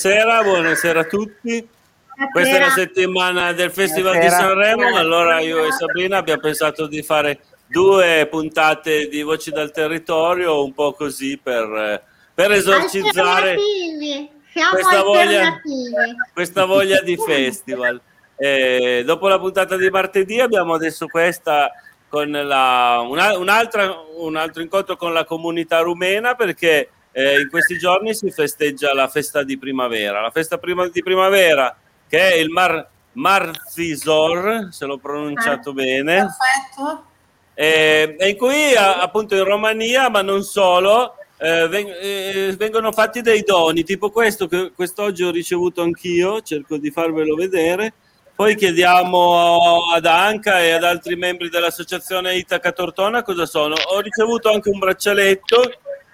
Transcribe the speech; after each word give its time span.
buonasera, 0.00 0.42
buonasera 0.42 1.00
a 1.00 1.04
tutti. 1.04 1.68
Buonasera. 2.16 2.30
Questa 2.32 2.56
è 2.56 2.58
la 2.58 2.70
settimana 2.70 3.52
del 3.52 3.70
Festival 3.70 4.16
buonasera. 4.16 4.42
di 4.42 4.48
Sanremo, 4.48 4.96
allora 4.96 5.40
io 5.40 5.66
e 5.66 5.72
Sabrina 5.72 6.16
abbiamo 6.16 6.40
pensato 6.40 6.86
di 6.86 7.02
fare 7.02 7.40
due 7.66 8.26
puntate 8.30 9.08
di 9.08 9.22
Voci 9.22 9.50
dal 9.50 9.70
Territorio, 9.70 10.64
un 10.64 10.72
po' 10.72 10.94
così 10.94 11.38
per, 11.38 12.02
per 12.32 12.52
esorcizzare 12.52 13.56
questa 14.70 15.02
voglia, 15.02 15.60
questa 16.32 16.64
voglia 16.64 17.02
di 17.02 17.16
festival. 17.18 18.00
Eh, 18.38 19.02
dopo 19.04 19.28
la 19.28 19.38
puntata 19.38 19.76
di 19.76 19.90
martedì 19.90 20.40
abbiamo 20.40 20.72
adesso 20.72 21.08
questa 21.08 21.70
con 22.08 22.30
la, 22.30 23.04
una, 23.06 23.36
un, 23.36 23.48
un 24.16 24.36
altro 24.36 24.62
incontro 24.62 24.96
con 24.96 25.12
la 25.12 25.26
comunità 25.26 25.80
rumena 25.80 26.34
perché 26.34 26.88
eh, 27.12 27.40
in 27.40 27.48
questi 27.48 27.78
giorni 27.78 28.14
si 28.14 28.30
festeggia 28.30 28.94
la 28.94 29.08
festa 29.08 29.42
di 29.42 29.58
primavera. 29.58 30.20
La 30.20 30.30
festa 30.30 30.58
prima 30.58 30.88
di 30.88 31.02
primavera 31.02 31.76
che 32.08 32.32
è 32.32 32.34
il 32.34 32.50
Mar, 32.50 32.88
Marfisor, 33.12 34.68
se 34.70 34.84
l'ho 34.84 34.98
pronunciato 34.98 35.70
ah, 35.70 35.74
bene. 35.74 36.14
Perfetto. 36.16 37.04
Eh, 37.54 38.16
in 38.28 38.36
cui 38.36 38.74
appunto 38.74 39.36
in 39.36 39.44
Romania, 39.44 40.08
ma 40.08 40.22
non 40.22 40.42
solo, 40.42 41.16
eh, 41.36 41.68
eh, 41.72 42.54
vengono 42.56 42.90
fatti 42.92 43.20
dei 43.20 43.42
doni, 43.42 43.84
tipo 43.84 44.10
questo 44.10 44.46
che 44.46 44.72
quest'oggi 44.72 45.22
ho 45.22 45.30
ricevuto 45.30 45.82
anch'io, 45.82 46.40
cerco 46.40 46.78
di 46.78 46.90
farvelo 46.90 47.34
vedere 47.34 47.92
poi 48.40 48.56
chiediamo 48.56 49.92
ad 49.92 50.06
Anca 50.06 50.62
e 50.62 50.70
ad 50.70 50.82
altri 50.82 51.14
membri 51.14 51.50
dell'associazione 51.50 52.36
Itaca 52.36 52.72
Tortona 52.72 53.22
cosa 53.22 53.44
sono. 53.44 53.74
Ho 53.74 54.00
ricevuto 54.00 54.50
anche 54.50 54.70
un 54.70 54.78
braccialetto 54.78 55.60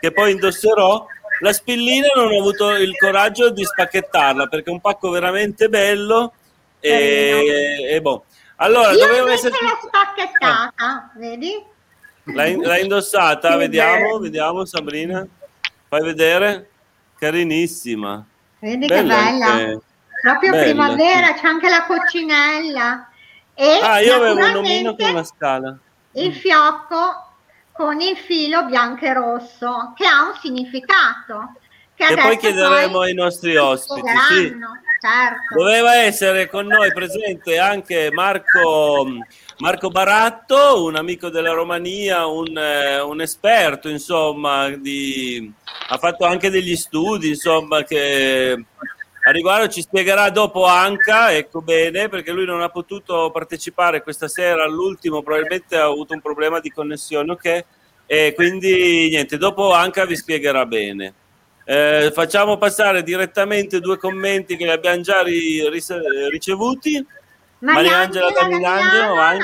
che 0.06 0.12
poi 0.12 0.32
indosserò. 0.32 1.06
La 1.40 1.52
spillina 1.52 2.08
non 2.14 2.32
ho 2.32 2.38
avuto 2.38 2.70
il 2.70 2.96
coraggio 2.96 3.50
di 3.50 3.64
spacchettarla 3.64 4.46
perché 4.46 4.70
è 4.70 4.72
un 4.72 4.80
pacco 4.80 5.10
veramente 5.10 5.68
bello 5.68 6.32
e, 6.80 7.88
e 7.90 8.00
boh. 8.00 8.24
Allora, 8.56 8.92
Io 8.92 9.06
doveva 9.06 9.32
essere 9.32 9.54
l'ho 9.60 9.78
spacchettata, 9.82 10.72
ah. 10.76 11.10
vedi? 11.16 11.62
L'hai, 12.24 12.56
l'hai 12.56 12.82
indossata? 12.82 13.52
Sì, 13.52 13.58
vediamo, 13.58 14.18
vediamo 14.18 14.64
Sabrina. 14.64 15.26
Fai 15.88 16.02
vedere? 16.02 16.70
Carinissima. 17.18 18.24
Vedi 18.60 18.86
bella 18.86 19.14
che 19.14 19.22
bella. 19.30 19.46
Anche 19.46 19.80
proprio 20.22 20.50
Bella, 20.52 20.62
primavera, 20.64 21.34
c'è 21.34 21.46
anche 21.46 21.68
la 21.68 21.84
coccinella. 21.84 23.10
E 23.54 23.78
ah, 23.82 24.00
io 24.00 24.14
avevo 24.14 24.44
un 24.46 24.56
omino 24.56 24.96
con 24.96 25.10
una 25.10 25.24
scala. 25.24 25.76
Il 26.12 26.34
fiocco 26.34 27.25
con 27.76 28.00
il 28.00 28.16
filo 28.16 28.64
bianco 28.64 29.04
e 29.04 29.12
rosso, 29.12 29.92
che 29.96 30.06
ha 30.06 30.28
un 30.28 30.34
significato. 30.40 31.52
Che, 31.94 32.06
che 32.06 32.14
poi 32.14 32.36
chiederemo 32.38 32.92
poi 32.92 33.08
ai 33.08 33.14
nostri 33.14 33.56
ospiti. 33.56 34.08
Sì. 34.28 34.56
Certo. 34.98 35.54
Doveva 35.54 35.96
essere 35.96 36.48
con 36.48 36.66
noi 36.66 36.92
presente 36.92 37.58
anche 37.58 38.10
Marco, 38.10 39.06
Marco 39.58 39.88
Baratto, 39.90 40.84
un 40.84 40.96
amico 40.96 41.28
della 41.28 41.52
Romania, 41.52 42.26
un, 42.26 42.56
eh, 42.56 43.00
un 43.00 43.20
esperto, 43.20 43.88
insomma, 43.88 44.70
di, 44.70 45.52
ha 45.88 45.98
fatto 45.98 46.24
anche 46.24 46.50
degli 46.50 46.74
studi, 46.76 47.28
insomma, 47.28 47.82
che 47.84 48.64
a 49.26 49.32
riguardo 49.32 49.66
ci 49.66 49.80
spiegherà 49.80 50.30
dopo 50.30 50.66
Anca, 50.66 51.32
ecco 51.32 51.60
bene, 51.60 52.08
perché 52.08 52.30
lui 52.30 52.44
non 52.44 52.62
ha 52.62 52.68
potuto 52.68 53.32
partecipare 53.32 54.00
questa 54.00 54.28
sera 54.28 54.62
all'ultimo, 54.62 55.20
probabilmente 55.20 55.76
ha 55.76 55.86
avuto 55.86 56.14
un 56.14 56.20
problema 56.20 56.60
di 56.60 56.70
connessione, 56.70 57.32
ok? 57.32 57.64
E 58.06 58.34
quindi 58.36 59.08
niente, 59.08 59.36
dopo 59.36 59.72
Anca 59.72 60.04
vi 60.06 60.14
spiegherà 60.14 60.64
bene. 60.64 61.12
Eh, 61.64 62.12
facciamo 62.14 62.56
passare 62.56 63.02
direttamente 63.02 63.80
due 63.80 63.98
commenti 63.98 64.56
che 64.56 64.62
li 64.62 64.70
abbiamo 64.70 65.00
già 65.00 65.22
ri- 65.22 65.68
ri- 65.68 66.30
ricevuti. 66.30 67.04
Mariangela 67.58 68.30
da 68.30 68.46
Milangelo, 68.46 69.14
vai. 69.16 69.40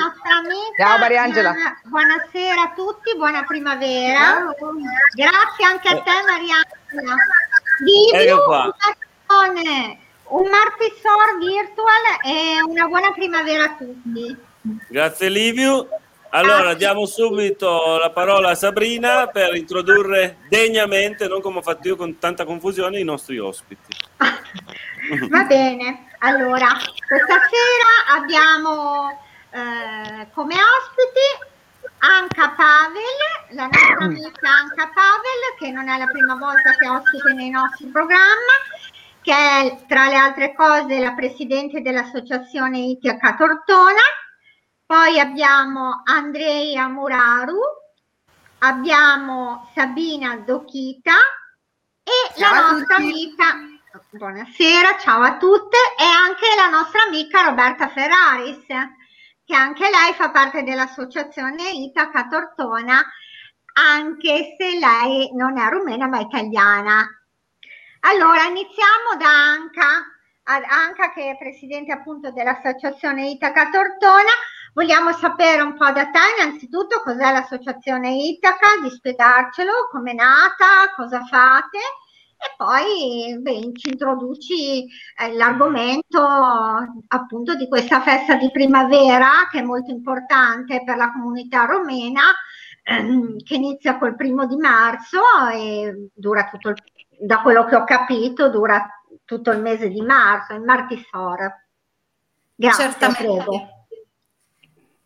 Ciao 0.77 0.97
Mariangela. 0.97 1.53
Buonasera 1.83 2.61
a 2.61 2.73
tutti, 2.73 3.17
buona 3.17 3.43
primavera. 3.43 4.45
Grazie 5.13 5.65
anche 5.65 5.89
a 5.89 5.99
te 5.99 6.11
Mariangela. 6.25 7.15
Livio, 9.33 9.97
un 10.29 10.47
Martisor 10.49 11.37
virtual 11.39 12.03
e 12.23 12.61
una 12.67 12.87
buona 12.87 13.11
primavera 13.11 13.63
a 13.63 13.75
tutti. 13.75 14.37
Grazie 14.89 15.29
Livio. 15.29 15.87
Allora 16.29 16.73
diamo 16.73 17.05
subito 17.05 17.97
la 17.97 18.09
parola 18.09 18.49
a 18.49 18.55
Sabrina 18.55 19.27
per 19.27 19.55
introdurre 19.55 20.37
degnamente, 20.49 21.27
non 21.27 21.41
come 21.41 21.59
ho 21.59 21.61
fatto 21.61 21.87
io 21.87 21.95
con 21.95 22.17
tanta 22.17 22.43
confusione, 22.43 22.99
i 22.99 23.03
nostri 23.03 23.37
ospiti. 23.37 23.95
Va 25.29 25.43
bene, 25.43 26.07
allora 26.19 26.69
questa 27.07 27.39
sera 27.51 28.19
abbiamo 28.19 29.09
eh, 29.51 30.27
come 30.33 30.55
ospiti 30.55 31.51
Anca 31.99 32.49
Pavel, 32.49 33.55
la 33.55 33.67
nostra 33.67 34.05
amica 34.05 34.49
Anca 34.49 34.91
Pavel, 34.91 35.55
che 35.59 35.69
non 35.69 35.87
è 35.87 35.97
la 35.99 36.07
prima 36.07 36.35
volta 36.35 36.71
che 36.79 36.87
ospite 36.87 37.33
nei 37.33 37.51
nostri 37.51 37.85
programmi 37.87 38.81
che 39.23 39.33
è 39.33 39.85
tra 39.87 40.07
le 40.07 40.15
altre 40.15 40.53
cose 40.53 40.99
la 40.99 41.13
presidente 41.13 41.81
dell'associazione 41.81 42.77
Itiaca 42.79 43.35
Tortona, 43.35 44.01
poi 44.85 45.17
abbiamo 45.17 46.01
Andrea 46.03 46.89
Muraru, 46.89 47.57
abbiamo 48.59 49.71
Sabina 49.73 50.35
Dochita 50.35 51.13
e 52.03 52.37
ciao 52.37 52.53
la 52.53 52.71
nostra 52.71 52.95
amica, 52.97 53.45
buonasera, 54.09 54.97
ciao 54.99 55.21
a 55.21 55.37
tutte, 55.37 55.77
e 55.97 56.03
anche 56.03 56.45
la 56.57 56.67
nostra 56.67 57.03
amica 57.03 57.43
Roberta 57.43 57.87
Ferraris, 57.87 58.65
che 59.45 59.55
anche 59.55 59.89
lei 59.89 60.13
fa 60.15 60.31
parte 60.31 60.63
dell'associazione 60.63 61.69
Itaca 61.69 62.27
Tortona, 62.27 63.01
anche 63.75 64.55
se 64.57 64.77
lei 64.77 65.31
non 65.33 65.57
è 65.57 65.69
rumena 65.69 66.07
ma 66.07 66.19
è 66.19 66.23
italiana. 66.23 67.07
Allora, 68.05 68.43
iniziamo 68.43 69.15
da 69.17 69.29
Anca, 69.29 70.03
Anca 70.43 71.13
che 71.13 71.31
è 71.31 71.37
presidente 71.37 71.93
appunto 71.93 72.31
dell'associazione 72.31 73.29
Itaca 73.29 73.69
Tortona. 73.69 74.31
Vogliamo 74.73 75.13
sapere 75.13 75.61
un 75.61 75.77
po' 75.77 75.89
da 75.91 76.09
te 76.09 76.19
innanzitutto 76.37 76.99
cos'è 77.01 77.31
l'associazione 77.31 78.13
Itaca, 78.13 78.81
di 78.81 78.89
spiegarcelo, 78.89 79.87
come 79.89 80.11
è 80.11 80.15
nata, 80.15 80.93
cosa 80.97 81.23
fate 81.23 81.77
e 82.35 82.53
poi 82.57 83.39
beh, 83.39 83.71
ci 83.73 83.91
introduci 83.91 84.83
eh, 84.83 85.33
l'argomento 85.35 86.19
appunto 87.07 87.55
di 87.55 87.69
questa 87.69 88.01
festa 88.01 88.35
di 88.35 88.51
primavera 88.51 89.47
che 89.49 89.59
è 89.59 89.61
molto 89.61 89.91
importante 89.91 90.83
per 90.83 90.97
la 90.97 91.09
comunità 91.13 91.63
romena 91.63 92.23
ehm, 92.83 93.37
che 93.47 93.55
inizia 93.55 93.97
col 93.97 94.17
primo 94.17 94.45
di 94.45 94.57
marzo 94.57 95.21
e 95.53 96.09
dura 96.13 96.49
tutto 96.49 96.67
il 96.67 96.75
da 97.19 97.41
quello 97.41 97.65
che 97.65 97.75
ho 97.75 97.83
capito, 97.83 98.49
dura 98.49 98.87
tutto 99.25 99.51
il 99.51 99.59
mese 99.59 99.89
di 99.89 100.01
marzo, 100.01 100.53
il 100.53 100.61
Martisor. 100.61 101.61
Grazie, 102.55 102.83
Certamente. 102.83 103.23
prego. 103.23 103.67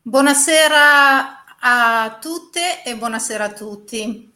Buonasera 0.02 1.46
a 1.60 2.18
tutte 2.22 2.84
e 2.84 2.96
buonasera 2.96 3.44
a 3.44 3.52
tutti. 3.52 4.36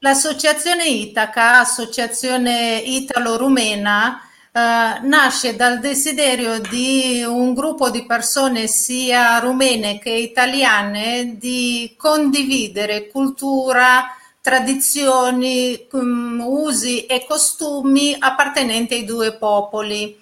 L'associazione 0.00 0.84
Itaca, 0.84 1.60
associazione 1.60 2.76
italo-rumena, 2.76 4.20
eh, 4.52 5.00
nasce 5.02 5.56
dal 5.56 5.80
desiderio 5.80 6.60
di 6.60 7.24
un 7.26 7.54
gruppo 7.54 7.88
di 7.88 8.04
persone 8.04 8.66
sia 8.66 9.38
rumene 9.38 9.98
che 9.98 10.10
italiane 10.10 11.36
di 11.38 11.94
condividere 11.96 13.08
cultura, 13.08 14.04
tradizioni, 14.46 15.88
um, 15.90 16.40
usi 16.40 17.04
e 17.06 17.24
costumi 17.26 18.14
appartenenti 18.16 18.94
ai 18.94 19.04
due 19.04 19.34
popoli. 19.34 20.16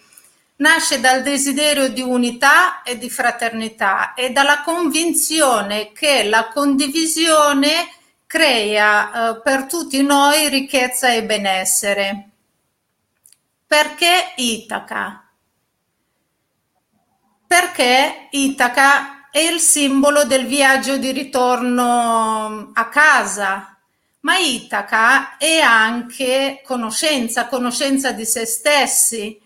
Nasce 0.56 0.98
dal 0.98 1.20
desiderio 1.20 1.90
di 1.90 2.00
unità 2.00 2.82
e 2.82 2.96
di 2.96 3.10
fraternità 3.10 4.14
e 4.14 4.30
dalla 4.30 4.62
convinzione 4.62 5.92
che 5.92 6.24
la 6.24 6.48
condivisione 6.48 7.92
crea 8.26 9.10
uh, 9.32 9.42
per 9.42 9.66
tutti 9.66 10.00
noi 10.02 10.48
ricchezza 10.48 11.12
e 11.12 11.24
benessere. 11.24 12.30
Perché 13.66 14.32
Itaca? 14.36 15.28
Perché 17.46 18.28
Itaca 18.30 19.28
è 19.30 19.40
il 19.40 19.60
simbolo 19.60 20.24
del 20.24 20.46
viaggio 20.46 20.96
di 20.96 21.12
ritorno 21.12 22.70
a 22.72 22.88
casa, 22.88 23.73
ma 24.24 24.38
Itaca 24.38 25.36
è 25.36 25.58
anche 25.60 26.62
conoscenza, 26.64 27.46
conoscenza 27.46 28.12
di 28.12 28.24
se 28.24 28.46
stessi. 28.46 29.38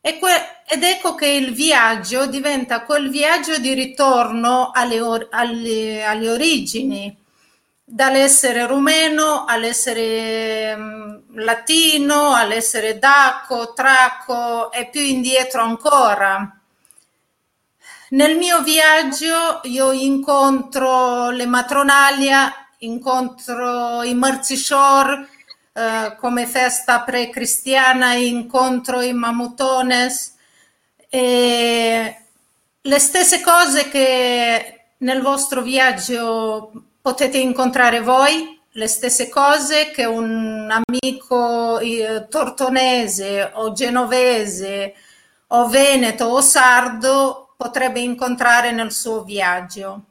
Que- 0.00 0.62
ed 0.66 0.82
ecco 0.84 1.14
che 1.14 1.26
il 1.26 1.52
viaggio 1.52 2.26
diventa 2.26 2.84
quel 2.84 3.10
viaggio 3.10 3.58
di 3.58 3.74
ritorno 3.74 4.70
alle, 4.72 5.00
or- 5.00 5.28
alle, 5.30 6.04
alle 6.04 6.30
origini, 6.30 7.16
dall'essere 7.84 8.66
rumeno 8.66 9.44
all'essere 9.46 10.74
um, 10.74 11.22
latino, 11.34 12.32
all'essere 12.32 12.98
daco, 13.00 13.72
traco 13.72 14.70
e 14.70 14.88
più 14.88 15.00
indietro 15.00 15.62
ancora. 15.62 16.56
Nel 18.10 18.36
mio 18.36 18.62
viaggio 18.62 19.60
io 19.64 19.90
incontro 19.90 21.30
le 21.30 21.46
matronalia, 21.46 22.69
incontro 22.80 24.02
i 24.02 24.14
Marzishor 24.14 25.28
eh, 25.72 26.16
come 26.18 26.46
festa 26.46 27.00
pre-cristiana, 27.00 28.14
incontro 28.14 29.00
i 29.00 29.12
Mamutones 29.12 30.34
e 31.08 32.16
le 32.80 32.98
stesse 32.98 33.40
cose 33.40 33.88
che 33.88 34.80
nel 34.98 35.22
vostro 35.22 35.62
viaggio 35.62 36.72
potete 37.00 37.38
incontrare 37.38 38.00
voi, 38.00 38.58
le 38.72 38.86
stesse 38.86 39.28
cose 39.28 39.90
che 39.90 40.04
un 40.04 40.68
amico 40.70 41.78
eh, 41.78 42.26
tortonese 42.28 43.50
o 43.54 43.72
genovese 43.72 44.94
o 45.48 45.68
veneto 45.68 46.26
o 46.26 46.40
sardo 46.40 47.54
potrebbe 47.56 48.00
incontrare 48.00 48.70
nel 48.72 48.92
suo 48.92 49.24
viaggio. 49.24 50.04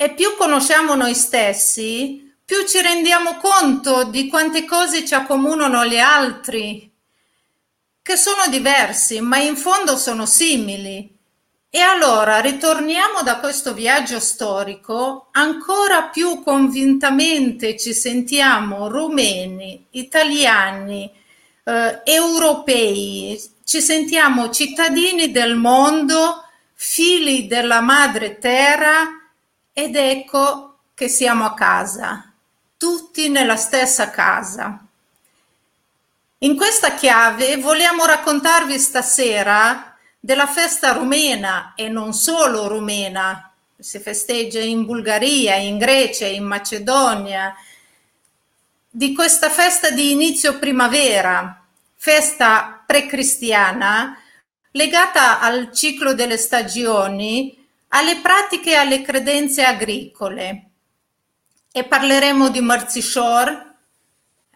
E 0.00 0.10
più 0.10 0.36
conosciamo 0.36 0.94
noi 0.94 1.12
stessi, 1.12 2.32
più 2.44 2.64
ci 2.68 2.80
rendiamo 2.80 3.36
conto 3.38 4.04
di 4.04 4.28
quante 4.28 4.64
cose 4.64 5.04
ci 5.04 5.12
accomunano 5.12 5.84
gli 5.84 5.98
altri, 5.98 6.88
che 8.00 8.16
sono 8.16 8.46
diversi, 8.48 9.20
ma 9.20 9.38
in 9.38 9.56
fondo 9.56 9.96
sono 9.96 10.24
simili. 10.24 11.12
E 11.68 11.80
allora 11.80 12.38
ritorniamo 12.38 13.22
da 13.24 13.38
questo 13.38 13.74
viaggio 13.74 14.20
storico, 14.20 15.30
ancora 15.32 16.04
più 16.04 16.44
convintamente 16.44 17.76
ci 17.76 17.92
sentiamo 17.92 18.86
rumeni, 18.86 19.86
italiani, 19.90 21.10
eh, 21.64 22.02
europei, 22.04 23.36
ci 23.64 23.80
sentiamo 23.80 24.50
cittadini 24.50 25.32
del 25.32 25.56
mondo, 25.56 26.44
figli 26.74 27.48
della 27.48 27.80
madre 27.80 28.38
terra 28.38 29.18
ed 29.78 29.94
ecco 29.94 30.78
che 30.92 31.06
siamo 31.06 31.44
a 31.44 31.54
casa, 31.54 32.32
tutti 32.76 33.28
nella 33.28 33.54
stessa 33.54 34.10
casa. 34.10 34.84
In 36.38 36.56
questa 36.56 36.94
chiave 36.94 37.58
vogliamo 37.58 38.04
raccontarvi 38.04 38.76
stasera 38.76 39.96
della 40.18 40.48
festa 40.48 40.90
rumena 40.94 41.74
e 41.76 41.88
non 41.88 42.12
solo 42.12 42.66
rumena, 42.66 43.52
si 43.78 44.00
festeggia 44.00 44.58
in 44.58 44.84
Bulgaria, 44.84 45.54
in 45.54 45.78
Grecia, 45.78 46.26
in 46.26 46.42
Macedonia, 46.42 47.54
di 48.90 49.14
questa 49.14 49.48
festa 49.48 49.90
di 49.90 50.10
inizio 50.10 50.58
primavera, 50.58 51.64
festa 51.94 52.82
precristiana 52.84 54.20
legata 54.72 55.38
al 55.38 55.72
ciclo 55.72 56.14
delle 56.14 56.36
stagioni, 56.36 57.57
alle 57.88 58.20
pratiche 58.20 58.70
e 58.70 58.74
alle 58.74 59.02
credenze 59.02 59.64
agricole. 59.64 60.70
E 61.70 61.84
parleremo 61.84 62.48
di 62.48 62.60
Marzishor, 62.60 63.74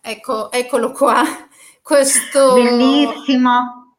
ecco, 0.00 0.50
eccolo 0.50 0.92
qua, 0.92 1.24
questo... 1.82 2.54
Bellissimo! 2.54 3.96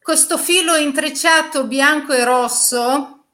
Questo 0.00 0.38
filo 0.38 0.74
intrecciato 0.74 1.66
bianco 1.66 2.14
e 2.14 2.24
rosso 2.24 3.24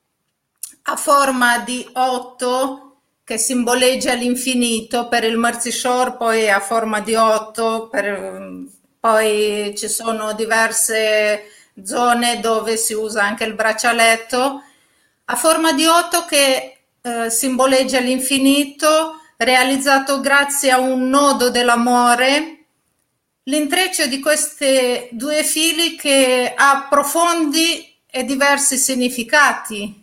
a 0.83 0.97
forma 0.97 1.59
di 1.61 1.89
otto 1.93 2.97
che 3.23 3.39
simboleggia 3.39 4.13
l'infinito 4.15 5.09
per 5.09 5.25
il 5.25 5.39
Marzishor, 5.39 6.17
poi 6.17 6.51
a 6.51 6.61
forma 6.61 7.01
di 7.01 7.15
otto 7.15 7.89
per 7.89 8.73
poi 9.01 9.75
ci 9.77 9.89
sono 9.89 10.33
diverse 10.33 11.45
zone 11.83 12.41
dove 12.41 12.77
si 12.77 12.93
usa 12.93 13.23
anche 13.23 13.45
il 13.45 13.55
braccialetto 13.55 14.63
a 15.27 15.37
forma 15.37 15.73
di 15.73 15.87
otto 15.87 16.25
che 16.25 16.79
eh, 17.01 17.31
simboleggia 17.31 17.99
l'infinito, 17.99 19.21
realizzato 19.37 20.21
grazie 20.21 20.71
a 20.71 20.79
un 20.79 21.09
nodo 21.09 21.51
dell'amore, 21.51 22.67
l'intreccio 23.45 24.07
di 24.07 24.21
questi 24.21 25.09
due 25.11 25.43
fili 25.45 25.97
che 25.97 26.53
ha 26.57 26.87
profondi 26.89 27.93
e 28.07 28.25
diversi 28.25 28.77
significati. 28.77 30.03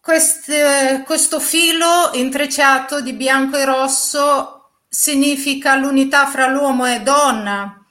Queste, 0.00 1.02
questo 1.04 1.40
filo 1.40 2.10
intrecciato 2.12 3.00
di 3.00 3.12
bianco 3.12 3.56
e 3.56 3.64
rosso 3.64 4.70
significa 4.88 5.74
l'unità 5.74 6.26
fra 6.26 6.46
l'uomo 6.46 6.86
e 6.86 7.00
donna, 7.00 7.85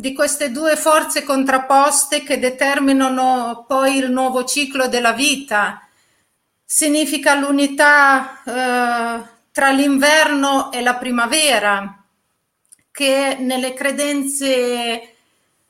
di 0.00 0.12
queste 0.12 0.52
due 0.52 0.76
forze 0.76 1.24
contrapposte 1.24 2.22
che 2.22 2.38
determinano 2.38 3.64
poi 3.66 3.96
il 3.96 4.12
nuovo 4.12 4.44
ciclo 4.44 4.86
della 4.86 5.10
vita. 5.10 5.84
Significa 6.64 7.34
l'unità 7.34 8.40
eh, 8.44 9.28
tra 9.50 9.70
l'inverno 9.70 10.70
e 10.70 10.82
la 10.82 10.94
primavera, 10.94 12.00
che 12.92 13.38
nelle 13.40 13.74
credenze 13.74 15.16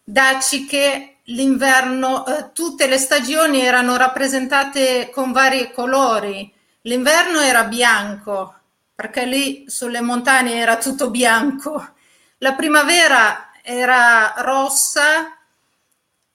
daciche 0.05 1.21
l'inverno, 1.25 2.27
eh, 2.27 2.53
tutte 2.53 2.87
le 2.87 2.99
stagioni 2.99 3.63
erano 3.63 3.97
rappresentate 3.97 5.09
con 5.09 5.33
vari 5.33 5.73
colori. 5.73 6.53
L'inverno 6.83 7.41
era 7.41 7.65
bianco, 7.65 8.55
perché 8.95 9.25
lì 9.25 9.65
sulle 9.69 10.03
montagne 10.03 10.57
era 10.57 10.77
tutto 10.77 11.09
bianco. 11.09 11.95
La 12.41 12.53
primavera 12.53 13.48
era 13.69 14.33
rossa, 14.39 15.37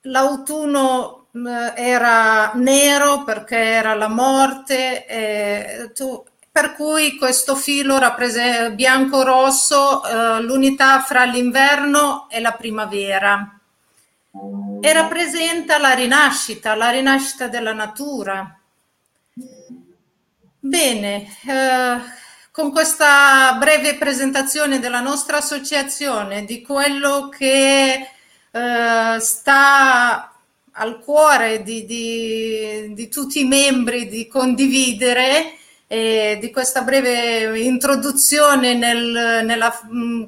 l'autunno 0.01 1.29
eh, 1.33 1.73
era 1.75 2.51
nero 2.53 3.23
perché 3.23 3.57
era 3.57 3.95
la 3.95 4.07
morte, 4.07 5.07
eh, 5.07 5.91
tu, 5.95 6.23
per 6.51 6.73
cui 6.73 7.17
questo 7.17 7.55
filo 7.55 7.97
rappresenta 7.97 8.69
bianco-rosso 8.69 10.03
eh, 10.03 10.41
l'unità 10.41 11.01
fra 11.01 11.23
l'inverno 11.23 12.29
e 12.29 12.39
la 12.39 12.51
primavera 12.51 13.59
e 14.79 14.93
rappresenta 14.93 15.79
la 15.79 15.93
rinascita, 15.93 16.75
la 16.75 16.91
rinascita 16.91 17.47
della 17.47 17.73
natura. 17.73 18.59
Bene, 20.59 21.27
eh, 21.45 21.97
con 22.53 22.72
questa 22.72 23.55
breve 23.57 23.95
presentazione 23.95 24.77
della 24.77 25.00
nostra 25.00 25.38
associazione, 25.38 26.45
di 26.45 26.62
quello 26.62 27.27
che 27.27 28.07
eh, 28.51 29.19
sta 29.19 30.31
al 30.74 31.00
cuore 31.00 31.63
di, 31.63 31.83
di, 31.88 32.93
di, 32.93 33.10
tutti 33.10 33.39
i 33.39 33.48
membri 33.48 34.07
di 34.07 34.27
condividere 34.27 35.55
e 35.88 36.38
di 36.39 36.51
questa 36.51 36.83
breve 36.83 37.60
introduzione 37.60 38.75
nel, 38.75 39.41
nella, 39.43 39.74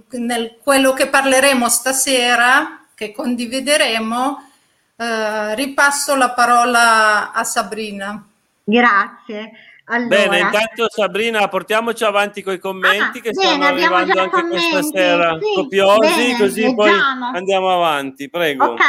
nel 0.09 0.57
quello 0.63 0.93
che 0.93 1.05
parleremo 1.05 1.69
stasera, 1.69 2.87
che 2.95 3.11
condivideremo, 3.11 4.49
eh, 4.95 5.53
ripasso 5.53 6.15
la 6.15 6.31
parola 6.31 7.31
a 7.33 7.43
Sabrina. 7.43 8.19
Grazie. 8.63 9.51
Allora. 9.87 10.07
Bene, 10.07 10.39
intanto 10.39 10.87
Sabrina, 10.89 11.47
portiamoci 11.47 12.03
avanti 12.03 12.41
con 12.41 12.53
i 12.53 12.59
commenti 12.59 13.19
ah, 13.19 13.21
che 13.21 13.31
bene, 13.31 13.49
stanno 13.49 13.65
arrivando 13.65 14.19
anche 14.19 14.41
commenti. 14.41 14.69
questa 14.71 14.97
sera, 14.97 15.37
sì, 15.39 15.53
copiosi, 15.53 15.99
bene, 15.99 16.37
così 16.37 16.61
leggiamo. 16.61 16.75
poi 16.75 16.91
andiamo 17.35 17.73
avanti. 17.73 18.29
Prego. 18.29 18.65
Ok. 18.65 18.81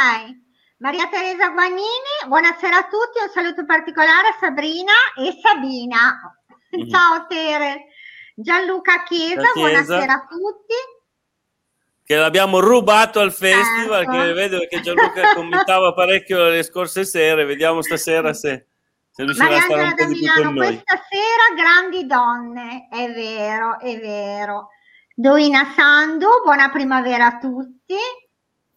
Maria 0.79 1.07
Teresa 1.07 1.49
Guagnini, 1.49 2.27
buonasera 2.27 2.77
a 2.77 2.83
tutti, 2.83 3.23
un 3.23 3.29
saluto 3.31 3.65
particolare 3.65 4.29
a 4.29 4.37
Sabrina 4.39 4.93
e 5.15 5.37
Sabina. 5.39 6.35
Mm-hmm. 6.75 6.89
Ciao 6.89 7.25
Tere. 7.27 7.85
Gianluca 8.35 9.03
Chiesa, 9.03 9.41
Chiesa, 9.41 9.51
buonasera 9.53 10.13
a 10.13 10.27
tutti. 10.27 10.75
Che 12.03 12.15
l'abbiamo 12.15 12.59
rubato 12.59 13.19
al 13.19 13.33
festival, 13.33 14.03
ecco. 14.03 14.11
che 14.11 14.33
vedo 14.33 14.59
che 14.67 14.81
Gianluca 14.81 15.33
commentava 15.33 15.93
parecchio 15.95 16.49
le 16.49 16.63
scorse 16.63 17.05
sere, 17.05 17.45
vediamo 17.45 17.81
stasera 17.81 18.33
se 18.33 18.67
se 19.17 19.23
riuscirà 19.23 19.55
a 19.57 19.61
stare 19.61 19.81
un 19.81 19.95
po' 19.95 20.05
di 20.05 20.19
più 20.19 20.43
con 20.43 20.53
noi. 20.53 20.67
Questa 20.67 21.01
sera 21.09 21.55
grandi 21.55 22.05
donne, 22.05 22.87
è 22.87 23.11
vero, 23.11 23.79
è 23.79 23.99
vero. 23.99 24.69
Doina 25.15 25.73
Sandu, 25.75 26.27
buona 26.43 26.69
primavera 26.69 27.25
a 27.25 27.37
tutti. 27.39 27.95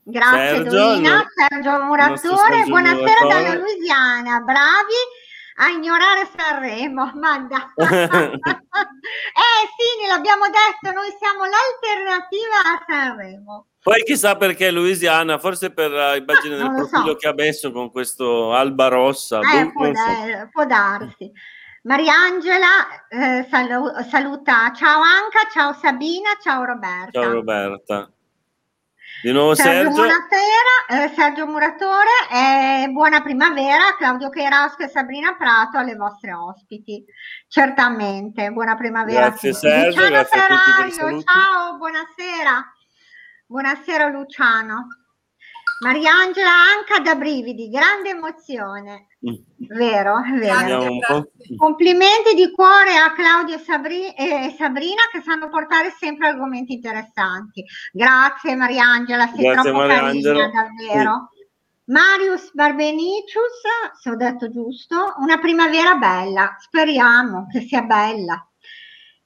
Grazie 0.02 0.62
Sergio, 0.62 0.70
Doina, 0.70 1.26
Sergio 1.28 1.82
Muratore, 1.82 2.64
buonasera 2.64 3.26
dalla 3.28 3.54
Louisiana, 3.54 4.40
bravi 4.40 4.94
a 5.56 5.68
ignorare 5.68 6.26
Sanremo, 6.34 7.12
Magda. 7.16 7.74
eh 7.76 8.32
sì, 9.76 10.06
l'abbiamo 10.08 10.46
detto, 10.46 10.90
noi 10.90 11.14
siamo 11.18 11.44
l'alternativa 11.44 12.60
a 12.64 12.84
Sanremo. 12.88 13.66
Poi 13.82 14.02
chissà 14.02 14.36
perché 14.36 14.70
Louisiana, 14.70 15.38
forse 15.38 15.72
per 15.72 15.90
l'immagine 15.90 16.56
del 16.56 16.74
profilo 16.74 17.12
so. 17.12 17.14
che 17.16 17.28
ha 17.28 17.32
messo 17.32 17.72
con 17.72 17.90
questo 17.90 18.52
alba 18.52 18.88
rossa. 18.88 19.40
Eh, 19.40 19.64
boh, 19.64 19.72
può, 19.72 19.90
dar- 19.90 20.48
può, 20.50 20.66
darsi. 20.66 21.32
Mariangela 21.82 23.06
eh, 23.08 23.46
salu- 23.48 24.06
saluta 24.06 24.70
ciao 24.74 25.00
Anca, 25.00 25.48
ciao 25.50 25.72
Sabina, 25.72 26.30
ciao 26.42 26.64
Roberta. 26.64 27.22
Ciao 27.22 27.32
Roberta. 27.32 28.10
Di 29.22 29.32
nuovo 29.32 29.54
Sergio, 29.54 29.92
Sergio. 29.92 30.02
Muratera, 30.02 31.04
eh, 31.04 31.14
Sergio 31.14 31.46
Muratore, 31.46 32.10
eh, 32.32 32.88
buona 32.90 33.22
primavera, 33.22 33.94
Claudio 33.98 34.30
Cheirasco 34.30 34.84
e 34.84 34.88
Sabrina 34.88 35.36
Prato 35.36 35.76
alle 35.76 35.94
vostre 35.94 36.32
ospiti, 36.32 37.04
certamente, 37.46 38.50
buona 38.50 38.76
primavera 38.76 39.28
Grazie. 39.28 39.52
Sergio, 39.52 39.88
Luciano 39.88 40.08
grazie 40.08 40.40
a 40.40 40.46
tutti 40.46 40.70
per 40.76 40.86
i 40.86 40.90
Ferrario, 40.90 41.22
ciao, 41.22 41.76
buonasera, 41.76 42.72
buonasera 43.50 44.06
Luciano. 44.06 44.86
Mariangela 45.82 46.50
Anca 46.50 47.00
da 47.02 47.16
brividi, 47.16 47.68
grande 47.68 48.10
emozione, 48.10 49.08
vero, 49.56 50.22
è 50.22 50.38
vero. 50.38 50.86
Po'. 51.00 51.30
Complimenti 51.56 52.34
di 52.34 52.52
cuore 52.52 52.96
a 52.96 53.12
Claudio 53.12 53.56
e, 53.56 53.58
Sabri- 53.58 54.14
e 54.14 54.54
Sabrina 54.56 55.02
che 55.10 55.20
sanno 55.22 55.48
portare 55.48 55.90
sempre 55.98 56.28
argomenti 56.28 56.74
interessanti. 56.74 57.64
Grazie 57.92 58.54
Mariangela, 58.54 59.26
sei 59.28 59.42
Grazie, 59.42 59.70
troppo 59.70 59.78
Mariangela. 59.78 60.50
carina 60.50 60.62
davvero. 60.62 61.30
Marius 61.86 62.52
Barbenicius, 62.52 63.62
se 64.00 64.10
ho 64.10 64.16
detto 64.16 64.48
giusto, 64.48 65.14
una 65.16 65.38
primavera 65.38 65.94
bella, 65.96 66.54
speriamo 66.60 67.46
che 67.50 67.62
sia 67.62 67.82
bella. 67.82 68.44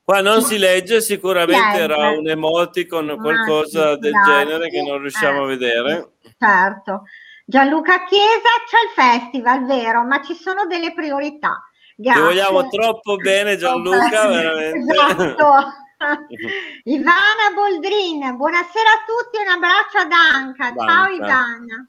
Qua 0.05 0.21
non 0.21 0.43
si 0.43 0.59
legge, 0.59 1.01
sicuramente 1.01 1.79
era 1.79 2.11
un 2.11 2.29
emoticon, 2.29 3.17
qualcosa 3.19 3.95
sì, 3.95 4.01
del 4.01 4.13
grazie. 4.13 4.33
genere 4.45 4.69
che 4.69 4.83
non 4.83 4.99
riusciamo 4.99 5.45
a 5.45 5.47
vedere. 5.47 6.17
Certo. 6.39 7.05
Gianluca 7.47 8.05
Chiesa, 8.05 8.51
c'è 8.67 8.77
il 8.85 9.21
festival, 9.21 9.65
vero, 9.65 10.05
ma 10.05 10.23
ci 10.23 10.35
sono 10.35 10.67
delle 10.67 10.93
priorità. 10.93 11.63
Ti 11.97 12.03
Grazie. 12.03 12.23
vogliamo 12.23 12.69
troppo 12.69 13.17
bene 13.17 13.57
Gianluca, 13.57 14.27
veramente. 14.27 14.93
Esatto. 14.93 15.73
Ivana 16.85 17.55
Boldrin, 17.55 18.37
buonasera 18.37 18.91
a 18.91 19.05
tutti, 19.07 19.41
un 19.41 19.49
abbraccio 19.49 19.99
ad 19.99 20.13
Anca. 20.13 20.75
Ciao. 20.75 21.07
Ivana. 21.15 21.89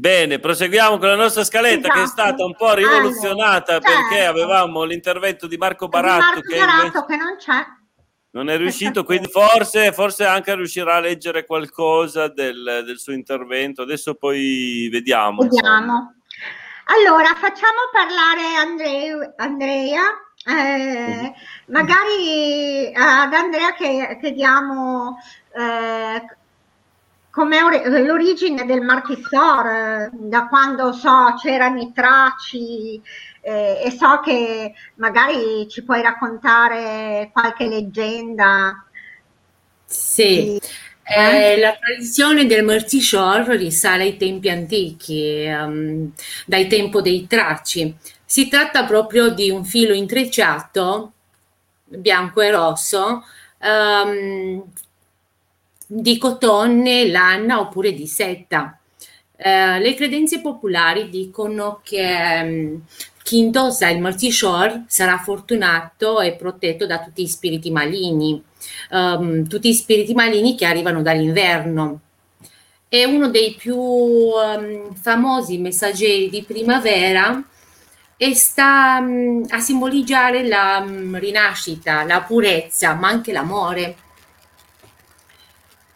Bene, 0.00 0.38
proseguiamo 0.38 0.96
con 0.96 1.08
la 1.08 1.14
nostra 1.14 1.44
scaletta 1.44 1.88
che 1.90 1.98
è 1.98 2.02
Esatto. 2.04 2.22
stata 2.22 2.44
un 2.46 2.54
po' 2.56 2.72
rivoluzionata 2.72 3.72
Allora, 3.74 3.90
perché 3.90 4.14
certo. 4.14 4.30
avevamo 4.30 4.84
l'intervento 4.84 5.46
di 5.46 5.58
Marco 5.58 5.88
Baratto 5.88 6.24
Marco 6.24 6.40
che 6.40 6.56
Baratto 6.58 6.86
invece 6.86 7.04
che 7.06 7.16
non 7.16 7.36
c'è. 7.36 7.66
non 8.30 8.48
è 8.48 8.56
riuscito, 8.56 9.04
quindi 9.04 9.28
forse, 9.28 9.92
forse 9.92 10.24
anche 10.24 10.54
riuscirà 10.54 10.94
a 10.94 11.00
leggere 11.00 11.44
qualcosa 11.44 12.28
del, 12.28 12.82
del 12.86 12.98
suo 12.98 13.12
intervento. 13.12 13.82
Adesso 13.82 14.14
poi 14.14 14.88
vediamo. 14.90 15.42
Vediamo. 15.42 16.14
Allora, 16.86 17.34
facciamo 17.34 17.80
parlare 17.92 18.54
Andre- 18.56 19.34
Andrea. 19.36 20.02
eh, 20.46 21.34
magari 21.66 22.90
ad 22.94 23.34
Andrea 23.34 23.74
che 23.74 24.16
chiediamo 24.18 25.18
eh, 25.54 26.24
com'è 27.30 27.62
ori- 27.62 28.04
l'origine 28.04 28.64
del 28.64 28.80
Marchissor, 28.82 29.66
eh, 29.66 30.10
da 30.12 30.46
quando 30.48 30.92
so 30.92 31.34
c'erano 31.40 31.80
i 31.80 31.92
traci 31.92 33.00
eh, 33.42 33.80
e 33.84 33.90
so 33.90 34.20
che 34.20 34.74
magari 34.96 35.66
ci 35.68 35.82
puoi 35.84 36.02
raccontare 36.02 37.30
qualche 37.32 37.66
leggenda. 37.68 38.84
Sì, 39.84 40.48
Eh? 40.48 40.56
eh, 41.02 41.58
la 41.58 41.76
tradizione 41.76 42.46
del 42.46 42.64
Mertishor 42.64 43.44
risale 43.56 44.04
ai 44.04 44.16
tempi 44.16 44.48
antichi, 44.48 45.42
ehm, 45.44 46.12
dai 46.46 46.68
tempo 46.68 47.00
dei 47.00 47.26
Traci. 47.26 47.96
Si 48.24 48.48
tratta 48.48 48.84
proprio 48.84 49.30
di 49.30 49.50
un 49.50 49.64
filo 49.64 49.92
intrecciato, 49.92 51.12
bianco 51.84 52.40
e 52.40 52.50
rosso, 52.52 53.24
ehm, 53.58 54.62
di 55.92 56.18
cotone, 56.18 57.08
lana 57.08 57.60
oppure 57.60 57.92
di 57.92 58.06
seta. 58.06 58.78
Eh, 59.36 59.80
le 59.80 59.94
credenze 59.94 60.40
popolari 60.40 61.08
dicono 61.08 61.80
che 61.82 62.38
ehm, 62.38 62.82
chi 63.22 63.38
indossa 63.38 63.88
il 63.88 64.00
Mertishor 64.00 64.84
sarà 64.86 65.18
fortunato 65.18 66.20
e 66.20 66.34
protetto 66.34 66.86
da 66.86 67.00
tutti 67.00 67.22
i 67.22 67.28
spiriti 67.28 67.70
maligni 67.70 68.42
ehm, 68.90 69.46
tutti 69.48 69.70
gli 69.70 69.74
spiriti 69.74 70.14
maligni 70.14 70.56
che 70.56 70.66
arrivano 70.66 71.02
dall'inverno. 71.02 72.00
È 72.88 73.04
uno 73.04 73.28
dei 73.28 73.54
più 73.54 73.78
ehm, 73.78 74.94
famosi 74.94 75.58
messaggeri 75.58 76.28
di 76.28 76.42
primavera 76.42 77.42
e 78.16 78.34
sta 78.34 79.00
mm, 79.00 79.44
a 79.48 79.60
simboleggiare 79.60 80.46
la 80.46 80.80
mm, 80.80 81.16
rinascita, 81.16 82.04
la 82.04 82.20
purezza, 82.22 82.94
ma 82.94 83.08
anche 83.08 83.32
l'amore. 83.32 83.96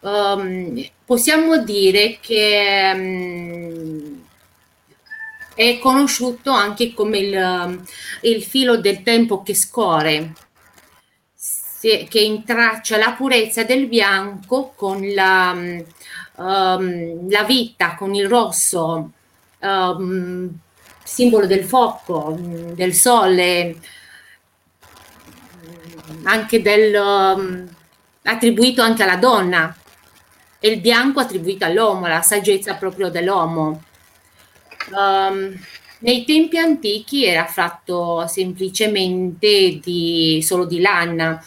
Ehm, 0.05 0.87
possiamo 1.03 1.57
dire 1.57 2.19
che 2.21 2.93
mm, 2.93 4.15
è 5.55 5.79
conosciuto 5.79 6.51
anche 6.51 6.93
come 6.93 7.17
il, 7.17 7.83
il 8.21 8.43
filo 8.43 8.77
del 8.77 9.01
tempo 9.01 9.41
che 9.41 9.55
scorre 9.55 10.33
che 12.09 12.19
intraccia 12.19 12.97
la 12.97 13.11
purezza 13.11 13.63
del 13.63 13.87
bianco 13.87 14.73
con 14.75 15.07
la, 15.13 15.53
mm, 15.53 15.79
ehm, 16.39 17.29
la 17.29 17.43
vita, 17.43 17.95
con 17.95 18.15
il 18.15 18.27
rosso, 18.27 19.11
ehm, 19.59 20.49
simbolo 21.03 21.45
del 21.45 21.63
fuoco, 21.63 22.35
mm, 22.39 22.71
del 22.71 22.93
sole, 22.93 23.75
mm, 26.11 26.25
anche 26.25 26.61
del, 26.61 26.93
ehm, 26.95 27.69
attribuito 28.23 28.81
anche 28.81 29.03
alla 29.03 29.17
donna, 29.17 29.75
e 30.59 30.69
il 30.69 30.79
bianco 30.81 31.19
attribuito 31.19 31.65
all'uomo, 31.65 32.07
la 32.07 32.21
saggezza 32.21 32.75
proprio 32.75 33.09
dell'uomo. 33.09 33.83
Ehm, 34.93 35.59
nei 35.99 36.25
tempi 36.25 36.57
antichi 36.57 37.25
era 37.25 37.45
fatto 37.45 38.27
semplicemente 38.27 39.79
di, 39.81 40.41
solo 40.43 40.65
di 40.65 40.79
lana. 40.79 41.43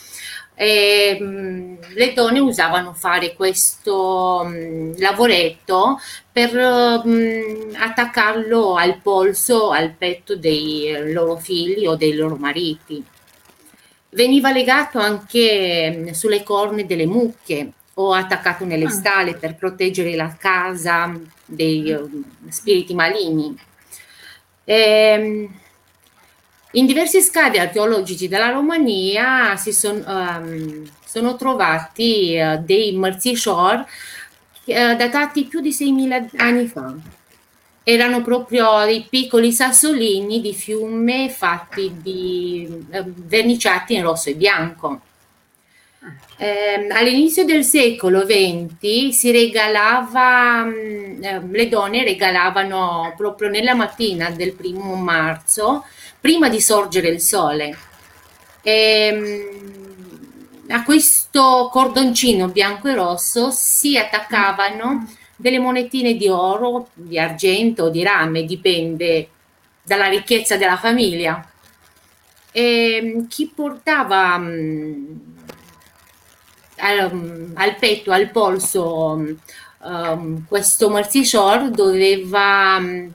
E, 0.55 1.17
mh, 1.21 1.95
le 1.95 2.13
donne 2.15 2.41
usavano 2.41 2.93
fare 2.93 3.35
questo 3.35 4.43
mh, 4.45 4.99
lavoretto 4.99 6.01
per 6.33 6.53
mh, 7.05 7.75
attaccarlo 7.77 8.75
al 8.75 8.99
polso, 9.01 9.71
al 9.71 9.93
petto 9.93 10.35
dei 10.37 11.13
loro 11.13 11.37
figli 11.37 11.87
o 11.87 11.95
dei 11.95 12.15
loro 12.15 12.37
mariti. 12.37 13.05
Veniva 14.11 14.51
legato 14.51 14.99
anche 14.99 16.09
mh, 16.09 16.11
sulle 16.13 16.43
corna 16.43 16.83
delle 16.83 17.07
mucche 17.07 17.73
o 18.01 18.13
attaccato 18.13 18.65
nelle 18.65 18.85
Ah. 18.87 18.91
stalle 18.91 19.35
per 19.35 19.57
proteggere 19.57 20.15
la 20.15 20.35
casa 20.39 21.13
dei 21.45 21.91
eh, 21.91 22.05
spiriti 22.49 22.95
maligni. 22.95 23.57
Ehm, 24.65 25.49
in 26.73 26.87
diversi 26.87 27.21
scavi 27.21 27.59
archeologici 27.59 28.29
della 28.29 28.51
Romania 28.51 29.57
si 29.57 29.73
son- 29.73 30.05
ehm, 30.07 30.89
sono 31.05 31.35
trovati 31.37 32.35
eh, 32.35 32.59
dei 32.59 32.93
marzishor 32.93 33.85
eh, 34.67 34.95
datati 34.97 35.45
più 35.45 35.61
di 35.61 35.73
6.000 35.73 36.29
anni 36.37 36.67
fa. 36.67 36.95
Erano 37.83 38.21
proprio 38.23 38.85
dei 38.85 39.07
piccoli 39.09 39.51
sassolini 39.51 40.43
di 40.43 40.53
fiume 40.53 41.31
fatti 41.31 41.91
di 42.03 42.85
eh, 42.91 43.03
verniciati 43.07 43.95
in 43.95 44.03
rosso 44.03 44.29
e 44.29 44.35
bianco. 44.35 45.01
Ehm, 46.41 46.93
all'inizio 46.93 47.45
del 47.45 47.65
secolo 47.65 48.25
XX 48.25 49.09
si 49.09 49.33
regalava, 49.33 50.65
mh, 50.65 51.19
eh, 51.23 51.41
le 51.51 51.69
donne 51.69 52.05
regalavano 52.05 53.13
proprio 53.17 53.49
nella 53.49 53.75
mattina 53.75 54.31
del 54.31 54.53
primo 54.53 54.95
marzo, 54.95 55.85
prima 56.21 56.49
di 56.49 56.61
sorgere 56.61 57.09
il 57.09 57.21
sole. 57.21 57.77
Ehm, 58.63 59.67
a 60.69 60.83
questo 60.85 61.69
cordoncino 61.73 62.49
bianco 62.49 62.89
e 62.89 62.95
rosso 62.95 63.51
si 63.51 63.97
attaccavano 63.97 65.11
delle 65.35 65.59
monetine 65.59 66.15
di 66.15 66.29
oro, 66.29 66.89
di 66.95 67.19
argento 67.19 67.85
o 67.85 67.89
di 67.91 68.03
rame, 68.03 68.45
dipende 68.45 69.29
dalla 69.83 70.09
ricchezza 70.09 70.57
della 70.57 70.77
famiglia. 70.77 71.45
E 72.53 73.25
chi 73.29 73.51
portava 73.55 74.37
mh, 74.39 75.38
al, 76.79 77.51
al 77.55 77.77
petto, 77.77 78.13
al 78.13 78.31
polso, 78.31 79.37
um, 79.79 80.47
questo 80.47 80.89
Marzishor 80.89 81.71
doveva, 81.71 82.77
um, 82.77 83.13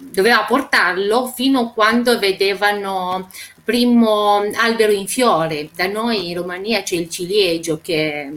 doveva 0.00 0.44
portarlo 0.44 1.28
fino 1.28 1.60
a 1.60 1.72
quando 1.72 2.18
vedevano 2.18 3.28
primo 3.64 4.42
albero 4.54 4.92
in 4.92 5.06
fiore. 5.06 5.70
Da 5.74 5.86
noi 5.86 6.30
in 6.30 6.36
Romania 6.36 6.82
c'è 6.82 6.96
il 6.96 7.08
ciliegio 7.08 7.80
che 7.82 8.30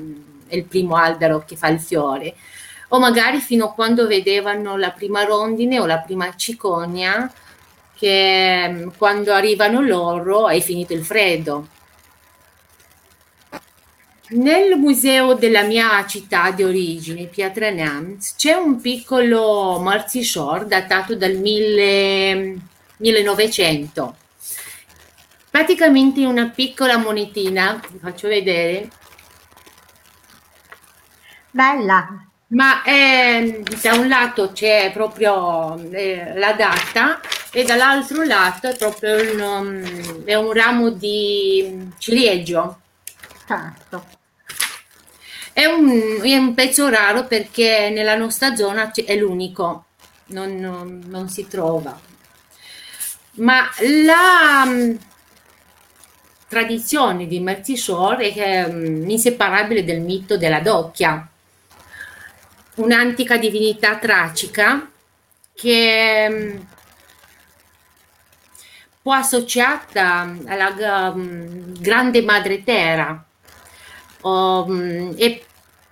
è 0.48 0.56
il 0.56 0.63
primo 0.63 0.96
albero 0.96 1.44
che 1.46 1.56
fa 1.56 1.68
il 1.68 1.80
fiore. 1.80 2.36
O 2.89 3.00
magari 3.00 3.39
fino 3.39 3.66
a 3.66 3.74
quando 3.74 4.08
vedevano 4.08 4.77
la 4.77 4.92
prima 4.92 5.25
rondine 5.25 5.80
o 5.80 5.86
la 5.86 5.98
prima 5.98 6.34
ciconia 6.38 7.30
che 7.98 8.68
mm, 8.70 8.89
quando 8.98 9.34
arrivano 9.34 9.82
loro 9.82 10.48
è 10.48 10.60
finito 10.62 10.94
il 10.94 11.04
freddo. 11.04 11.68
Nel 14.29 14.77
museo 14.77 15.36
della 15.36 15.63
mia 15.63 16.05
città 16.05 16.51
di 16.51 16.62
origine, 16.62 17.27
Pietra 17.27 17.69
Neamz, 17.69 18.36
c'è 18.36 18.53
un 18.55 18.81
piccolo 18.81 19.81
Shore 20.05 20.65
datato 20.65 21.15
dal 21.15 21.36
1000, 21.36 22.57
1900. 22.98 24.15
Praticamente 25.50 26.25
una 26.25 26.50
piccola 26.50 26.98
monetina, 26.98 27.79
vi 27.89 28.00
faccio 28.00 28.27
vedere. 28.27 28.89
Bella. 31.50 32.27
Ma 32.48 32.84
eh, 32.84 33.63
da 33.81 33.93
un 33.93 34.10
lato 34.10 34.51
c'è 34.51 34.91
proprio 34.91 35.77
eh, 35.91 36.34
la 36.36 36.51
data 36.51 37.22
e 37.51 37.63
dall'altro 37.63 38.24
lato 38.24 38.67
è 38.67 38.75
proprio 38.75 39.15
un, 39.15 39.39
um, 39.39 40.24
è 40.25 40.36
un 40.36 40.51
ramo 40.51 40.89
di 40.89 41.91
ciliegio. 41.98 42.79
Certo. 43.48 44.16
È 45.58 45.66
un, 45.66 46.20
è 46.22 46.38
un, 46.38 46.54
pezzo 46.54 46.88
raro 46.88 47.26
perché 47.26 47.90
nella 47.90 48.16
nostra 48.16 48.54
zona 48.56 48.92
è 48.92 49.16
l'unico, 49.16 49.86
non, 50.26 50.56
non, 50.58 51.02
non 51.08 51.30
si 51.30 51.48
trova. 51.48 52.00
Ma 53.38 53.68
la 54.06 54.62
um, 54.68 54.96
tradizione 56.48 57.26
di 57.26 57.40
Merzishore 57.40 58.34
è 58.34 58.66
um, 58.66 59.10
inseparabile 59.10 59.84
del 59.84 60.00
mito 60.02 60.38
della 60.38 60.60
doppia 60.60 61.28
un'antica 62.76 63.38
divinità 63.38 63.98
tracica 63.98 64.88
che 65.56 66.28
mm, 66.30 66.58
può 69.02 69.14
associata 69.14 70.36
alla 70.46 71.12
grande 71.16 72.22
madre 72.22 72.64
terra 72.64 73.26
um, 74.21 75.13
e 75.17 75.43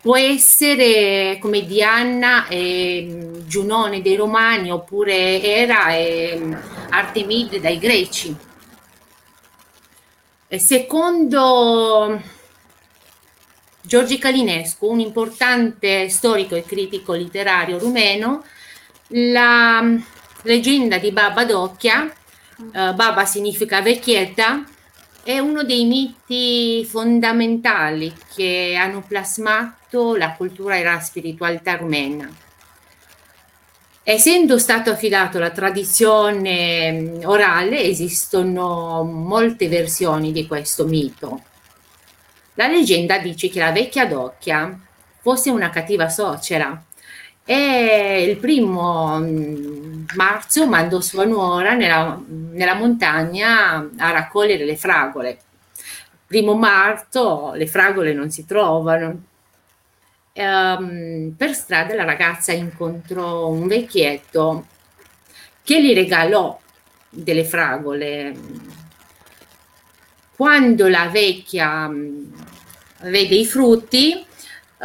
può 0.02 0.18
essere 0.18 1.38
come 1.42 1.66
Diana 1.66 2.48
e 2.48 3.42
Giunone 3.46 4.02
dei 4.02 4.16
Romani 4.16 4.72
oppure 4.72 5.42
Era 5.42 5.94
e 5.96 6.40
Artemide 6.90 7.60
dai 7.60 7.80
Greci. 7.80 8.36
E 10.48 10.60
secondo 10.60 12.22
Giorgi 13.82 14.18
Calinescu, 14.18 14.88
un 14.88 15.00
importante 15.00 16.10
storico 16.10 16.56
e 16.56 16.64
critico 16.64 17.14
letterario 17.14 17.78
rumeno, 17.78 18.44
la 19.10 19.82
mm, 19.82 19.98
leggenda 20.44 20.98
di 20.98 21.12
Baba 21.12 21.46
Docchia, 21.46 22.06
eh, 22.06 22.94
Baba 22.94 23.26
significa 23.26 23.82
vecchietta, 23.82 24.64
è 25.26 25.40
uno 25.40 25.64
dei 25.64 25.86
miti 25.86 26.86
fondamentali 26.86 28.14
che 28.36 28.78
hanno 28.80 29.02
plasmato 29.02 30.16
la 30.16 30.34
cultura 30.34 30.76
e 30.76 30.84
la 30.84 31.00
spiritualità 31.00 31.78
rumena. 31.78 32.30
Essendo 34.04 34.60
stato 34.60 34.92
affidato 34.92 35.38
alla 35.38 35.50
tradizione 35.50 36.92
mm, 36.92 37.24
orale, 37.24 37.82
esistono 37.82 39.02
molte 39.02 39.68
versioni 39.68 40.32
di 40.32 40.46
questo 40.46 40.86
mito. 40.86 41.42
La 42.54 42.68
leggenda 42.68 43.18
dice 43.18 43.50
che 43.50 43.58
la 43.58 43.72
vecchia 43.72 44.06
Docchia 44.06 44.80
fosse 45.22 45.50
una 45.50 45.72
cattiva 45.72 46.08
suocera 46.08 46.80
e 47.46 48.26
il 48.28 48.38
primo 48.38 49.20
mm, 49.20 50.06
marzo 50.16 50.68
mandò 50.68 51.00
sua 51.00 51.26
nuora 51.26 51.74
nella, 51.74 52.20
nella 52.28 52.74
montagna 52.74 53.90
a 53.98 54.12
raccogliere 54.12 54.66
le 54.66 54.76
fragole. 54.76 55.40
Primo 56.26 56.56
marzo 56.56 57.54
le 57.54 57.68
fragole 57.68 58.14
non 58.14 58.32
si 58.32 58.46
trovano. 58.46 59.24
Um, 60.34 61.34
per 61.38 61.54
strada 61.54 61.94
la 61.96 62.04
ragazza 62.04 62.52
incontrò 62.52 63.48
un 63.48 63.68
vecchietto 63.68 64.66
che 65.64 65.82
gli 65.82 65.94
regalò 65.94 66.60
delle 67.10 67.46
fragole 67.46 68.34
quando 70.36 70.90
la 70.90 71.08
vecchia 71.08 71.88
mm, 71.88 72.26
vede 73.04 73.36
i 73.36 73.46
frutti, 73.46 74.26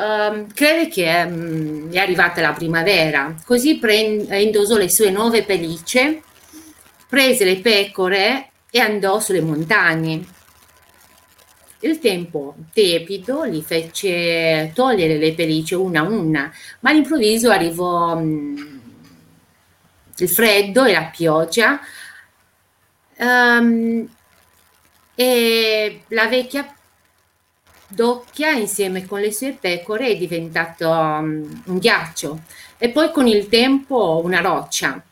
uh, 0.01 0.47
crede 0.55 0.89
che 0.89 1.27
mm, 1.27 1.93
è 1.93 1.99
arrivata 1.99 2.41
la 2.41 2.53
primavera, 2.53 3.35
così 3.45 3.79
prende, 3.79 4.41
indosò 4.41 4.77
le 4.77 4.89
sue 4.89 5.11
nuove 5.11 5.45
pellicce, 5.45 6.23
prese 7.09 7.45
le 7.45 7.59
pecore 7.59 8.51
e 8.71 8.81
andò 8.81 9.21
sulle 9.21 9.41
montagne. 9.41 10.39
Il 11.83 11.99
tempo 11.99 12.57
tepido 12.73 13.47
gli 13.47 13.63
fece 13.63 14.71
togliere 14.75 15.17
le 15.17 15.33
pellicce 15.33 15.75
una 15.75 16.01
a 16.01 16.09
una, 16.09 16.53
ma 16.81 16.91
all'improvviso 16.91 17.51
arrivò 17.51 18.17
mm, 18.19 18.79
il 20.17 20.29
freddo 20.29 20.85
e 20.85 20.93
la 20.93 21.11
pioggia. 21.15 21.81
Um, 23.17 24.09
e 25.15 26.05
la 26.09 26.27
vecchia 26.29 26.75
doppia 27.90 28.50
insieme 28.53 29.05
con 29.07 29.20
le 29.20 29.33
sue 29.33 29.57
pecore 29.59 30.09
è 30.09 30.16
diventato 30.16 30.88
um, 30.88 31.62
un 31.66 31.79
ghiaccio 31.79 32.40
e 32.79 32.88
poi 32.90 33.11
con 33.11 33.26
il 33.26 33.48
tempo 33.48 34.20
una 34.24 34.40
roccia. 34.40 35.03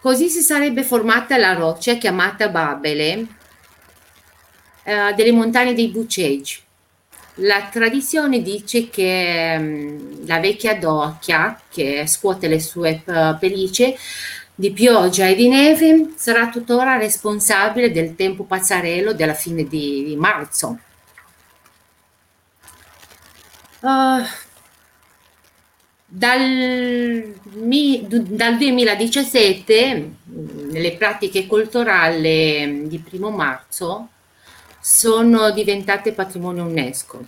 Così 0.00 0.28
si 0.28 0.40
sarebbe 0.40 0.82
formata 0.82 1.36
la 1.36 1.52
roccia 1.52 1.96
chiamata 1.96 2.48
Babele 2.48 3.26
eh, 4.84 5.14
delle 5.14 5.32
montagne 5.32 5.74
dei 5.74 5.88
Bucegi. 5.88 6.60
La 7.40 7.68
tradizione 7.70 8.40
dice 8.40 8.88
che 8.88 9.56
um, 9.58 10.26
la 10.26 10.40
vecchia 10.40 10.74
docchia 10.76 11.60
che 11.68 12.06
scuote 12.06 12.48
le 12.48 12.60
sue 12.60 13.02
uh, 13.04 13.38
pellicce 13.38 13.96
di 14.54 14.72
pioggia 14.72 15.26
e 15.26 15.34
di 15.34 15.48
neve 15.48 16.14
sarà 16.16 16.48
tuttora 16.48 16.96
responsabile 16.96 17.92
del 17.92 18.16
tempo 18.16 18.44
pazzarello 18.44 19.12
della 19.12 19.34
fine 19.34 19.64
di, 19.64 20.02
di 20.04 20.16
marzo. 20.16 20.78
Uh, 23.86 24.26
dal, 26.06 26.40
mi, 27.52 28.04
dal, 28.08 28.56
2017 28.56 30.14
le 30.72 30.96
pratiche 30.96 31.46
culturali 31.46 32.88
di 32.88 32.98
primo 32.98 33.30
marzo 33.30 34.08
sono 34.80 35.52
diventate 35.52 36.12
patrimonio 36.12 36.64
UNESCO. 36.64 37.24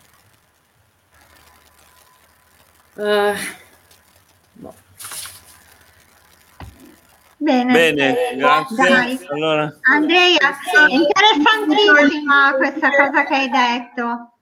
Uh, 2.94 3.36
Bene, 7.40 7.72
Bene 7.72 8.36
grazie. 8.36 9.26
Allora. 9.30 9.78
Andrea, 9.82 10.38
è 10.38 10.92
interessantissima 10.92 12.54
questa 12.56 12.90
cosa 12.90 13.24
che 13.24 13.34
hai 13.34 13.48
detto. 13.48 14.32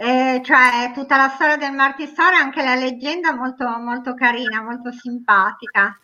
Eh, 0.00 0.40
cioè 0.44 0.92
tutta 0.94 1.16
la 1.16 1.28
storia 1.28 1.56
del 1.56 1.72
Marti 1.72 2.06
Storia, 2.06 2.38
anche 2.38 2.62
la 2.62 2.76
leggenda 2.76 3.34
molto, 3.34 3.66
molto 3.78 4.14
carina, 4.14 4.62
molto 4.62 4.92
simpatica. 4.92 5.98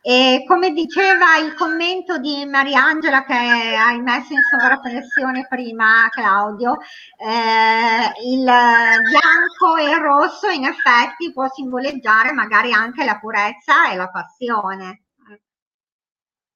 E 0.00 0.44
come 0.46 0.70
diceva 0.70 1.36
il 1.38 1.54
commento 1.54 2.18
di 2.18 2.44
Mariangela 2.46 3.24
che 3.24 3.34
hai 3.34 4.00
messo 4.00 4.32
in 4.34 4.40
sovrappressione 4.48 5.46
prima, 5.48 6.06
Claudio, 6.10 6.76
eh, 7.16 8.12
il 8.24 8.44
bianco 8.44 9.76
e 9.76 9.90
il 9.90 9.96
rosso 9.96 10.48
in 10.48 10.64
effetti 10.64 11.32
può 11.32 11.48
simboleggiare 11.48 12.32
magari 12.32 12.72
anche 12.72 13.04
la 13.04 13.18
purezza 13.18 13.90
e 13.90 13.96
la 13.96 14.08
passione. 14.08 15.02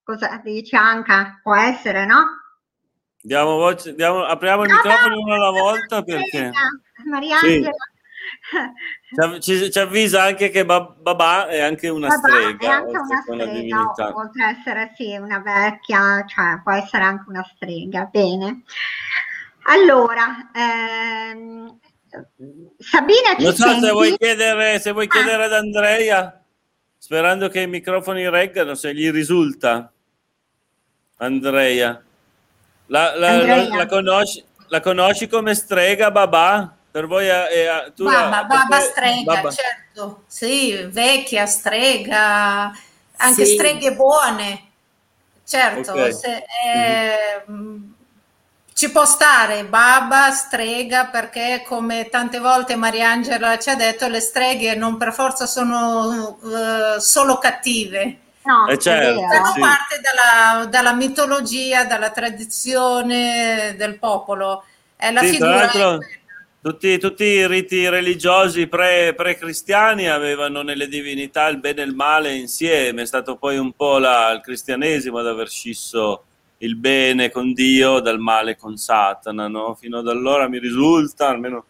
Cosa 0.04 0.40
dici 0.44 0.76
Anca? 0.76 1.40
Può 1.42 1.56
essere, 1.56 2.06
no? 2.06 2.41
Diamo 3.24 3.56
voce, 3.56 3.94
diamo, 3.94 4.24
apriamo 4.24 4.64
i 4.64 4.68
microfoni 4.68 5.16
uno 5.16 5.34
alla 5.34 5.50
volta 5.50 6.02
perché... 6.02 6.50
Mariangela. 7.08 7.70
Sì. 7.70 9.40
Ci, 9.40 9.70
ci, 9.70 9.78
avvisa 9.78 10.24
anche 10.24 10.50
che 10.50 10.64
Babà 10.64 11.46
è 11.46 11.60
anche 11.60 11.88
una 11.88 12.08
Babà 12.08 12.28
strega. 12.28 12.66
È 12.66 12.70
anche 12.70 12.96
una 12.96 13.22
strega, 13.22 14.16
oltre 14.16 14.44
ad 14.44 14.56
essere 14.58 14.92
sì, 14.96 15.16
una 15.16 15.38
vecchia, 15.38 16.24
cioè 16.26 16.60
può 16.62 16.72
essere 16.72 17.04
anche 17.04 17.24
una 17.28 17.48
strega. 17.54 18.08
Bene. 18.10 18.62
Allora, 19.64 20.50
ehm, 20.52 21.78
Sabina 22.78 23.36
ci 23.38 23.44
Non 23.44 23.54
so 23.54 23.68
senti? 23.68 23.86
se 23.86 23.92
vuoi 23.92 24.16
chiedere, 24.16 24.80
se 24.80 24.92
vuoi 24.92 25.08
chiedere 25.08 25.42
ah. 25.42 25.46
ad 25.46 25.52
Andrea 25.52 26.42
sperando 27.02 27.48
che 27.48 27.60
i 27.60 27.66
microfoni 27.66 28.28
reggano, 28.30 28.74
se 28.74 28.94
gli 28.94 29.10
risulta. 29.10 29.92
Andrea. 31.16 32.02
La, 32.86 33.16
la, 33.16 33.44
la, 33.44 33.68
la, 33.68 33.86
conosci, 33.86 34.44
la 34.68 34.80
conosci, 34.80 35.28
come 35.28 35.54
strega 35.54 36.10
Babà? 36.10 36.74
Per 36.90 37.06
voi 37.06 37.26
è, 37.26 37.46
è 37.46 37.92
tu 37.94 38.04
Babà, 38.04 38.44
Babà 38.44 38.80
strega, 38.80 39.34
Babà. 39.34 39.50
certo. 39.50 40.24
Sì, 40.26 40.74
vecchia 40.90 41.46
strega, 41.46 42.70
anche 43.16 43.46
sì. 43.46 43.54
streghe 43.54 43.94
buone. 43.94 44.68
certo, 45.44 45.92
okay. 45.92 46.12
se, 46.12 46.44
eh, 46.64 47.44
mm-hmm. 47.50 47.82
ci 48.74 48.90
può 48.90 49.04
stare 49.04 49.64
baba, 49.64 50.30
strega, 50.30 51.06
perché 51.06 51.62
come 51.66 52.08
tante 52.10 52.38
volte 52.40 52.76
Mariangela 52.76 53.58
ci 53.58 53.70
ha 53.70 53.74
detto, 53.74 54.08
le 54.08 54.20
streghe 54.20 54.74
non 54.74 54.96
per 54.98 55.12
forza 55.12 55.46
sono 55.46 56.38
uh, 56.40 56.98
solo 56.98 57.38
cattive. 57.38 58.18
No, 58.44 58.66
eh 58.66 58.78
certo, 58.78 59.20
fanno 59.20 59.52
sì. 59.52 59.60
parte 59.60 60.00
dalla, 60.00 60.66
dalla, 60.66 60.94
mitologia, 60.94 61.84
dalla 61.84 62.10
tradizione 62.10 63.74
del 63.76 63.98
popolo. 63.98 64.64
È 64.96 65.12
la 65.12 65.20
sì, 65.20 65.30
figura 65.30 65.68
tutti, 66.60 66.96
tutti, 66.98 67.24
i 67.24 67.46
riti 67.48 67.88
religiosi 67.88 68.68
pre, 68.68 69.16
cristiani 69.36 70.08
avevano 70.08 70.62
nelle 70.62 70.86
divinità 70.86 71.48
il 71.48 71.58
bene 71.58 71.82
e 71.82 71.84
il 71.84 71.94
male 71.94 72.34
insieme, 72.34 73.02
è 73.02 73.06
stato 73.06 73.34
poi 73.34 73.58
un 73.58 73.72
po' 73.72 73.98
la, 73.98 74.30
il 74.30 74.40
cristianesimo 74.40 75.18
ad 75.18 75.26
aver 75.26 75.48
scisso 75.48 76.24
il 76.58 76.76
bene 76.76 77.30
con 77.30 77.52
Dio 77.52 77.98
dal 77.98 78.20
male 78.20 78.56
con 78.56 78.76
Satana, 78.76 79.48
no? 79.48 79.74
Fino 79.74 79.98
ad 79.98 80.06
allora 80.06 80.48
mi 80.48 80.60
risulta, 80.60 81.28
almeno 81.28 81.64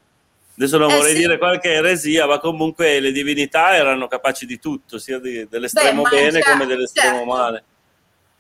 adesso 0.65 0.79
non 0.79 0.91
eh 0.91 0.97
vorrei 0.97 1.13
sì. 1.15 1.19
dire 1.19 1.39
qualche 1.39 1.73
eresia, 1.73 2.27
ma 2.27 2.39
comunque 2.39 3.01
le 3.01 3.13
divinità 3.13 3.75
erano 3.75 4.07
capaci 4.09 4.47
di 4.47 4.59
tutto, 4.59 4.99
sia 4.99 5.19
di, 5.19 5.47
dell'estremo 5.49 6.03
Beh, 6.03 6.11
bene 6.11 6.41
già, 6.41 6.51
come 6.53 6.67
dell'estremo 6.67 7.17
certo, 7.17 7.33
male. 7.33 7.65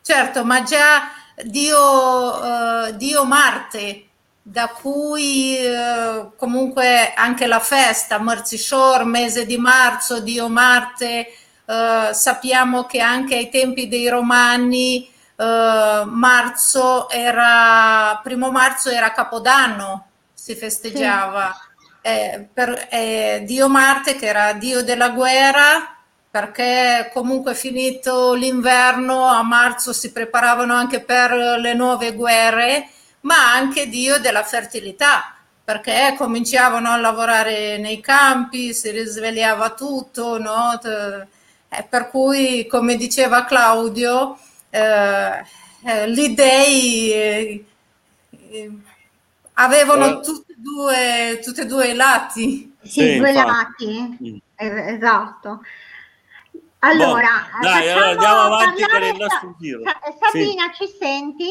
Certo, 0.03 0.45
ma 0.45 0.63
già 0.63 1.13
Dio, 1.43 1.79
uh, 1.79 2.97
Dio 2.97 3.25
Marte 3.25 4.07
da 4.43 4.69
cui 4.69 5.57
eh, 5.57 6.31
comunque 6.37 7.15
anche 7.15 7.47
la 7.47 7.61
festa, 7.61 8.19
Mercy 8.19 8.57
Shore, 8.57 9.05
mese 9.05 9.47
di 9.47 9.57
marzo, 9.57 10.21
Dio 10.21 10.49
Marte, 10.49 11.29
eh, 11.65 12.11
sappiamo 12.13 12.85
che 12.85 13.01
anche 13.01 13.37
ai 13.37 13.49
tempi 13.51 13.87
dei 13.87 14.09
Romani 14.09 15.09
eh, 15.37 16.03
marzo 16.07 17.09
era, 17.09 18.19
primo 18.23 18.51
marzo 18.51 18.91
era 18.91 19.13
Capodanno, 19.13 20.07
si 20.35 20.57
festeggiava. 20.57 21.53
Sì. 21.53 21.71
Eh, 22.03 22.49
per, 22.53 22.89
eh, 22.91 23.43
dio 23.47 23.69
Marte 23.69 24.17
che 24.17 24.27
era 24.27 24.53
dio 24.55 24.83
della 24.83 25.11
guerra 25.11 25.97
perché 26.29 27.11
comunque 27.13 27.55
finito 27.55 28.35
l'inverno 28.35 29.27
a 29.27 29.43
marzo 29.43 29.93
si 29.93 30.11
preparavano 30.11 30.75
anche 30.75 31.01
per 31.01 31.31
le 31.33 31.75
nuove 31.75 32.13
guerre 32.15 32.89
ma 33.23 33.53
anche 33.53 33.89
Dio 33.89 34.19
della 34.19 34.43
fertilità, 34.43 35.35
perché 35.65 36.15
cominciavano 36.17 36.91
a 36.91 36.97
lavorare 36.97 37.79
nei 37.79 38.01
campi, 38.01 38.73
si 38.75 38.91
risvegliava 38.91 39.71
tutto, 39.75 40.39
no? 40.39 40.79
Eh, 41.69 41.83
per 41.89 42.11
cui, 42.11 42.67
come 42.67 42.97
diceva 42.97 43.45
Claudio, 43.45 44.39
eh, 44.71 45.43
eh, 45.85 46.11
gli 46.11 46.29
dei 46.35 47.13
eh, 48.51 48.71
avevano 49.55 50.21
eh. 50.21 50.35
Tutti 50.63 50.81
e 50.81 51.31
due, 51.33 51.41
tutti 51.43 51.61
e 51.61 51.67
due 51.67 51.89
i 51.89 51.95
lati. 51.95 52.77
Sì, 52.83 52.89
sì 52.89 53.17
due 53.19 53.31
infatti. 53.31 53.87
lati, 53.87 54.19
mm. 54.23 54.37
Eh, 54.57 54.95
esatto. 54.95 55.61
Allora, 56.85 57.49
boh, 57.53 57.65
dai, 57.65 57.91
allora 57.91 58.11
andiamo 58.11 58.41
avanti 58.41 58.85
per 58.91 59.03
il 59.03 59.17
nostro 59.17 59.55
giro. 59.59 59.83
Sabina, 60.21 60.73
sì. 60.73 60.85
ci 60.85 60.97
senti? 60.99 61.49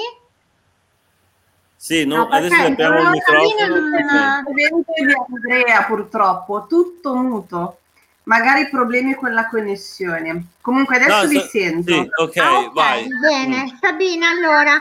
Sì, 1.76 2.06
no, 2.06 2.28
adesso 2.28 2.62
abbiamo 2.62 3.00
il 3.00 3.10
microfono. 3.10 4.44
di 4.54 5.14
Andrea 5.34 5.84
purtroppo, 5.84 6.68
tutto 6.68 7.16
muto. 7.16 7.78
Magari 8.24 8.70
problemi 8.70 9.16
con 9.16 9.34
la 9.34 9.48
connessione. 9.48 10.48
Comunque 10.62 10.98
adesso 10.98 11.24
no, 11.24 11.28
vi 11.28 11.40
so, 11.40 11.48
sento. 11.48 11.92
Sì, 11.92 12.10
ok, 12.14 12.38
ah, 12.38 12.60
okay 12.60 12.72
vai. 12.74 13.08
Bene, 13.08 13.64
mm. 13.64 13.78
Sabina, 13.80 14.30
allora 14.30 14.76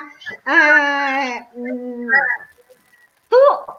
eh, 0.44 1.46
mm, 1.58 2.08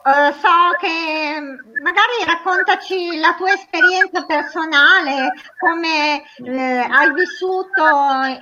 uh, 0.04 0.32
so 0.34 0.78
che 0.80 1.40
magari 1.82 2.26
raccontaci 2.26 3.20
la 3.20 3.36
tua 3.36 3.54
esperienza 3.54 4.26
personale, 4.26 5.34
come 5.58 6.24
eh, 6.44 6.88
hai 6.90 7.14
vissuto 7.14 7.84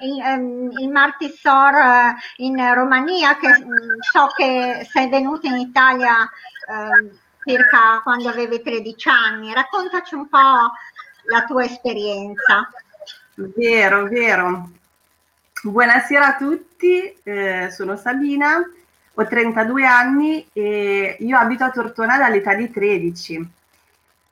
il, 0.02 0.22
um, 0.24 0.72
il 0.78 0.89
Martisor 0.89 1.76
eh, 1.76 2.15
in 2.38 2.74
Romania, 2.74 3.38
che 3.38 3.48
um, 3.48 4.00
so 4.00 4.28
che 4.36 4.88
sei 4.89 5.10
venuta 5.10 5.48
in 5.48 5.58
Italia 5.58 6.30
um, 6.67 7.10
circa 7.43 8.00
quando 8.04 8.30
avevi 8.30 8.62
13 8.62 9.10
anni. 9.10 9.54
Raccontaci 9.54 10.15
un 10.15 10.28
po' 10.28 10.72
la 11.26 11.43
tua 11.45 11.63
esperienza. 11.63 12.69
Vero, 13.36 14.08
vero. 14.08 14.69
Buonasera 15.62 16.28
a 16.28 16.36
tutti, 16.38 17.13
eh, 17.24 17.69
sono 17.69 17.98
Sabina 17.98 18.63
ho 19.13 19.28
32 19.28 19.86
anni 19.86 20.48
e 20.54 21.17
io 21.19 21.38
abito 21.38 21.63
a 21.63 21.72
Tortona 21.72 22.17
dall'età 22.17 22.54
di 22.54 22.69
13. 22.72 23.50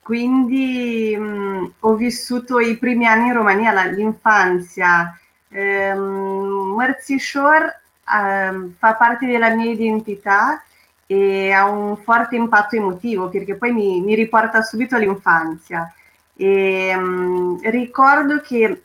Quindi 0.00 1.14
mh, 1.16 1.72
ho 1.80 1.94
vissuto 1.94 2.58
i 2.60 2.78
primi 2.78 3.06
anni 3.06 3.26
in 3.28 3.34
Romania, 3.34 3.72
la, 3.72 3.84
l'infanzia. 3.84 5.18
Ehm, 5.50 6.74
Mercy 6.76 7.18
Shore 7.18 7.82
ehm, 8.10 8.74
fa 8.78 8.94
parte 8.94 9.26
della 9.26 9.50
mia 9.54 9.70
identità 9.70 10.62
e 11.06 11.52
ha 11.52 11.64
un 11.68 11.96
forte 11.96 12.36
impatto 12.36 12.76
emotivo 12.76 13.28
perché 13.28 13.56
poi 13.56 13.72
mi, 13.72 14.00
mi 14.00 14.14
riporta 14.14 14.62
subito 14.62 14.96
all'infanzia. 14.96 15.92
E, 16.34 16.96
mh, 16.96 17.60
ricordo 17.70 18.40
che 18.40 18.82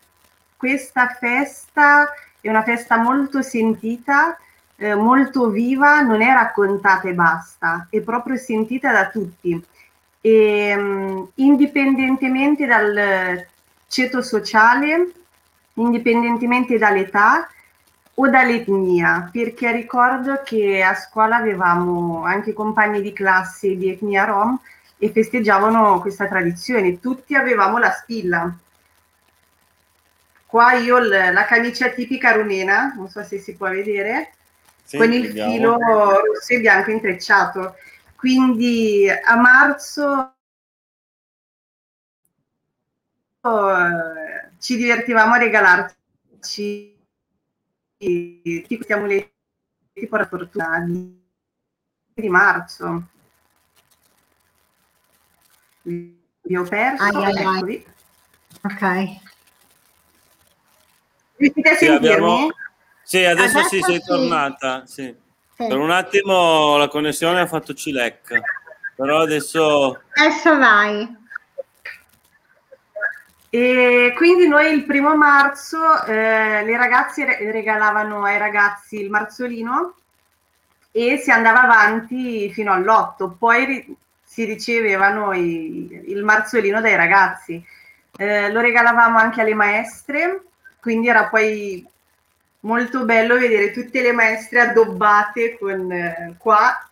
questa 0.58 1.08
festa 1.08 2.14
è 2.42 2.50
una 2.50 2.64
festa 2.64 2.98
molto 2.98 3.42
sentita 3.42 4.38
eh, 4.78 4.96
molto 4.96 5.50
viva, 5.50 6.02
non 6.02 6.22
è 6.22 6.32
raccontata 6.34 7.08
e 7.08 7.14
basta, 7.14 7.88
è 7.90 8.02
proprio 8.02 8.38
sentita 8.38 8.92
da 8.92 9.10
tutti. 9.10 9.62
E, 10.22 10.76
um, 10.76 11.30
indipendentemente 11.36 12.66
dal 12.66 13.46
ceto 13.88 14.22
sociale, 14.22 15.12
indipendentemente 15.76 16.78
dall'età 16.78 17.48
o 18.16 18.30
dall'etnia, 18.30 19.30
perché 19.32 19.72
ricordo 19.72 20.42
che 20.44 20.84
a 20.84 20.94
scuola 20.96 21.38
avevamo 21.38 22.24
anche 22.24 22.54
compagni 22.54 23.02
di 23.02 23.12
classe 23.14 23.76
di 23.76 23.90
etnia 23.90 24.26
rom 24.26 24.60
e 24.98 25.10
festeggiavano 25.12 26.00
questa 26.00 26.28
tradizione, 26.28 27.00
tutti 27.00 27.36
avevamo 27.36 27.78
la 27.78 27.92
spilla. 27.92 28.56
Qua 30.46 30.74
io 30.74 31.00
la 31.00 31.46
camicia 31.46 31.90
tipica 31.90 32.34
rumena, 32.34 32.94
non 32.96 33.10
so 33.10 33.24
se 33.24 33.40
si 33.40 33.56
può 33.56 33.70
vedere, 33.70 34.34
sì, 34.94 34.98
con 34.98 35.12
il 35.12 35.24
vediamo. 35.28 35.52
filo 35.52 35.78
rosso 35.80 36.54
e 36.54 36.60
bianco 36.60 36.92
intrecciato. 36.92 37.76
Quindi 38.16 39.10
a 39.10 39.36
marzo 39.36 40.36
eh, 43.42 44.52
ci 44.60 44.78
divertivamo 44.78 45.34
a 45.34 45.38
regalarci 45.38 46.96
questi 47.98 48.94
amuletti 48.94 49.32
per 50.08 50.20
la 50.20 50.28
fortuna 50.28 50.80
di, 50.82 51.22
di 52.14 52.30
marzo. 52.30 53.08
Vi 55.82 56.56
ho 56.56 56.64
perso, 56.64 57.04
ai, 57.04 57.16
ai, 57.16 57.46
ai. 57.46 57.86
Ok. 58.62 59.22
Riuscite 61.38 61.70
a 61.70 61.76
sì, 61.76 61.86
sentirmi? 61.86 62.16
Abbiamo... 62.16 62.50
Sì, 63.04 63.24
adesso, 63.24 63.60
adesso 63.60 63.76
sì, 63.76 63.82
sei 63.82 64.00
sì. 64.00 64.06
tornata. 64.06 64.86
Sì. 64.86 65.16
Sì. 65.56 65.68
Per 65.68 65.78
un 65.78 65.92
attimo 65.92 66.78
la 66.78 66.88
connessione 66.88 67.40
ha 67.40 67.46
fatto 67.46 67.74
cilecca, 67.74 68.42
però 68.96 69.22
adesso... 69.22 70.02
Adesso 70.16 70.58
vai. 70.58 71.22
E 73.50 74.14
quindi 74.16 74.48
noi 74.48 74.74
il 74.74 74.84
primo 74.84 75.16
marzo 75.16 76.04
eh, 76.06 76.64
le 76.64 76.76
ragazze 76.76 77.24
regalavano 77.52 78.24
ai 78.24 78.40
ragazzi 78.40 79.00
il 79.00 79.12
marzolino 79.12 79.94
e 80.92 81.18
si 81.18 81.30
andava 81.30 81.62
avanti 81.62 82.52
fino 82.52 82.74
all'otto, 82.74 83.36
poi 83.38 83.66
ri- 83.66 83.96
si 84.26 84.44
ricevevano 84.46 85.34
i- 85.34 86.04
il 86.08 86.24
marzolino 86.24 86.82
dai 86.82 86.96
ragazzi. 86.96 87.64
Eh, 88.18 88.52
lo 88.52 88.60
regalavamo 88.60 89.20
anche 89.20 89.42
alle 89.42 89.54
maestre, 89.54 90.46
quindi 90.82 91.10
era 91.10 91.28
poi 91.28 91.88
molto 92.64 93.06
bello 93.06 93.38
vedere 93.38 93.72
tutte 93.72 94.02
le 94.02 94.12
maestre 94.12 94.62
addobbate 94.62 95.58
con 95.58 95.92
eh, 95.92 96.36
qua 96.38 96.90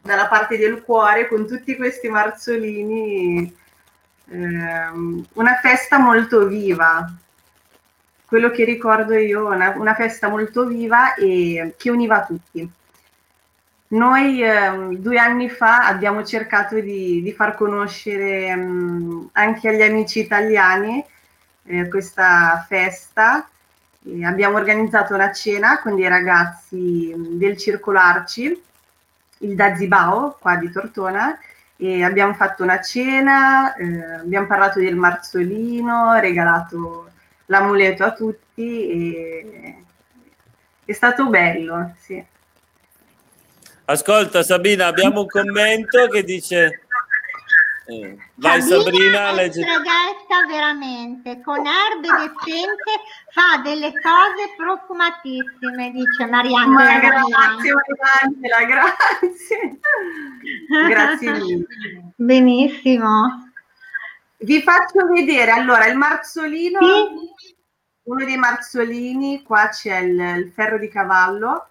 dalla 0.00 0.26
parte 0.26 0.58
del 0.58 0.82
cuore 0.82 1.28
con 1.28 1.46
tutti 1.46 1.76
questi 1.76 2.08
marzolini 2.08 3.56
eh, 4.30 4.88
una 5.34 5.54
festa 5.60 5.98
molto 5.98 6.46
viva. 6.46 7.12
Quello 8.26 8.50
che 8.50 8.64
ricordo 8.64 9.14
io 9.14 9.46
una, 9.46 9.74
una 9.76 9.94
festa 9.94 10.28
molto 10.28 10.64
viva 10.66 11.14
e 11.14 11.74
che 11.76 11.90
univa 11.90 12.24
tutti. 12.24 12.68
Noi 13.88 14.42
eh, 14.42 14.96
due 14.98 15.18
anni 15.18 15.50
fa 15.50 15.86
abbiamo 15.86 16.24
cercato 16.24 16.80
di, 16.80 17.22
di 17.22 17.32
far 17.32 17.54
conoscere 17.54 18.54
mh, 18.56 19.28
anche 19.32 19.68
agli 19.68 19.82
amici 19.82 20.20
italiani 20.20 21.04
eh, 21.64 21.88
questa 21.88 22.64
festa 22.66 23.46
E 24.04 24.24
abbiamo 24.24 24.56
organizzato 24.56 25.14
una 25.14 25.32
cena 25.32 25.80
con 25.80 25.94
dei 25.94 26.08
ragazzi 26.08 27.14
del 27.16 27.56
Circolo 27.56 27.98
Arci, 27.98 28.62
il 29.38 29.54
Dazibao, 29.54 30.36
qua 30.40 30.56
di 30.56 30.70
Tortona, 30.70 31.38
e 31.76 32.02
abbiamo 32.02 32.34
fatto 32.34 32.62
una 32.62 32.80
cena, 32.80 33.74
eh, 33.74 34.14
abbiamo 34.20 34.46
parlato 34.46 34.78
del 34.80 34.96
marzolino, 34.96 36.18
regalato 36.18 37.10
l'amuleto 37.46 38.04
a 38.04 38.12
tutti 38.12 38.88
e 38.88 39.84
è 40.84 40.92
stato 40.92 41.28
bello, 41.28 41.94
sì. 41.98 42.24
Ascolta 43.84 44.42
Sabina, 44.42 44.86
abbiamo 44.86 45.20
un 45.22 45.26
commento 45.26 46.08
che 46.08 46.22
dice 46.22 46.82
eh, 48.00 48.16
vai 48.36 48.62
Sabina, 48.62 48.82
Sabrina, 48.82 49.32
legge... 49.32 49.62
Streghetta 49.62 50.46
veramente, 50.48 51.40
con 51.42 51.62
erbe 51.66 52.08
decente 52.08 52.92
fa 53.30 53.60
delle 53.62 53.92
cose 53.92 54.54
profumatissime, 54.56 55.90
dice 55.90 56.26
Marianne. 56.26 57.00
grazie 57.00 57.72
Mariangela, 57.98 58.64
grazie. 58.64 59.80
grazie 60.88 61.32
mille. 61.32 61.66
Benissimo. 62.16 63.50
Vi 64.38 64.62
faccio 64.62 65.06
vedere, 65.06 65.52
allora, 65.52 65.86
il 65.86 65.96
marzolino, 65.96 66.80
sì? 66.80 67.52
uno 68.04 68.24
dei 68.24 68.36
marzolini, 68.36 69.42
qua 69.42 69.68
c'è 69.68 69.98
il, 69.98 70.18
il 70.18 70.52
ferro 70.52 70.78
di 70.78 70.88
cavallo. 70.88 71.68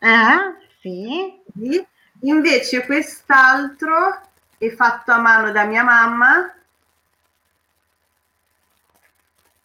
Ah, 0.00 0.54
sì. 0.80 1.40
sì. 1.54 1.86
Invece 2.22 2.84
quest'altro 2.84 4.20
è 4.58 4.70
fatto 4.74 5.12
a 5.12 5.18
mano 5.18 5.52
da 5.52 5.64
mia 5.64 5.82
mamma. 5.82 6.52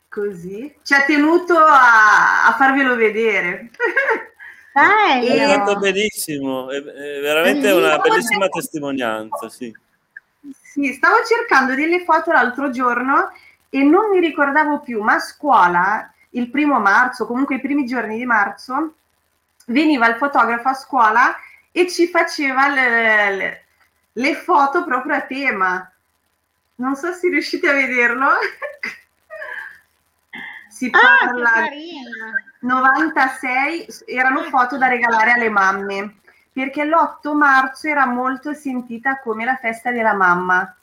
Così. 0.10 0.76
Ci 0.84 0.94
ha 0.94 1.04
tenuto 1.04 1.58
a, 1.58 2.48
a 2.48 2.54
farvelo 2.58 2.96
vedere. 2.96 3.72
È 4.74 5.54
fatto 5.54 5.80
benissimo 5.80 6.70
è, 6.70 6.78
è 6.82 7.20
veramente 7.20 7.70
una 7.72 7.98
bellissima 7.98 8.48
testimonianza 8.48 9.50
sì. 9.50 9.76
sì, 10.62 10.94
stavo 10.94 11.18
cercando 11.26 11.76
delle 11.76 12.06
foto 12.06 12.32
l'altro 12.32 12.70
giorno 12.70 13.34
e 13.70 13.84
non 13.84 14.10
mi 14.10 14.22
ricordavo 14.22 14.80
più 14.80 15.02
ma 15.02 15.16
a 15.16 15.20
scuola 15.20 16.10
il 16.32 16.50
primo 16.50 16.80
marzo 16.80 17.28
comunque 17.28 17.56
i 17.56 17.60
primi 17.60 17.86
giorni 17.86 18.18
di 18.18 18.26
marzo 18.26 18.94
veniva 19.66 20.08
il 20.08 20.16
fotografo 20.16 20.70
a 20.70 20.74
scuola 20.74 21.36
e 21.74 21.90
ci 21.90 22.08
faceva 22.08 22.70
le, 22.70 23.36
le 23.36 23.61
le 24.14 24.36
foto 24.36 24.84
proprio 24.84 25.16
a 25.16 25.22
tema. 25.22 25.92
Non 26.76 26.96
so 26.96 27.14
se 27.14 27.30
riuscite 27.30 27.70
a 27.70 27.74
vederlo. 27.74 28.28
si 30.70 30.90
ah, 30.92 31.00
parla 31.00 31.54
ah, 31.54 31.70
96, 32.60 33.88
erano 34.08 34.44
foto 34.44 34.78
da 34.78 34.88
regalare 34.88 35.34
alle 35.34 35.50
mamme, 35.50 36.16
perché 36.52 36.84
l'8 36.86 37.36
marzo 37.36 37.88
era 37.88 38.06
molto 38.06 38.54
sentita 38.54 39.20
come 39.20 39.46
la 39.46 39.56
festa 39.56 39.92
della 39.92 40.14
mamma. 40.14 40.76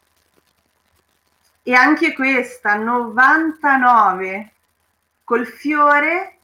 E 1.62 1.75
anche 1.75 2.14
questa, 2.14 2.77
99, 2.77 4.53
col 5.25 5.47
fiore 5.47 6.38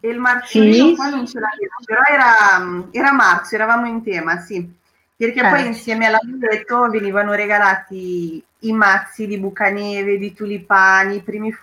e 0.00 0.08
il 0.08 0.18
marzolino 0.18 0.88
sì. 0.88 0.94
qua 0.96 1.10
non 1.10 1.26
ce 1.26 1.38
l'avevo, 1.38 1.74
però 1.84 2.00
era, 2.08 2.88
era 2.90 3.12
marzo, 3.12 3.54
eravamo 3.54 3.86
in 3.86 4.02
tema, 4.02 4.38
sì 4.38 4.78
perché 5.20 5.40
eh. 5.40 5.50
poi 5.50 5.66
insieme 5.66 6.06
all'amuleto 6.06 6.88
venivano 6.88 7.34
regalati 7.34 8.42
i 8.60 8.72
mazzi 8.72 9.26
di 9.26 9.36
bucaneve, 9.36 10.16
di 10.16 10.32
tulipani, 10.32 11.16
i 11.16 11.22
primi 11.22 11.54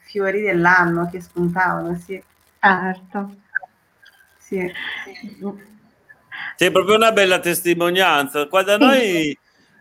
fiori 0.00 0.42
dell'anno 0.42 1.08
che 1.10 1.22
spuntavano, 1.22 1.98
sì. 2.04 2.22
Certo. 2.60 3.34
Sì. 4.36 4.70
sì. 6.56 6.64
è 6.66 6.70
proprio 6.70 6.96
una 6.96 7.10
bella 7.12 7.38
testimonianza. 7.38 8.46
Qua 8.46 8.62
da 8.62 8.76
noi 8.76 9.34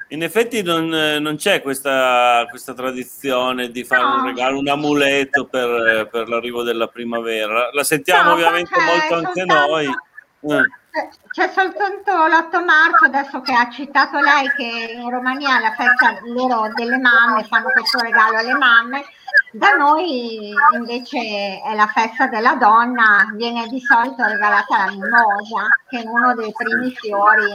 in 0.08 0.24
effetti 0.24 0.64
non, 0.64 0.88
non 0.88 1.36
c'è 1.36 1.62
questa, 1.62 2.46
questa, 2.50 2.74
tradizione 2.74 3.72
di 3.72 3.84
fare 3.84 4.04
no. 4.04 4.20
un 4.20 4.26
regalo, 4.28 4.60
un 4.60 4.70
amuleto 4.70 5.48
per, 5.48 6.08
per, 6.10 6.30
l'arrivo 6.30 6.64
della 6.64 6.88
primavera. 6.88 7.72
La 7.74 7.84
sentiamo 7.84 8.30
no, 8.30 8.36
ovviamente 8.36 8.72
molto 8.80 9.16
anche 9.16 9.42
soltanto... 9.42 9.68
noi. 9.68 9.86
Eh 9.86 10.86
c'è 11.30 11.50
soltanto 11.50 12.12
l'8 12.12 12.64
marzo, 12.64 13.06
adesso 13.06 13.42
che 13.42 13.54
ha 13.54 13.70
citato 13.70 14.20
lei 14.20 14.50
che 14.56 14.94
in 14.94 15.10
Romania 15.10 15.60
la 15.60 15.74
festa 15.74 16.20
loro 16.24 16.72
delle 16.74 16.98
mamme 16.98 17.44
fanno 17.44 17.70
questo 17.70 18.00
regalo 18.00 18.38
alle 18.38 18.54
mamme, 18.54 19.06
da 19.52 19.72
noi 19.76 20.54
invece 20.74 21.62
è 21.64 21.74
la 21.76 21.88
festa 21.88 22.28
della 22.28 22.56
donna, 22.56 23.28
viene 23.34 23.68
di 23.68 23.80
solito 23.80 24.24
regalata 24.26 24.86
la 24.86 24.92
mimosa, 24.92 25.68
che 25.90 26.02
è 26.02 26.06
uno 26.06 26.36
dei 26.36 26.52
primi 26.52 26.92
fiori 26.92 27.54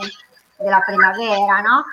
della 0.56 0.80
primavera, 0.80 1.60
no? 1.60 1.84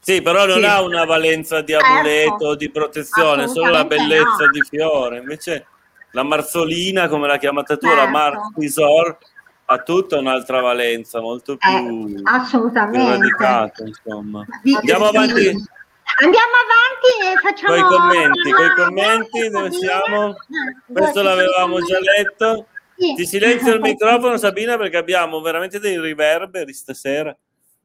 Sì, 0.00 0.20
però 0.20 0.46
non 0.46 0.58
sì. 0.58 0.64
ha 0.64 0.82
una 0.82 1.04
valenza 1.04 1.60
di 1.60 1.74
amuleto, 1.74 2.30
certo. 2.30 2.54
di 2.56 2.70
protezione, 2.70 3.46
solo 3.46 3.70
la 3.70 3.84
bellezza 3.84 4.46
no. 4.46 4.50
di 4.50 4.60
fiore. 4.62 5.18
Invece 5.18 5.66
la 6.10 6.24
marzolina, 6.24 7.06
come 7.06 7.28
l'ha 7.28 7.38
chiamata 7.38 7.76
tu, 7.76 7.86
certo. 7.86 8.02
la 8.02 8.08
marzisor, 8.08 9.18
ha 9.64 9.78
tutta 9.78 10.18
un'altra 10.18 10.60
valenza, 10.60 11.20
molto 11.20 11.56
più, 11.56 11.70
eh, 11.70 12.20
assolutamente. 12.24 13.10
radicata, 13.10 13.84
insomma. 13.84 14.44
Andiamo 14.74 15.06
avanti. 15.06 15.48
Andiamo 16.14 16.52
avanti 16.60 17.08
e 17.24 17.40
facciamo... 17.40 17.74
Con 17.74 17.78
i 17.78 17.96
commenti, 17.96 18.50
con 18.50 18.64
i 18.66 18.74
commenti 18.74 19.48
dove 19.48 19.70
siamo? 19.70 20.26
Ah, 20.28 20.34
Questo 20.92 21.22
l'avevamo 21.22 21.80
già 21.80 21.98
letto. 21.98 22.66
Ti 22.96 23.26
silenzio 23.26 23.74
il 23.74 23.80
microfono 23.80 24.36
Sabina 24.36 24.76
perché 24.76 24.98
abbiamo 24.98 25.40
veramente 25.40 25.78
dei 25.78 25.98
riverberi 25.98 26.72
stasera. 26.72 27.34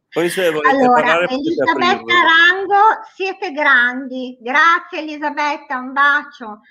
Poi 0.09 0.29
se 0.29 0.51
volete 0.51 0.75
allora, 0.75 1.01
parlare 1.01 1.27
Elisabetta 1.29 2.13
Rango, 2.13 2.81
siete 3.15 3.51
grandi. 3.51 4.37
Grazie 4.39 4.99
Elisabetta, 4.99 5.77
un 5.77 5.93
bacio. 5.93 6.61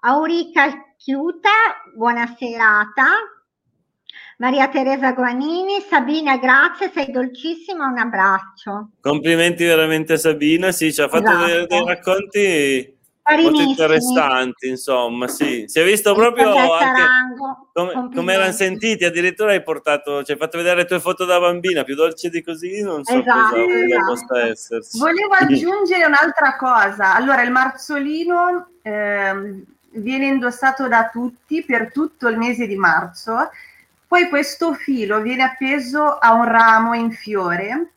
Aurica 0.00 0.92
Chiuta, 0.96 1.50
buona 1.94 2.34
serata. 2.38 3.37
Maria 4.38 4.68
Teresa 4.68 5.12
Guanini, 5.12 5.84
Sabina, 5.88 6.36
grazie, 6.36 6.90
sei 6.92 7.10
dolcissima, 7.10 7.86
un 7.86 7.98
abbraccio. 7.98 8.90
Complimenti 9.00 9.64
veramente 9.64 10.16
Sabina, 10.16 10.70
sì, 10.70 10.92
ci 10.92 11.00
ha 11.00 11.08
fatto 11.08 11.30
esatto. 11.30 11.44
dei, 11.46 11.66
dei, 11.66 11.84
racconti 11.84 12.96
molto 13.36 13.60
interessanti, 13.60 14.68
insomma, 14.68 15.28
sì. 15.28 15.64
Si 15.66 15.78
è 15.80 15.84
visto 15.84 16.14
proprio 16.14 16.56
anche 16.56 17.36
come, 17.72 18.10
come 18.14 18.32
erano 18.32 18.52
sentiti, 18.52 19.04
addirittura 19.04 19.52
hai 19.52 19.62
portato, 19.62 20.22
cioè, 20.22 20.32
hai 20.32 20.38
fatto 20.38 20.56
vedere 20.56 20.76
le 20.76 20.84
tue 20.84 21.00
foto 21.00 21.24
da 21.24 21.38
bambina, 21.38 21.84
più 21.84 21.94
dolce 21.94 22.30
di 22.30 22.42
così, 22.42 22.82
non 22.82 23.04
so 23.04 23.18
esatto, 23.18 23.56
cosa 23.56 23.84
esatto. 23.84 24.04
possa 24.06 24.46
esserci. 24.46 24.98
Volevo 24.98 25.34
aggiungere 25.34 26.04
un'altra 26.04 26.56
cosa, 26.56 27.14
allora 27.14 27.42
il 27.42 27.50
marzolino 27.50 28.68
eh, 28.82 29.64
viene 29.90 30.26
indossato 30.26 30.88
da 30.88 31.08
tutti 31.12 31.64
per 31.64 31.92
tutto 31.92 32.28
il 32.28 32.38
mese 32.38 32.66
di 32.66 32.76
marzo, 32.76 33.50
poi 34.08 34.30
questo 34.30 34.72
filo 34.72 35.20
viene 35.20 35.42
appeso 35.42 36.16
a 36.16 36.32
un 36.32 36.44
ramo 36.44 36.94
in 36.94 37.12
fiore. 37.12 37.90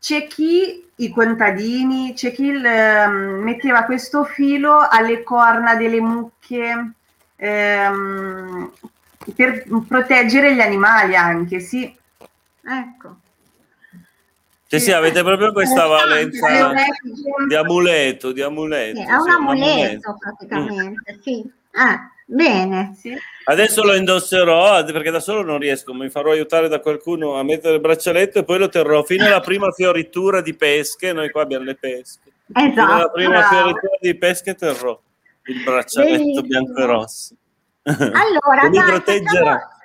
C'è 0.00 0.28
chi, 0.28 0.88
i 0.94 1.10
contadini, 1.10 2.14
c'è 2.14 2.32
chi 2.32 2.44
il, 2.44 2.64
um, 2.64 3.42
metteva 3.42 3.82
questo 3.82 4.22
filo 4.22 4.86
alle 4.88 5.24
corna 5.24 5.74
delle 5.74 6.00
mucche 6.00 6.92
um, 7.36 8.72
per 9.34 9.64
proteggere 9.86 10.54
gli 10.54 10.60
animali 10.60 11.16
anche, 11.16 11.58
sì. 11.58 11.92
Ecco. 12.62 13.16
Sì, 14.68 14.78
sì, 14.78 14.92
avete 14.92 15.24
proprio 15.24 15.50
questa 15.52 15.86
valenza 15.86 16.72
di 17.48 17.54
amuleto, 17.56 18.30
di 18.30 18.42
amuleto. 18.42 19.00
Sì, 19.00 19.06
è 19.06 19.14
un 19.14 19.30
amuleto, 19.30 20.16
praticamente, 20.20 21.14
mm. 21.14 21.20
sì. 21.20 21.50
Ah, 21.72 22.08
bene. 22.28 22.94
Sì. 22.98 23.16
Adesso 23.44 23.82
lo 23.82 23.94
indosserò 23.94 24.84
perché 24.84 25.10
da 25.10 25.20
solo 25.20 25.42
non 25.42 25.58
riesco, 25.58 25.94
mi 25.94 26.10
farò 26.10 26.32
aiutare 26.32 26.68
da 26.68 26.80
qualcuno 26.80 27.38
a 27.38 27.42
mettere 27.42 27.74
il 27.74 27.80
braccialetto 27.80 28.40
e 28.40 28.44
poi 28.44 28.58
lo 28.58 28.68
terrò 28.68 29.02
fino 29.02 29.24
alla 29.24 29.40
prima 29.40 29.70
fioritura 29.70 30.42
di 30.42 30.54
pesche. 30.54 31.12
Noi 31.12 31.30
qua 31.30 31.42
abbiamo 31.42 31.64
le 31.64 31.74
pesche. 31.74 32.30
Esatto. 32.52 32.70
Fino 32.70 32.92
alla 32.92 33.10
prima 33.10 33.48
fioritura 33.48 33.96
di 34.00 34.14
pesche 34.16 34.54
terrò 34.54 35.00
il 35.44 35.62
braccialetto 35.62 36.42
bianco 36.42 36.78
e 36.78 36.84
rosso. 36.84 37.34
Allora, 37.84 38.68
mi 38.68 38.82
proteggerà 38.82 39.77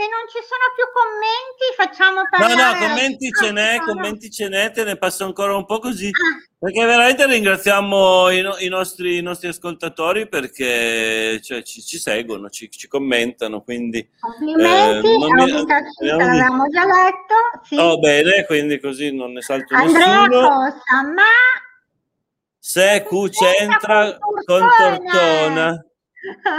se 0.00 0.08
non 0.08 0.24
ci 0.32 0.40
sono 0.48 0.72
più 0.74 0.86
commenti, 0.96 1.66
facciamo 1.76 2.22
parlare. 2.30 2.54
No, 2.54 2.72
no, 2.72 2.88
commenti 2.88 3.30
ce 3.30 3.52
n'è, 3.52 3.78
commenti 3.84 4.30
ce 4.30 4.48
n'è, 4.48 4.70
te 4.70 4.84
ne 4.84 4.96
passo 4.96 5.24
ancora 5.24 5.54
un 5.54 5.66
po' 5.66 5.78
così. 5.78 6.06
Ah. 6.06 6.48
Perché 6.58 6.84
veramente 6.86 7.26
ringraziamo 7.26 8.30
i, 8.30 8.40
no, 8.40 8.56
i, 8.58 8.68
nostri, 8.68 9.18
i 9.18 9.22
nostri, 9.22 9.48
ascoltatori 9.48 10.28
perché 10.28 11.40
cioè, 11.42 11.62
ci, 11.62 11.82
ci, 11.82 11.98
seguono, 11.98 12.48
ci, 12.48 12.70
ci, 12.70 12.88
commentano. 12.88 13.62
Quindi, 13.62 14.08
Complimenti, 14.18 15.06
eh, 15.06 15.18
non 15.18 15.32
mi, 15.32 15.66
l'avevamo 16.00 16.66
già 16.68 16.84
letto. 16.84 17.64
Sì. 17.64 17.76
Oh, 17.76 17.98
bene, 17.98 18.46
quindi 18.46 18.80
così 18.80 19.14
non 19.14 19.32
ne 19.32 19.42
salto 19.42 19.74
Andrea 19.74 20.26
nessuno. 20.26 20.48
Costa, 20.48 21.02
ma 21.14 21.22
Se 22.58 23.06
Q 23.06 23.28
c'entra 23.28 24.16
con 24.46 24.68
Tortona. 24.78 25.84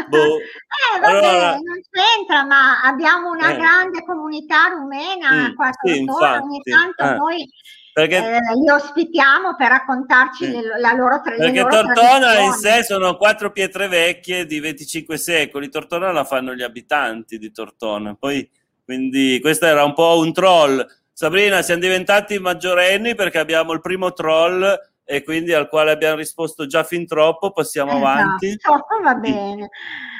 Boh. 0.10 0.38
Eh, 0.38 1.00
vabbè, 1.00 1.26
allora, 1.28 1.52
non 1.54 1.82
c'entra, 1.90 2.44
ma 2.46 2.82
abbiamo 2.82 3.30
una 3.30 3.52
eh. 3.52 3.58
grande 3.58 4.04
comunità 4.04 4.68
rumena 4.68 5.50
mm, 5.50 5.56
qua 5.56 5.70
sì, 5.84 6.06
ogni 6.08 6.62
tanto 6.64 7.04
eh. 7.04 7.16
noi 7.16 7.50
perché, 7.94 8.16
eh, 8.18 8.40
li 8.64 8.70
ospitiamo 8.70 9.56
per 9.56 9.68
raccontarci 9.68 10.46
sì. 10.46 10.52
le, 10.52 10.80
la 10.80 10.94
loro 10.94 11.22
tra- 11.22 11.36
Perché 11.36 11.62
Tortona 11.62 12.40
in 12.40 12.54
sé 12.54 12.84
sono 12.84 13.18
quattro 13.18 13.52
pietre 13.52 13.88
vecchie 13.88 14.46
di 14.46 14.60
25 14.60 15.18
secoli, 15.18 15.70
Tortona 15.70 16.12
la 16.12 16.24
fanno 16.24 16.56
gli 16.56 16.64
abitanti 16.64 17.38
di 17.38 17.52
Tortona, 17.52 18.16
poi 18.18 18.50
quindi 18.84 19.40
questo 19.42 19.66
era 19.66 19.84
un 19.84 19.94
po' 19.94 20.20
un 20.20 20.32
troll. 20.34 20.86
Sabrina, 21.14 21.62
siamo 21.62 21.82
diventati 21.82 22.40
maggiorenni 22.40 23.14
perché 23.14 23.38
abbiamo 23.38 23.74
il 23.74 23.82
primo 23.82 24.14
troll 24.14 24.91
e 25.12 25.24
quindi 25.26 25.52
al 25.52 25.68
quale 25.68 25.92
abbiamo 25.92 26.16
risposto 26.16 26.66
già 26.66 26.86
fin 26.86 27.06
troppo, 27.06 27.52
passiamo 27.52 27.92
esatto. 27.92 28.06
avanti. 28.06 28.58
va 29.04 29.16
bene. 29.16 29.70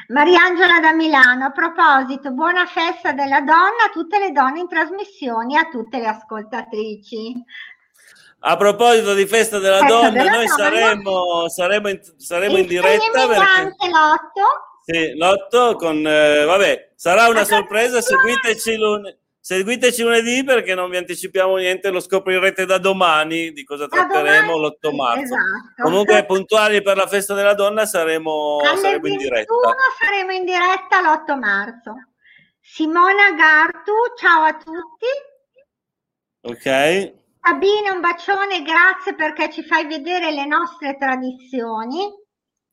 Mariangela 0.08 0.80
da 0.80 0.92
Milano, 0.92 1.46
a 1.46 1.50
proposito, 1.50 2.30
buona 2.32 2.66
festa 2.66 3.12
della 3.12 3.40
donna 3.40 3.86
a 3.86 3.90
tutte 3.90 4.18
le 4.18 4.32
donne 4.32 4.60
in 4.60 4.68
trasmissione, 4.68 5.58
a 5.58 5.70
tutte 5.70 5.98
le 5.98 6.08
ascoltatrici. 6.08 7.42
A 8.40 8.56
proposito 8.58 9.14
di 9.14 9.24
festa 9.24 9.58
della 9.58 9.78
festa 9.78 9.94
donna, 9.94 10.10
della 10.10 10.30
noi 10.30 10.46
donna. 10.46 10.62
Saremo, 10.62 11.48
saremo, 11.48 11.88
in, 11.88 12.00
saremo 12.18 12.58
in 12.58 12.66
diretta. 12.66 13.26
Perché... 13.26 13.88
l'otto. 13.88 14.42
Sì, 14.84 15.16
l'otto 15.16 15.76
con, 15.76 16.06
eh, 16.06 16.44
vabbè, 16.44 16.90
sarà 16.96 17.28
una 17.28 17.44
sorpresa, 17.44 18.02
seguiteci 18.02 18.76
lunedì. 18.76 19.20
Seguiteci 19.44 20.04
lunedì 20.04 20.44
perché 20.44 20.72
non 20.76 20.88
vi 20.88 20.98
anticipiamo 20.98 21.56
niente, 21.56 21.90
lo 21.90 21.98
scoprirete 21.98 22.64
da 22.64 22.78
domani 22.78 23.50
di 23.50 23.64
cosa 23.64 23.88
tratteremo 23.88 24.56
l'8 24.56 24.94
marzo. 24.94 25.34
Esatto. 25.34 25.82
Comunque 25.82 26.24
puntuali 26.26 26.80
per 26.80 26.96
la 26.96 27.08
festa 27.08 27.34
della 27.34 27.54
donna 27.54 27.84
saremo, 27.84 28.60
saremo 28.76 29.08
in 29.08 29.16
diretta. 29.16 29.52
saremo 29.98 30.30
in 30.30 30.44
diretta 30.44 31.00
l'8 31.00 31.38
marzo. 31.40 31.94
Simona 32.60 33.32
Gartu, 33.36 33.92
ciao 34.16 34.44
a 34.44 34.54
tutti. 34.54 35.06
Ok. 36.42 37.12
Sabine, 37.42 37.90
un 37.90 38.00
bacione, 38.00 38.62
grazie 38.62 39.16
perché 39.16 39.50
ci 39.50 39.64
fai 39.64 39.88
vedere 39.88 40.30
le 40.30 40.46
nostre 40.46 40.96
tradizioni. 40.96 42.08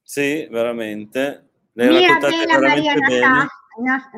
Sì, 0.04 0.48
veramente. 0.52 1.50
Le 1.74 1.88
Mirabella 1.88 2.60
Maria 2.60 2.94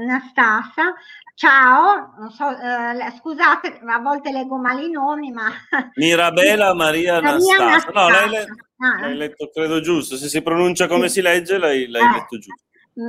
Nastasa, 0.05 0.93
Ciao, 1.41 2.29
so, 2.29 2.51
eh, 2.51 3.11
scusate, 3.17 3.79
a 3.83 3.97
volte 3.97 4.31
leggo 4.31 4.57
male 4.57 4.83
i 4.83 4.91
nomi, 4.91 5.31
ma... 5.31 5.49
Mirabella 5.95 6.75
Maria 6.75 7.15
Anastasia. 7.15 7.91
No, 7.91 8.09
l'hai, 8.09 8.29
le... 8.29 8.45
ah. 8.77 8.99
l'hai, 8.99 9.15
letto, 9.15 9.49
credo 9.51 9.79
giusto. 9.79 10.17
Se 10.17 10.27
si 10.27 10.43
pronuncia 10.43 10.85
come 10.85 11.07
sì. 11.07 11.15
si 11.15 11.21
legge, 11.21 11.57
l'hai, 11.57 11.87
l'hai 11.87 12.03
eh. 12.03 12.11
letto 12.11 12.37
giusto. 12.37 12.65
Mm. 13.01 13.07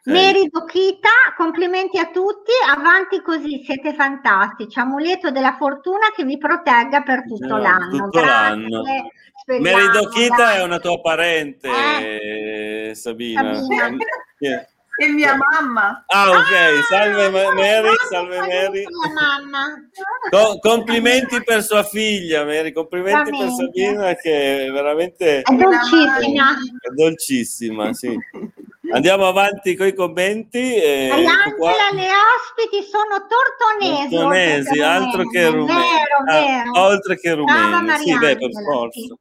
Okay. 0.00 0.12
Mary 0.12 0.50
complimenti 1.36 1.96
a 2.00 2.10
tutti, 2.10 2.50
avanti 2.68 3.22
così, 3.22 3.62
siete 3.64 3.94
fantastici. 3.94 4.76
Amuleto 4.76 5.30
della 5.30 5.54
fortuna 5.56 6.10
che 6.12 6.24
vi 6.24 6.38
protegga 6.38 7.02
per 7.02 7.24
tutto 7.24 7.56
eh, 7.56 7.60
l'anno. 7.60 7.88
Tutto 7.98 8.20
Grazie. 8.20 8.68
l'anno. 8.68 8.82
Mary 9.60 9.90
Dokita 9.92 10.54
è 10.54 10.62
una 10.64 10.80
tua 10.80 11.00
parente, 11.00 11.68
eh. 11.68 12.94
Sabina. 12.96 13.54
Sabina. 13.54 13.96
Yeah 14.40 14.69
e 15.00 15.08
mia 15.08 15.34
mamma. 15.34 16.04
Ah, 16.08 16.28
ok, 16.28 16.36
ah, 16.36 16.82
salve 16.88 17.30
Mary, 17.30 17.88
salve 18.10 18.38
Mary. 18.38 18.84
Co- 20.30 20.58
complimenti 20.60 21.42
per 21.42 21.62
sua 21.62 21.82
figlia, 21.82 22.44
Mary, 22.44 22.72
complimenti 22.72 23.30
per 23.30 23.48
Sabina 23.50 24.14
che 24.14 24.66
è 24.66 24.70
veramente 24.70 25.40
è 25.40 25.54
dolcissima. 25.54 26.50
È 26.52 26.90
dolcissima, 26.94 27.92
sì. 27.94 28.14
Andiamo 28.92 29.26
avanti 29.26 29.74
con 29.76 29.86
i 29.86 29.94
commenti. 29.94 30.74
E 30.74 31.08
Angela, 31.10 31.90
le 31.92 32.08
ospiti 32.36 32.86
sono 32.90 33.26
tortonesi. 33.26 34.14
Tortonesi, 34.14 34.80
altro 34.80 35.26
che 35.28 35.48
rumeni. 35.48 35.66
Vero, 35.66 36.24
vero. 36.26 36.70
Ah, 36.74 36.86
oltre 36.88 37.18
che 37.18 37.32
rumeni, 37.32 37.98
sì, 37.98 38.18
beh, 38.18 38.36
per 38.36 38.50
forza. 38.52 39.00
Sì. 39.00 39.14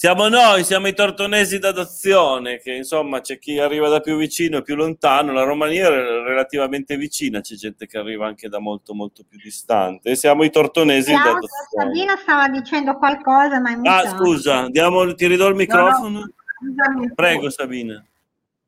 Siamo 0.00 0.28
noi, 0.28 0.62
siamo 0.62 0.86
i 0.86 0.94
tortonesi 0.94 1.58
d'adozione, 1.58 2.58
che 2.58 2.72
insomma 2.72 3.20
c'è 3.20 3.40
chi 3.40 3.58
arriva 3.58 3.88
da 3.88 3.98
più 3.98 4.16
vicino 4.16 4.58
e 4.58 4.62
più 4.62 4.76
lontano, 4.76 5.32
la 5.32 5.42
Romania 5.42 5.88
è 5.88 5.90
relativamente 5.90 6.96
vicina, 6.96 7.40
c'è 7.40 7.56
gente 7.56 7.88
che 7.88 7.98
arriva 7.98 8.24
anche 8.24 8.48
da 8.48 8.60
molto 8.60 8.94
molto 8.94 9.24
più 9.28 9.40
distante, 9.42 10.14
siamo 10.14 10.44
i 10.44 10.50
tortonesi 10.50 11.10
Ciao, 11.10 11.24
d'adozione. 11.24 11.84
Sabina 11.84 12.16
stava 12.16 12.48
dicendo 12.48 12.96
qualcosa, 12.96 13.58
ma 13.58 13.76
Ah, 13.82 14.08
scusa, 14.10 14.68
diamo, 14.68 15.12
ti 15.16 15.26
ridò 15.26 15.48
il 15.48 15.56
microfono? 15.56 16.20
No, 16.20 17.00
no. 17.00 17.12
Prego 17.16 17.50
Sabina. 17.50 18.00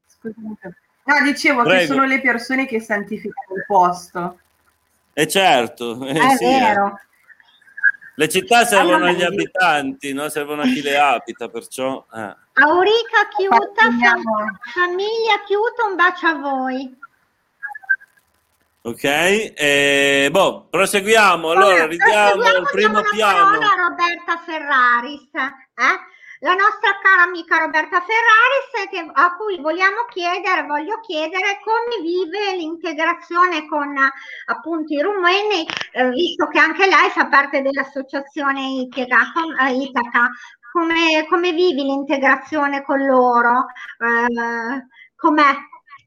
Scusate. 0.08 0.76
No, 1.04 1.22
dicevo 1.22 1.62
Prego. 1.62 1.78
che 1.78 1.86
sono 1.86 2.06
le 2.06 2.20
persone 2.20 2.66
che 2.66 2.80
santificano 2.80 3.56
il 3.56 3.64
posto. 3.68 4.38
E 5.12 5.22
eh 5.22 5.28
certo, 5.28 6.04
eh, 6.06 6.10
è 6.10 6.36
sì, 6.36 6.44
eh. 6.44 6.58
vero. 6.58 6.86
Eh. 6.88 7.08
Le 8.20 8.28
città 8.28 8.66
servono 8.66 9.06
agli 9.06 9.22
abitanti, 9.22 10.12
no? 10.12 10.28
servono 10.28 10.61
a 10.61 10.66
chi 10.66 10.83
le 10.83 10.98
abita, 10.98 11.48
perciò... 11.48 12.04
Eh. 12.14 12.37
Aurica 12.52 13.28
Chiuta, 13.35 13.90
famiglia 14.74 15.40
Chiuta, 15.46 15.87
un 15.88 15.96
bacio 15.96 16.26
a 16.26 16.35
voi. 16.35 16.98
Ok, 18.83 19.04
eh, 19.04 20.28
boh, 20.30 20.66
proseguiamo. 20.68 21.50
Allora, 21.50 21.87
ridiamo 21.87 22.42
il 22.42 22.68
primo 22.70 23.00
piano. 23.11 23.52
Roberta 23.52 24.37
Ferraris, 24.44 25.30
eh? 25.33 26.19
La 26.40 26.55
nostra 26.55 26.96
cara 27.03 27.22
amica 27.22 27.59
Roberta 27.59 28.00
Ferraris 28.00 28.88
che, 28.90 29.11
a 29.12 29.37
cui 29.37 29.61
vogliamo 29.61 30.07
chiedere, 30.09 30.66
voglio 30.66 30.98
chiedere 31.00 31.61
come 31.62 32.00
vive 32.03 32.57
l'integrazione 32.57 33.66
con 33.68 33.94
appunto 34.46 34.94
i 34.94 35.03
rumeni, 35.03 35.66
eh, 35.92 36.09
visto 36.09 36.46
che 36.48 36.59
anche 36.59 36.87
lei 36.87 37.11
fa 37.11 37.26
parte 37.26 37.61
dell'associazione 37.61 38.88
Itaca, 38.88 39.68
eh, 39.68 39.74
Itaca 39.74 40.31
come, 40.72 41.26
come, 41.29 41.53
vivi 41.53 41.83
l'integrazione 41.83 42.83
con 42.85 43.05
loro? 43.05 43.66
Eh, 43.98 44.87
com'è? 45.16 45.55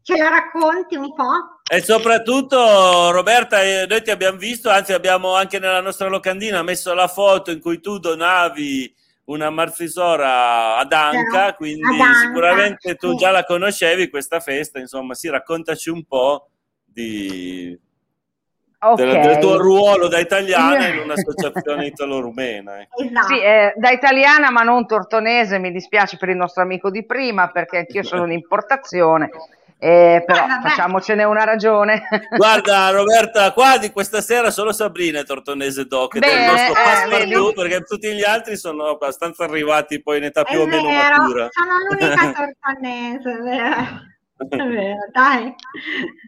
Ce 0.02 0.18
la 0.18 0.30
racconti 0.30 0.96
un 0.96 1.14
po'? 1.14 1.62
E 1.70 1.82
soprattutto, 1.82 3.12
Roberta, 3.12 3.62
eh, 3.62 3.86
noi 3.88 4.02
ti 4.02 4.10
abbiamo 4.12 4.38
visto, 4.38 4.70
anzi 4.70 4.94
abbiamo 4.94 5.36
anche 5.36 5.60
nella 5.60 5.80
nostra 5.80 6.08
locandina 6.08 6.62
messo 6.64 6.94
la 6.94 7.08
foto 7.08 7.52
in 7.52 7.62
cui 7.62 7.80
tu 7.80 8.00
donavi 8.00 9.02
una 9.26 9.50
marzisora 9.50 10.78
ad 10.78 10.92
Anca, 10.92 11.54
quindi 11.54 11.84
ad 11.84 12.00
Anca, 12.00 12.20
sicuramente 12.20 12.96
tu 12.96 13.12
sì. 13.12 13.16
già 13.18 13.32
la 13.32 13.44
conoscevi 13.44 14.10
questa 14.10 14.40
festa, 14.40 14.80
insomma, 14.80 15.14
sì, 15.14 15.30
raccontaci 15.30 15.90
un 15.90 16.04
po' 16.04 16.50
di, 16.84 17.80
okay. 18.80 19.06
del, 19.06 19.22
del, 19.22 19.38
tuo 19.40 19.58
ruolo 19.58 20.08
da 20.08 20.20
italiana 20.20 20.88
in 20.88 21.00
un'associazione 21.04 21.86
italo-rumena. 21.88 22.80
Eh. 22.80 22.88
Esatto. 23.06 23.28
Sì, 23.28 23.42
eh, 23.42 23.74
da 23.76 23.92
italiana 23.92 24.52
ma 24.52 24.64
non 24.64 24.86
tortonese, 24.86 25.60
mi 25.60 25.72
dispiace 25.72 26.18
per 26.18 26.30
il 26.30 26.36
nostro 26.36 26.64
amico 26.64 26.90
di 26.90 27.06
prima 27.06 27.50
perché 27.50 27.78
anch'io 27.78 28.04
sono 28.04 28.24
un'importazione 28.24 29.30
eh, 29.84 30.24
però 30.26 30.46
ah, 30.46 30.62
facciamocene 30.62 31.26
una 31.26 31.44
ragione. 31.44 32.04
Guarda 32.38 32.90
Roberta, 32.92 33.52
qua 33.52 33.78
di 33.78 33.92
questa 33.92 34.22
sera 34.22 34.50
solo 34.50 34.72
Sabrina 34.72 35.20
è 35.20 35.26
tortonese 35.26 35.88
doc 35.88 36.18
Beh, 36.18 36.26
del 36.26 36.46
nostro 36.46 36.72
eh, 36.72 36.84
passepartout 36.84 37.54
perché 37.54 37.82
tutti 37.82 38.14
gli 38.14 38.24
altri 38.24 38.56
sono 38.56 38.86
abbastanza 38.86 39.44
arrivati 39.44 40.02
poi 40.02 40.20
in 40.20 40.24
età 40.24 40.44
più 40.44 40.62
o 40.62 40.66
meno 40.66 40.88
vero, 40.88 41.18
matura. 41.18 41.48
Sono 41.52 41.78
l'unica 41.90 42.32
tortonese, 42.64 43.42
vero? 43.42 44.68
vero, 44.70 45.08
dai. 45.12 45.54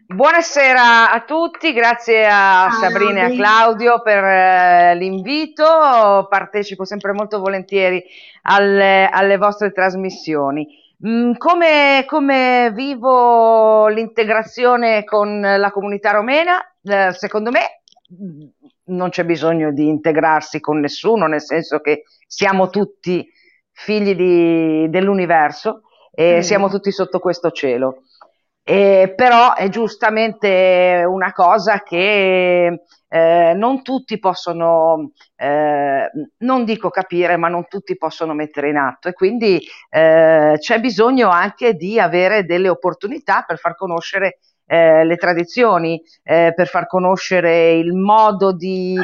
Buonasera 0.06 1.12
a 1.12 1.20
tutti, 1.22 1.72
grazie 1.72 2.26
a 2.26 2.68
Ciao, 2.70 2.78
Sabrina 2.78 3.20
e 3.20 3.32
a 3.32 3.36
Claudio 3.36 4.02
per 4.02 4.22
eh, 4.22 4.94
l'invito, 4.96 6.26
partecipo 6.28 6.84
sempre 6.84 7.12
molto 7.12 7.38
volentieri 7.38 8.04
alle, 8.42 9.08
alle 9.10 9.38
vostre 9.38 9.72
trasmissioni. 9.72 10.84
Mm, 11.04 11.32
come, 11.36 12.04
come, 12.06 12.70
vivo 12.72 13.86
l'integrazione 13.88 15.04
con 15.04 15.40
la 15.40 15.70
comunità 15.70 16.12
romena? 16.12 16.58
Eh, 16.82 17.12
secondo 17.12 17.50
me 17.50 17.82
mm, 18.14 18.46
non 18.94 19.10
c'è 19.10 19.24
bisogno 19.24 19.72
di 19.72 19.88
integrarsi 19.88 20.58
con 20.60 20.80
nessuno, 20.80 21.26
nel 21.26 21.42
senso 21.42 21.80
che 21.80 22.04
siamo 22.26 22.70
tutti 22.70 23.28
figli 23.72 24.14
di, 24.14 24.88
dell'universo 24.88 25.82
e 26.12 26.38
mm. 26.38 26.40
siamo 26.40 26.70
tutti 26.70 26.90
sotto 26.90 27.18
questo 27.18 27.50
cielo. 27.50 28.04
Eh, 28.68 29.12
però 29.14 29.54
è 29.54 29.68
giustamente 29.68 31.04
una 31.06 31.32
cosa 31.32 31.84
che 31.84 32.80
eh, 33.08 33.52
non 33.54 33.82
tutti 33.84 34.18
possono, 34.18 35.12
eh, 35.36 36.10
non 36.38 36.64
dico 36.64 36.90
capire, 36.90 37.36
ma 37.36 37.46
non 37.46 37.68
tutti 37.68 37.96
possono 37.96 38.34
mettere 38.34 38.70
in 38.70 38.76
atto. 38.76 39.06
E 39.06 39.12
quindi 39.12 39.62
eh, 39.88 40.56
c'è 40.58 40.80
bisogno 40.80 41.28
anche 41.28 41.74
di 41.74 42.00
avere 42.00 42.44
delle 42.44 42.68
opportunità 42.68 43.44
per 43.46 43.58
far 43.58 43.76
conoscere 43.76 44.38
eh, 44.66 45.04
le 45.04 45.16
tradizioni, 45.16 46.02
eh, 46.24 46.52
per 46.52 46.66
far 46.66 46.88
conoscere 46.88 47.74
il 47.74 47.92
modo 47.92 48.52
di, 48.52 48.98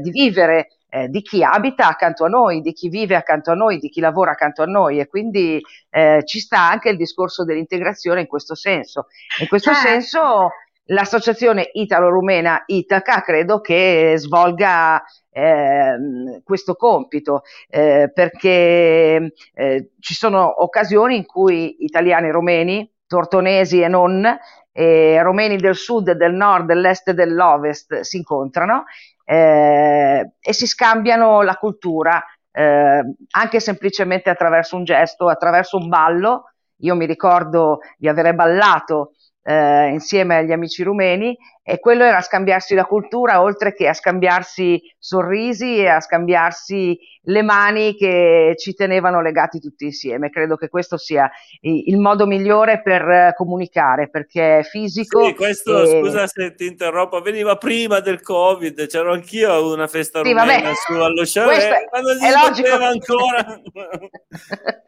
di 0.00 0.10
vivere 0.10 0.66
eh, 0.96 1.08
di 1.08 1.20
chi 1.20 1.42
abita 1.42 1.88
accanto 1.88 2.24
a 2.24 2.28
noi, 2.28 2.62
di 2.62 2.72
chi 2.72 2.88
vive 2.88 3.16
accanto 3.16 3.50
a 3.50 3.54
noi, 3.54 3.78
di 3.78 3.90
chi 3.90 4.00
lavora 4.00 4.30
accanto 4.30 4.62
a 4.62 4.66
noi 4.66 4.98
e 4.98 5.06
quindi 5.06 5.60
eh, 5.90 6.22
ci 6.24 6.40
sta 6.40 6.70
anche 6.70 6.88
il 6.88 6.96
discorso 6.96 7.44
dell'integrazione 7.44 8.20
in 8.20 8.26
questo 8.26 8.54
senso. 8.54 9.08
In 9.40 9.48
questo 9.48 9.74
certo. 9.74 9.88
senso 9.88 10.50
l'associazione 10.88 11.68
italo-rumena 11.72 12.62
Itaca 12.66 13.20
credo 13.20 13.60
che 13.60 14.14
svolga 14.16 15.02
eh, 15.30 16.40
questo 16.42 16.76
compito 16.76 17.42
eh, 17.68 18.10
perché 18.14 19.32
eh, 19.52 19.90
ci 20.00 20.14
sono 20.14 20.62
occasioni 20.62 21.16
in 21.16 21.26
cui 21.26 21.84
italiani 21.84 22.28
e 22.28 22.32
romeni, 22.32 22.90
tortonesi 23.06 23.82
e 23.82 23.88
non, 23.88 24.24
eh, 24.72 25.20
romeni 25.22 25.56
del 25.56 25.74
sud, 25.74 26.12
del 26.12 26.32
nord, 26.32 26.66
dell'est 26.66 27.08
e 27.08 27.14
dell'ovest 27.14 28.00
si 28.00 28.16
incontrano 28.16 28.84
eh, 29.28 30.30
e 30.40 30.52
si 30.52 30.66
scambiano 30.66 31.42
la 31.42 31.56
cultura 31.56 32.24
eh, 32.52 33.02
anche 33.32 33.60
semplicemente 33.60 34.30
attraverso 34.30 34.76
un 34.76 34.84
gesto, 34.84 35.28
attraverso 35.28 35.76
un 35.76 35.88
ballo. 35.88 36.52
Io 36.80 36.94
mi 36.94 37.04
ricordo 37.06 37.80
di 37.98 38.08
aver 38.08 38.34
ballato 38.34 39.12
eh, 39.42 39.88
insieme 39.88 40.36
agli 40.36 40.52
amici 40.52 40.82
rumeni 40.82 41.36
e 41.68 41.80
quello 41.80 42.04
era 42.04 42.20
scambiarsi 42.20 42.76
la 42.76 42.84
cultura 42.84 43.42
oltre 43.42 43.74
che 43.74 43.88
a 43.88 43.92
scambiarsi 43.92 44.80
sorrisi 44.96 45.78
e 45.78 45.88
a 45.88 46.00
scambiarsi 46.00 46.96
le 47.22 47.42
mani 47.42 47.96
che 47.96 48.54
ci 48.56 48.72
tenevano 48.72 49.20
legati 49.20 49.58
tutti 49.58 49.86
insieme. 49.86 50.30
Credo 50.30 50.54
che 50.54 50.68
questo 50.68 50.96
sia 50.96 51.28
il 51.62 51.98
modo 51.98 52.24
migliore 52.24 52.82
per 52.82 53.34
comunicare 53.34 54.08
perché 54.08 54.60
è 54.60 54.62
fisico. 54.62 55.24
Sì, 55.24 55.34
questo 55.34 55.82
e... 55.82 56.00
scusa 56.00 56.28
se 56.28 56.54
ti 56.54 56.66
interrompo, 56.66 57.20
veniva 57.20 57.56
prima 57.56 57.98
del 57.98 58.22
Covid, 58.22 58.86
c'ero 58.86 59.12
anch'io 59.12 59.52
a 59.52 59.58
una 59.60 59.88
festa 59.88 60.22
sì, 60.22 60.30
rumena 60.30 60.70
su 60.72 60.92
allo 60.92 61.22
chalet 61.24 61.88
quando 61.88 62.14
si 62.14 62.62
poteva 62.62 62.86
ancora 62.86 63.44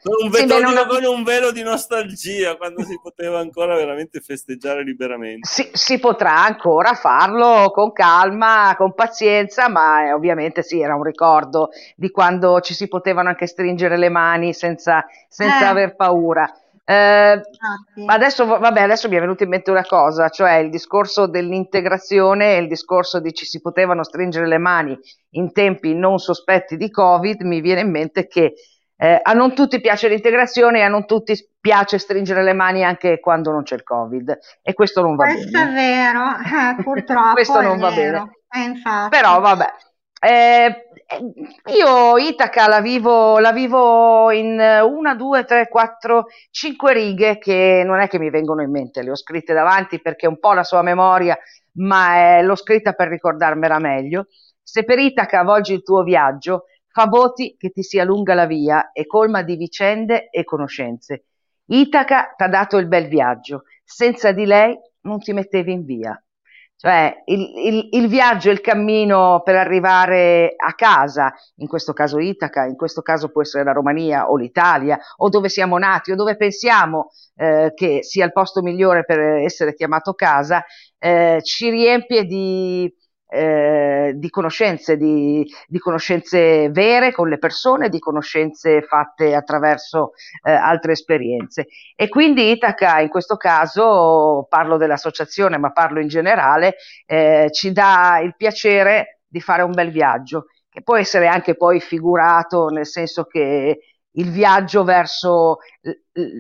con, 0.01 0.27
un 0.27 0.33
sì, 0.33 0.47
non... 0.47 0.87
con 0.87 1.05
un 1.05 1.25
velo 1.25 1.51
di 1.51 1.63
nostalgia 1.63 2.57
quando 2.57 2.85
si 2.85 2.97
poteva 3.03 3.41
ancora 3.41 3.75
veramente 3.75 4.21
festeggiare 4.21 4.85
liberamente. 4.85 5.49
Si, 5.49 5.69
si 5.73 5.99
potrà 5.99 6.45
ancora 6.45 6.67
farlo 6.95 7.71
con 7.73 7.93
calma, 7.93 8.75
con 8.77 8.95
pazienza, 8.95 9.69
ma 9.69 10.07
eh, 10.07 10.13
ovviamente 10.13 10.63
sì, 10.63 10.81
era 10.81 10.95
un 10.95 11.03
ricordo 11.03 11.71
di 11.95 12.11
quando 12.11 12.27
quando 12.29 12.61
ci 12.61 12.75
si 12.75 12.89
potevano 12.89 13.29
anche 13.29 13.47
stringere 13.47 13.97
le 13.97 14.09
mani 14.09 14.53
senza, 14.53 15.05
senza 15.29 15.63
eh. 15.63 15.69
aver 15.69 15.97
paura. 15.97 16.51
Eh, 16.85 17.41
adesso, 18.07 18.47
vabbè, 18.47 18.81
adesso 18.81 19.09
mi 19.09 19.17
è 19.17 19.21
venuta 19.21 19.45
in 19.45 19.51
mente 19.51 19.71
una 19.71 19.85
cosa, 19.85 20.29
cioè 20.31 20.55
il 20.55 20.71
discorso 20.71 21.27
dell'integrazione 21.27 22.55
e 22.57 22.61
il 22.61 22.69
discorso 22.69 23.21
di 23.21 23.35
ci 23.35 23.45
si 23.45 23.61
potevano 23.61 24.03
stringere 24.05 24.47
le 24.47 24.59
mani 24.59 24.99
in 25.33 25.53
tempi 25.53 25.95
non 25.95 26.19
sospetti 26.19 26.77
di 26.77 26.91
Covid, 26.91 27.43
mi 27.43 27.61
viene 27.61 27.83
in 27.83 27.91
mente 27.91 28.27
che 28.27 28.55
eh, 29.01 29.21
a 29.23 29.33
non 29.33 29.55
tutti 29.55 29.81
piace 29.81 30.09
l'integrazione 30.09 30.81
e 30.81 30.83
a 30.83 30.89
non 30.89 31.07
tutti 31.07 31.35
piace 31.61 31.99
stringere 31.99 32.43
le 32.43 32.53
mani 32.53 32.83
anche 32.83 33.21
quando 33.21 33.53
non 33.53 33.63
c'è 33.63 33.77
il 33.77 33.85
Covid 33.85 34.39
e 34.61 34.73
questo 34.73 35.03
non 35.03 35.15
va 35.15 35.25
questo 35.25 35.51
bene. 35.51 35.65
Questo 35.65 35.71
è 35.71 35.85
vero, 35.87 36.21
eh, 36.31 36.83
purtroppo. 36.83 37.33
questo 37.33 37.61
non 37.61 37.79
va 37.79 37.91
bene. 37.91 38.31
Eh, 38.51 39.09
Però 39.09 39.39
vabbè, 39.39 39.67
eh, 40.21 40.89
io 41.77 42.19
Itaca 42.19 42.67
la 42.67 42.81
vivo, 42.81 43.39
la 43.39 43.53
vivo 43.53 44.33
in 44.33 44.59
una, 44.59 45.15
due, 45.15 45.45
tre, 45.45 45.69
quattro, 45.69 46.27
cinque 46.51 46.93
righe 46.93 47.39
che 47.39 47.83
non 47.85 48.01
è 48.01 48.09
che 48.09 48.19
mi 48.19 48.31
vengono 48.31 48.63
in 48.63 48.71
mente, 48.73 49.03
le 49.03 49.13
ho 49.13 49.17
scritte 49.17 49.55
davanti 49.55 50.01
perché 50.01 50.27
è 50.27 50.29
un 50.29 50.41
po' 50.41 50.55
la 50.55 50.65
sua 50.65 50.83
memoria, 50.83 51.39
ma 51.75 52.39
eh, 52.39 52.43
l'ho 52.43 52.57
scritta 52.57 52.95
per 52.95 53.09
ricordarmela 53.09 53.79
meglio. 53.79 54.27
Se 54.61 54.85
per 54.85 54.99
Itaca 54.99 55.45
volgi 55.45 55.73
il 55.75 55.83
tuo 55.83 56.03
viaggio, 56.03 56.65
fa 56.99 57.07
voti 57.07 57.55
che 57.57 57.71
ti 57.71 57.85
sia 57.85 58.03
lunga 58.03 58.35
la 58.35 58.47
via 58.47 58.91
e 58.91 59.07
colma 59.07 59.43
di 59.43 59.55
vicende 59.55 60.31
e 60.31 60.43
conoscenze. 60.43 61.27
Itaca 61.67 62.35
t'ha 62.37 62.49
dato 62.49 62.77
il 62.77 62.89
bel 62.89 63.07
viaggio, 63.07 63.63
senza 63.85 64.33
di 64.33 64.45
lei 64.45 64.77
non 65.03 65.21
ti 65.21 65.33
mettevi 65.33 65.71
in 65.71 65.85
via. 65.85 66.21
Cioè 66.75 67.23
il, 67.27 67.41
il, 67.41 67.89
il, 67.93 68.09
viaggio, 68.09 68.51
il 68.51 68.61
cammino 68.61 69.43
per 69.45 69.55
arrivare 69.55 70.55
a 70.57 70.75
casa, 70.75 71.33
in 71.57 71.69
questo 71.69 71.93
caso 71.93 72.19
Itaca, 72.19 72.65
in 72.65 72.77
questo 72.77 73.03
caso 73.03 73.31
può 73.31 73.43
essere 73.43 73.63
la 73.63 73.73
Romania 73.73 74.29
o 74.29 74.37
l'Italia, 74.37 74.99
o 75.19 75.29
dove 75.29 75.49
siamo 75.49 75.79
nati, 75.79 76.11
o 76.11 76.17
dove 76.17 76.37
pensiamo 76.37 77.11
eh, 77.37 77.73
che 77.75 78.03
sia 78.03 78.25
il 78.25 78.33
posto 78.33 78.61
migliore 78.61 79.05
per 79.05 79.21
essere 79.21 79.75
chiamato 79.75 80.15
casa, 80.15 80.65
eh, 80.99 81.41
ci 81.43 81.71
riempie 81.71 82.25
di, 82.25 82.93
eh, 83.31 84.13
di 84.15 84.31
conoscenze, 84.31 84.97
di, 84.97 85.47
di, 85.67 85.79
conoscenze 85.79 86.71
vere 86.71 87.13
con 87.13 87.29
le 87.29 87.39
persone, 87.39 87.91
di 87.91 87.99
conoscenze 87.99 88.83
fatte 88.83 89.35
attraverso 89.35 90.13
eh, 90.43 90.51
altre 90.51 90.93
esperienze. 90.93 91.67
E 91.95 92.09
quindi 92.09 92.51
Itaca, 92.51 93.01
in 93.01 93.09
questo 93.09 93.37
caso, 93.37 94.47
parlo 94.49 94.79
dell'associazione, 94.79 95.59
ma 95.59 95.73
parlo 95.73 96.01
in 96.01 96.09
generale, 96.09 96.77
eh, 97.07 97.49
ci 97.53 97.73
dà 97.73 98.19
il 98.23 98.35
piacere 98.35 99.21
di 99.29 99.41
fare 99.41 99.63
un 99.63 99.73
bel 99.73 99.91
viaggio, 99.91 100.47
che 100.71 100.83
può 100.83 100.97
essere 100.97 101.27
anche 101.27 101.55
poi 101.55 101.81
figurato, 101.81 102.69
nel 102.69 102.87
senso 102.87 103.25
che 103.25 103.79
il 104.11 104.31
viaggio 104.31 104.85
verso 104.85 105.59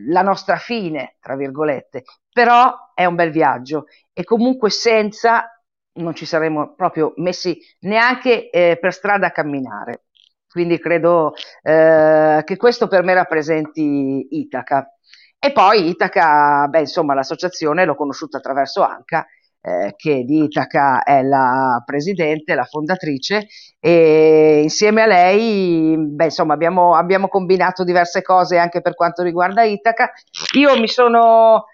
la 0.08 0.22
nostra 0.22 0.56
fine, 0.56 1.16
tra 1.20 1.36
virgolette, 1.36 2.04
però 2.32 2.72
è 2.94 3.04
un 3.04 3.14
bel 3.14 3.30
viaggio 3.30 3.84
e 4.12 4.24
comunque 4.24 4.70
senza 4.70 5.57
non 5.98 6.14
ci 6.14 6.26
saremmo 6.26 6.74
proprio 6.74 7.12
messi 7.16 7.58
neanche 7.80 8.50
eh, 8.50 8.78
per 8.80 8.92
strada 8.92 9.28
a 9.28 9.32
camminare. 9.32 10.04
Quindi 10.48 10.78
credo 10.78 11.34
eh, 11.62 12.42
che 12.44 12.56
questo 12.56 12.88
per 12.88 13.02
me 13.02 13.14
rappresenti 13.14 14.28
Itaca. 14.30 14.90
E 15.38 15.52
poi 15.52 15.88
Itaca, 15.88 16.66
beh, 16.68 16.80
insomma, 16.80 17.14
l'associazione 17.14 17.84
l'ho 17.84 17.94
conosciuta 17.94 18.38
attraverso 18.38 18.82
Anca, 18.82 19.26
eh, 19.60 19.94
che 19.96 20.24
di 20.24 20.44
Itaca 20.44 21.02
è 21.02 21.22
la 21.22 21.82
presidente, 21.84 22.54
la 22.54 22.64
fondatrice, 22.64 23.46
e 23.78 24.60
insieme 24.62 25.02
a 25.02 25.06
lei, 25.06 25.94
beh, 25.96 26.24
insomma, 26.24 26.54
abbiamo, 26.54 26.94
abbiamo 26.94 27.28
combinato 27.28 27.84
diverse 27.84 28.22
cose 28.22 28.58
anche 28.58 28.80
per 28.80 28.94
quanto 28.94 29.22
riguarda 29.22 29.62
Itaca. 29.62 30.10
Io 30.56 30.78
mi 30.80 30.88
sono 30.88 31.66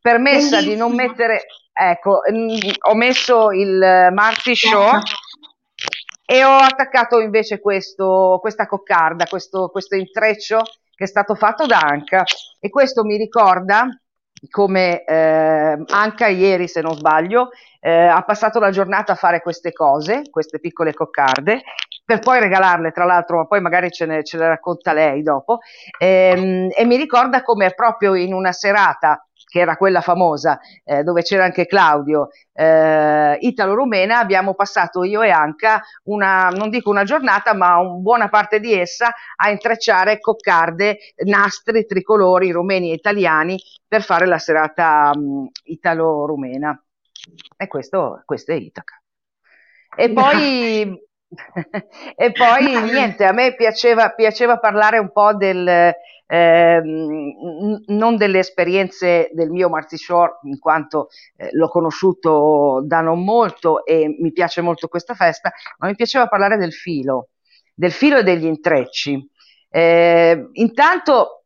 permessa 0.00 0.56
Bellissimo. 0.58 0.72
di 0.72 0.76
non 0.76 0.94
mettere 0.94 1.44
Ecco, 1.80 2.22
mm, 2.28 2.48
ho 2.88 2.94
messo 2.96 3.52
il 3.52 4.08
Marty 4.12 4.56
Show 4.56 4.98
e 6.26 6.42
ho 6.42 6.56
attaccato 6.56 7.20
invece 7.20 7.60
questo, 7.60 8.38
questa 8.40 8.66
coccarda, 8.66 9.26
questo, 9.26 9.68
questo 9.68 9.94
intreccio 9.94 10.62
che 10.92 11.04
è 11.04 11.06
stato 11.06 11.36
fatto 11.36 11.66
da 11.66 11.78
Anca 11.78 12.24
e 12.58 12.68
questo 12.68 13.04
mi 13.04 13.16
ricorda 13.16 13.86
come 14.50 15.04
eh, 15.04 15.84
Anca 15.86 16.26
ieri, 16.26 16.66
se 16.66 16.80
non 16.80 16.96
sbaglio, 16.96 17.50
eh, 17.78 18.06
ha 18.06 18.22
passato 18.22 18.58
la 18.58 18.70
giornata 18.70 19.12
a 19.12 19.16
fare 19.16 19.40
queste 19.40 19.72
cose, 19.72 20.22
queste 20.30 20.58
piccole 20.58 20.92
coccarde, 20.92 21.62
per 22.04 22.18
poi 22.18 22.40
regalarle, 22.40 22.90
tra 22.90 23.04
l'altro, 23.04 23.36
ma 23.36 23.46
poi 23.46 23.60
magari 23.60 23.90
ce, 23.90 24.06
ne, 24.06 24.24
ce 24.24 24.36
le 24.36 24.48
racconta 24.48 24.92
lei 24.92 25.22
dopo, 25.22 25.58
ehm, 25.98 26.70
e 26.76 26.84
mi 26.84 26.96
ricorda 26.96 27.42
come 27.42 27.72
proprio 27.72 28.14
in 28.14 28.34
una 28.34 28.52
serata 28.52 29.27
che 29.48 29.60
era 29.60 29.76
quella 29.76 30.02
famosa, 30.02 30.60
eh, 30.84 31.02
dove 31.02 31.22
c'era 31.22 31.44
anche 31.44 31.66
Claudio, 31.66 32.28
eh, 32.52 33.38
italo-rumena, 33.40 34.18
abbiamo 34.18 34.54
passato 34.54 35.04
io 35.04 35.22
e 35.22 35.30
Anca 35.30 35.82
una, 36.04 36.50
non 36.50 36.68
dico 36.68 36.90
una 36.90 37.04
giornata, 37.04 37.54
ma 37.54 37.78
una 37.78 37.94
buona 37.94 38.28
parte 38.28 38.60
di 38.60 38.74
essa 38.74 39.12
a 39.36 39.50
intrecciare 39.50 40.20
coccarde, 40.20 40.98
nastri, 41.24 41.86
tricolori 41.86 42.50
rumeni 42.50 42.90
e 42.90 42.94
italiani 42.94 43.58
per 43.86 44.02
fare 44.02 44.26
la 44.26 44.38
serata 44.38 45.12
um, 45.14 45.48
italo-rumena. 45.64 46.80
E 47.56 47.66
questo, 47.66 48.22
questo 48.24 48.52
è 48.52 48.54
Itaca. 48.54 49.00
E 49.96 50.12
poi... 50.12 51.06
e 52.16 52.32
poi 52.32 52.82
niente, 52.90 53.26
a 53.26 53.32
me 53.32 53.54
piaceva, 53.54 54.08
piaceva 54.10 54.58
parlare 54.58 54.96
un 54.96 55.12
po' 55.12 55.34
del, 55.34 55.92
eh, 56.30 56.82
non 57.86 58.16
delle 58.16 58.38
esperienze 58.40 59.30
del 59.32 59.50
mio 59.50 59.70
Marty 59.70 59.96
Shore, 59.96 60.38
in 60.42 60.58
quanto 60.58 61.08
eh, 61.36 61.48
l'ho 61.52 61.68
conosciuto 61.68 62.82
da 62.84 63.00
non 63.00 63.24
molto 63.24 63.84
e 63.86 64.14
mi 64.20 64.30
piace 64.32 64.60
molto 64.60 64.88
questa 64.88 65.14
festa, 65.14 65.50
ma 65.78 65.88
mi 65.88 65.94
piaceva 65.94 66.28
parlare 66.28 66.58
del 66.58 66.72
filo, 66.72 67.30
del 67.74 67.92
filo 67.92 68.18
e 68.18 68.22
degli 68.24 68.44
intrecci. 68.44 69.26
Eh, 69.70 70.50
intanto 70.52 71.44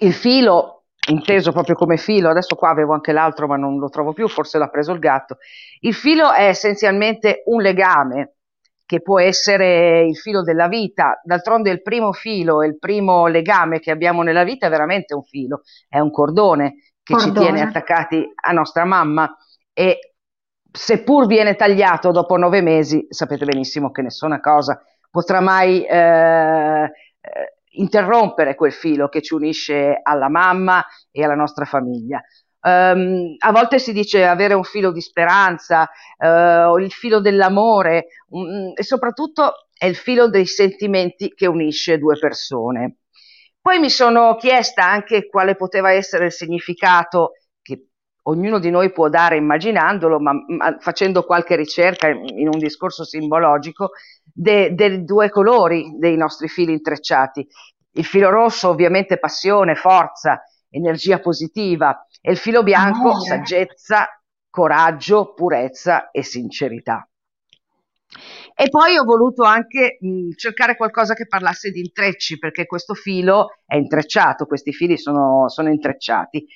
il 0.00 0.12
filo, 0.12 0.86
inteso 1.08 1.52
proprio 1.52 1.76
come 1.76 1.96
filo, 1.96 2.30
adesso 2.30 2.56
qua 2.56 2.70
avevo 2.70 2.94
anche 2.94 3.12
l'altro 3.12 3.46
ma 3.46 3.56
non 3.56 3.78
lo 3.78 3.88
trovo 3.90 4.12
più, 4.12 4.26
forse 4.26 4.58
l'ha 4.58 4.68
preso 4.68 4.90
il 4.90 4.98
gatto, 4.98 5.38
il 5.80 5.94
filo 5.94 6.32
è 6.32 6.48
essenzialmente 6.48 7.42
un 7.46 7.62
legame 7.62 8.33
che 8.86 9.00
può 9.00 9.20
essere 9.20 10.04
il 10.06 10.16
filo 10.16 10.42
della 10.42 10.68
vita. 10.68 11.20
D'altronde 11.22 11.70
il 11.70 11.82
primo 11.82 12.12
filo 12.12 12.62
e 12.62 12.66
il 12.66 12.78
primo 12.78 13.26
legame 13.26 13.80
che 13.80 13.90
abbiamo 13.90 14.22
nella 14.22 14.44
vita 14.44 14.66
è 14.66 14.70
veramente 14.70 15.14
un 15.14 15.22
filo, 15.22 15.62
è 15.88 15.98
un 15.98 16.10
cordone 16.10 16.74
che 17.02 17.14
cordone. 17.14 17.34
ci 17.34 17.40
tiene 17.40 17.60
attaccati 17.62 18.32
a 18.34 18.52
nostra 18.52 18.84
mamma 18.84 19.36
e 19.72 20.14
seppur 20.70 21.26
viene 21.26 21.54
tagliato 21.54 22.10
dopo 22.10 22.36
nove 22.36 22.60
mesi, 22.60 23.06
sapete 23.08 23.44
benissimo 23.44 23.90
che 23.90 24.02
nessuna 24.02 24.40
cosa 24.40 24.80
potrà 25.10 25.40
mai 25.40 25.84
eh, 25.84 26.90
interrompere 27.76 28.54
quel 28.54 28.72
filo 28.72 29.08
che 29.08 29.22
ci 29.22 29.34
unisce 29.34 30.00
alla 30.02 30.28
mamma 30.28 30.84
e 31.10 31.24
alla 31.24 31.34
nostra 31.34 31.64
famiglia. 31.64 32.20
Um, 32.66 33.34
a 33.40 33.52
volte 33.52 33.78
si 33.78 33.92
dice 33.92 34.24
avere 34.24 34.54
un 34.54 34.64
filo 34.64 34.90
di 34.90 35.02
speranza, 35.02 35.86
uh, 36.16 36.78
il 36.78 36.90
filo 36.90 37.20
dell'amore 37.20 38.06
um, 38.30 38.72
e 38.74 38.82
soprattutto 38.82 39.68
è 39.76 39.84
il 39.84 39.96
filo 39.96 40.30
dei 40.30 40.46
sentimenti 40.46 41.34
che 41.34 41.46
unisce 41.46 41.98
due 41.98 42.18
persone. 42.18 43.00
Poi 43.60 43.78
mi 43.78 43.90
sono 43.90 44.36
chiesta 44.36 44.86
anche 44.86 45.26
quale 45.26 45.56
poteva 45.56 45.92
essere 45.92 46.26
il 46.26 46.32
significato 46.32 47.32
che 47.60 47.88
ognuno 48.22 48.58
di 48.58 48.70
noi 48.70 48.92
può 48.92 49.10
dare 49.10 49.36
immaginandolo, 49.36 50.18
ma, 50.18 50.32
ma 50.46 50.76
facendo 50.80 51.24
qualche 51.24 51.56
ricerca 51.56 52.08
in 52.08 52.48
un 52.48 52.58
discorso 52.58 53.04
simbologico, 53.04 53.90
dei 54.22 54.74
de 54.74 55.04
due 55.04 55.28
colori 55.28 55.96
dei 55.98 56.16
nostri 56.16 56.48
fili 56.48 56.72
intrecciati. 56.72 57.46
Il 57.96 58.04
filo 58.06 58.30
rosso 58.30 58.70
ovviamente 58.70 59.18
passione, 59.18 59.74
forza, 59.74 60.42
energia 60.74 61.20
positiva 61.20 62.06
e 62.20 62.32
il 62.32 62.36
filo 62.36 62.62
bianco 62.62 63.10
Amore. 63.10 63.26
saggezza, 63.26 64.08
coraggio, 64.50 65.32
purezza 65.34 66.10
e 66.10 66.22
sincerità. 66.22 67.08
E 68.56 68.68
poi 68.68 68.96
ho 68.96 69.04
voluto 69.04 69.42
anche 69.42 69.98
mh, 70.00 70.30
cercare 70.36 70.76
qualcosa 70.76 71.14
che 71.14 71.26
parlasse 71.26 71.70
di 71.70 71.80
intrecci, 71.80 72.38
perché 72.38 72.66
questo 72.66 72.94
filo 72.94 73.56
è 73.66 73.76
intrecciato, 73.76 74.46
questi 74.46 74.72
fili 74.72 74.96
sono, 74.96 75.48
sono 75.48 75.70
intrecciati. 75.70 76.46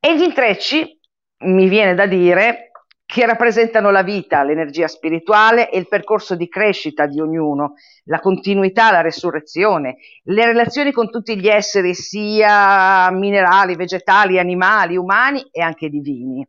E 0.00 0.16
gli 0.16 0.22
intrecci, 0.22 0.98
mi 1.38 1.68
viene 1.68 1.94
da 1.94 2.06
dire, 2.06 2.70
che 3.06 3.24
rappresentano 3.24 3.92
la 3.92 4.02
vita, 4.02 4.42
l'energia 4.42 4.88
spirituale 4.88 5.70
e 5.70 5.78
il 5.78 5.86
percorso 5.86 6.34
di 6.34 6.48
crescita 6.48 7.06
di 7.06 7.20
ognuno, 7.20 7.74
la 8.06 8.18
continuità, 8.18 8.90
la 8.90 9.00
resurrezione, 9.00 9.98
le 10.24 10.44
relazioni 10.44 10.90
con 10.90 11.08
tutti 11.08 11.38
gli 11.38 11.46
esseri, 11.46 11.94
sia 11.94 13.08
minerali, 13.12 13.76
vegetali, 13.76 14.40
animali, 14.40 14.96
umani 14.96 15.48
e 15.52 15.62
anche 15.62 15.88
divini, 15.88 16.46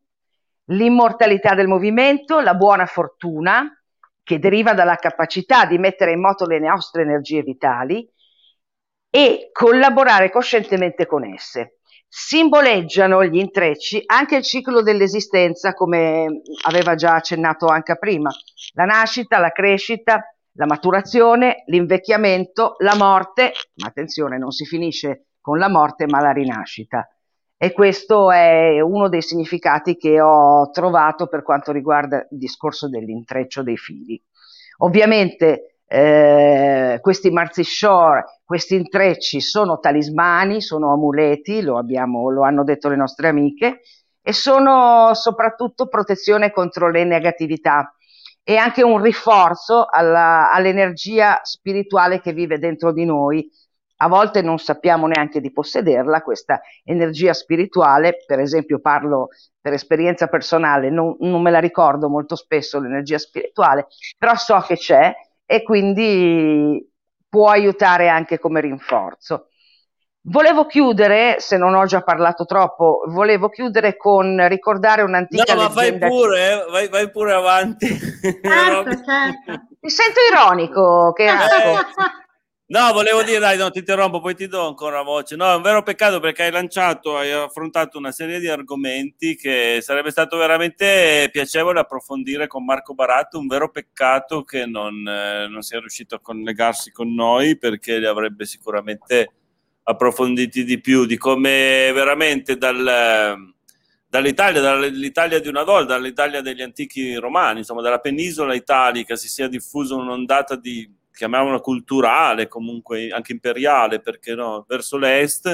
l'immortalità 0.70 1.54
del 1.54 1.68
movimento, 1.68 2.40
la 2.40 2.56
buona 2.56 2.88
fortuna, 2.88 3.72
che 4.24 4.40
deriva 4.40 4.74
dalla 4.74 4.96
capacità 4.96 5.66
di 5.66 5.78
mettere 5.78 6.12
in 6.12 6.20
moto 6.20 6.48
le 6.48 6.60
nostre 6.60 7.04
energie 7.04 7.44
vitali 7.44 8.06
e 9.12 9.52
collaborare 9.54 10.32
coscientemente 10.32 11.06
con 11.06 11.24
esse 11.24 11.77
simboleggiano 12.08 13.24
gli 13.26 13.38
intrecci 13.38 14.02
anche 14.06 14.38
il 14.38 14.44
ciclo 14.44 14.82
dell'esistenza, 14.82 15.74
come 15.74 16.42
aveva 16.66 16.96
già 16.96 17.16
accennato 17.16 17.68
anche 17.68 17.98
prima, 17.98 18.32
la 18.74 18.86
nascita, 18.86 19.40
la 19.40 19.52
crescita, 19.52 20.24
la 20.54 20.66
maturazione, 20.66 21.64
l'invecchiamento, 21.68 22.76
la 22.80 22.96
morte, 22.96 23.52
ma 23.76 23.88
attenzione, 23.88 24.38
non 24.38 24.52
si 24.52 24.66
finisce 24.66 25.28
con 25.40 25.60
la 25.60 25.70
morte, 25.70 26.06
ma 26.08 26.20
la 26.20 26.32
rinascita. 26.32 27.08
E 27.60 27.72
questo 27.72 28.32
è 28.32 28.80
uno 28.82 29.10
dei 29.10 29.22
significati 29.22 29.98
che 29.98 30.22
ho 30.22 30.70
trovato 30.70 31.28
per 31.28 31.42
quanto 31.42 31.72
riguarda 31.72 32.28
il 32.30 32.38
discorso 32.38 32.88
dell'intreccio 32.90 33.64
dei 33.64 33.78
fili. 33.78 34.22
Ovviamente 34.80 35.77
eh, 35.88 37.00
questi 37.02 37.32
Marzi 37.32 37.64
Shore, 37.64 38.42
questi 38.44 38.76
intrecci 38.76 39.40
sono 39.40 39.80
talismani, 39.80 40.62
sono 40.62 40.92
amuleti, 40.92 41.62
lo, 41.62 41.78
abbiamo, 41.78 42.30
lo 42.30 42.44
hanno 42.44 42.64
detto 42.64 42.90
le 42.90 42.98
nostre 42.98 43.30
amiche, 43.30 43.82
e 44.22 44.34
sono 44.34 45.14
soprattutto 45.14 45.88
protezione 45.88 46.52
contro 46.52 46.92
le 46.92 47.06
negatività 47.06 47.96
e 48.44 48.58
anche 48.58 48.84
un 48.84 49.02
rinforzo 49.02 49.86
all'energia 49.90 51.40
spirituale 51.44 52.20
che 52.20 52.34
vive 52.34 52.60
dentro 52.60 52.92
di 52.92 53.06
noi. 53.06 53.50
A 54.00 54.08
volte 54.10 54.42
non 54.42 54.60
sappiamo 54.60 55.08
neanche 55.08 55.40
di 55.42 55.52
possederla, 55.52 56.22
questa 56.22 56.62
energia 56.84 57.34
spirituale, 57.34 58.24
per 58.26 58.40
esempio 58.40 58.80
parlo 58.80 59.30
per 59.60 59.74
esperienza 59.74 60.28
personale, 60.28 60.90
non, 60.90 61.16
non 61.20 61.42
me 61.42 61.50
la 61.50 61.60
ricordo 61.60 62.08
molto 62.08 62.36
spesso 62.36 62.80
l'energia 62.80 63.18
spirituale, 63.18 63.88
però 64.18 64.36
so 64.36 64.60
che 64.60 64.76
c'è 64.76 65.14
e 65.48 65.64
quindi 65.64 66.86
può 67.30 67.50
aiutare 67.50 68.10
anche 68.10 68.38
come 68.38 68.62
rinforzo. 68.62 69.48
Volevo 70.30 70.66
chiudere, 70.66 71.38
se 71.40 71.56
non 71.56 71.74
ho 71.74 71.86
già 71.86 72.02
parlato 72.02 72.44
troppo, 72.46 73.04
volevo 73.08 73.48
chiudere 73.48 73.96
con 73.96 74.46
ricordare 74.50 75.02
un'antica 75.02 75.54
no, 75.54 75.62
ma 75.62 75.70
fai 75.70 75.98
pure, 75.98 76.52
eh, 76.52 76.66
vai, 76.70 76.90
vai, 76.90 77.10
pure 77.10 77.32
avanti. 77.32 77.88
Certo, 77.88 78.90
certo. 79.06 79.68
Mi 79.80 79.90
sento 79.90 80.20
ironico, 80.30 81.14
che 81.14 81.28
No, 82.70 82.92
volevo 82.92 83.24
dire, 83.24 83.40
dai, 83.40 83.58
no, 83.58 83.70
ti 83.72 83.80
interrompo, 83.80 84.20
poi 84.20 84.36
ti 84.36 84.48
do 84.48 84.68
ancora 84.68 85.02
voce. 85.02 85.38
No, 85.38 85.50
è 85.50 85.56
un 85.56 85.62
vero 85.62 85.84
peccato 85.84 86.20
perché 86.20 86.44
hai 86.44 86.52
lanciato, 86.52 87.16
hai 87.16 87.32
affrontato 87.32 87.98
una 87.98 88.12
serie 88.12 88.42
di 88.42 88.50
argomenti 88.50 89.38
che 89.38 89.80
sarebbe 89.82 90.12
stato 90.12 90.36
veramente 90.36 91.30
piacevole 91.32 91.80
approfondire 91.80 92.48
con 92.48 92.66
Marco 92.66 92.94
Baratto. 92.94 93.40
Un 93.40 93.48
vero 93.48 93.72
peccato 93.72 94.44
che 94.44 94.66
non, 94.66 95.08
eh, 95.08 95.48
non 95.48 95.62
sia 95.62 95.80
riuscito 95.80 96.16
a 96.16 96.20
collegarsi 96.20 96.92
con 96.92 97.14
noi 97.14 97.58
perché 97.58 98.00
li 98.00 98.06
avrebbe 98.06 98.44
sicuramente 98.44 99.32
approfonditi 99.84 100.66
di 100.66 100.82
più, 100.82 101.06
di 101.06 101.16
come 101.16 101.90
veramente 101.94 102.58
dal, 102.58 103.54
dall'Italia, 104.10 104.60
dall'Italia 104.60 105.40
di 105.40 105.48
una 105.48 105.64
volta, 105.64 105.94
dall'Italia 105.94 106.42
degli 106.42 106.62
antichi 106.62 107.16
romani, 107.16 107.60
insomma, 107.60 107.82
dalla 107.82 108.00
penisola 108.00 108.54
italica 108.54 109.16
si 109.16 109.30
sia 109.30 109.48
diffusa 109.48 109.96
un'ondata 109.96 110.58
di 110.58 110.94
chiamiamola 111.18 111.60
culturale, 111.60 112.48
comunque 112.48 113.10
anche 113.10 113.32
imperiale, 113.32 114.00
perché 114.00 114.36
no, 114.36 114.64
verso 114.68 114.98
l'est, 114.98 115.48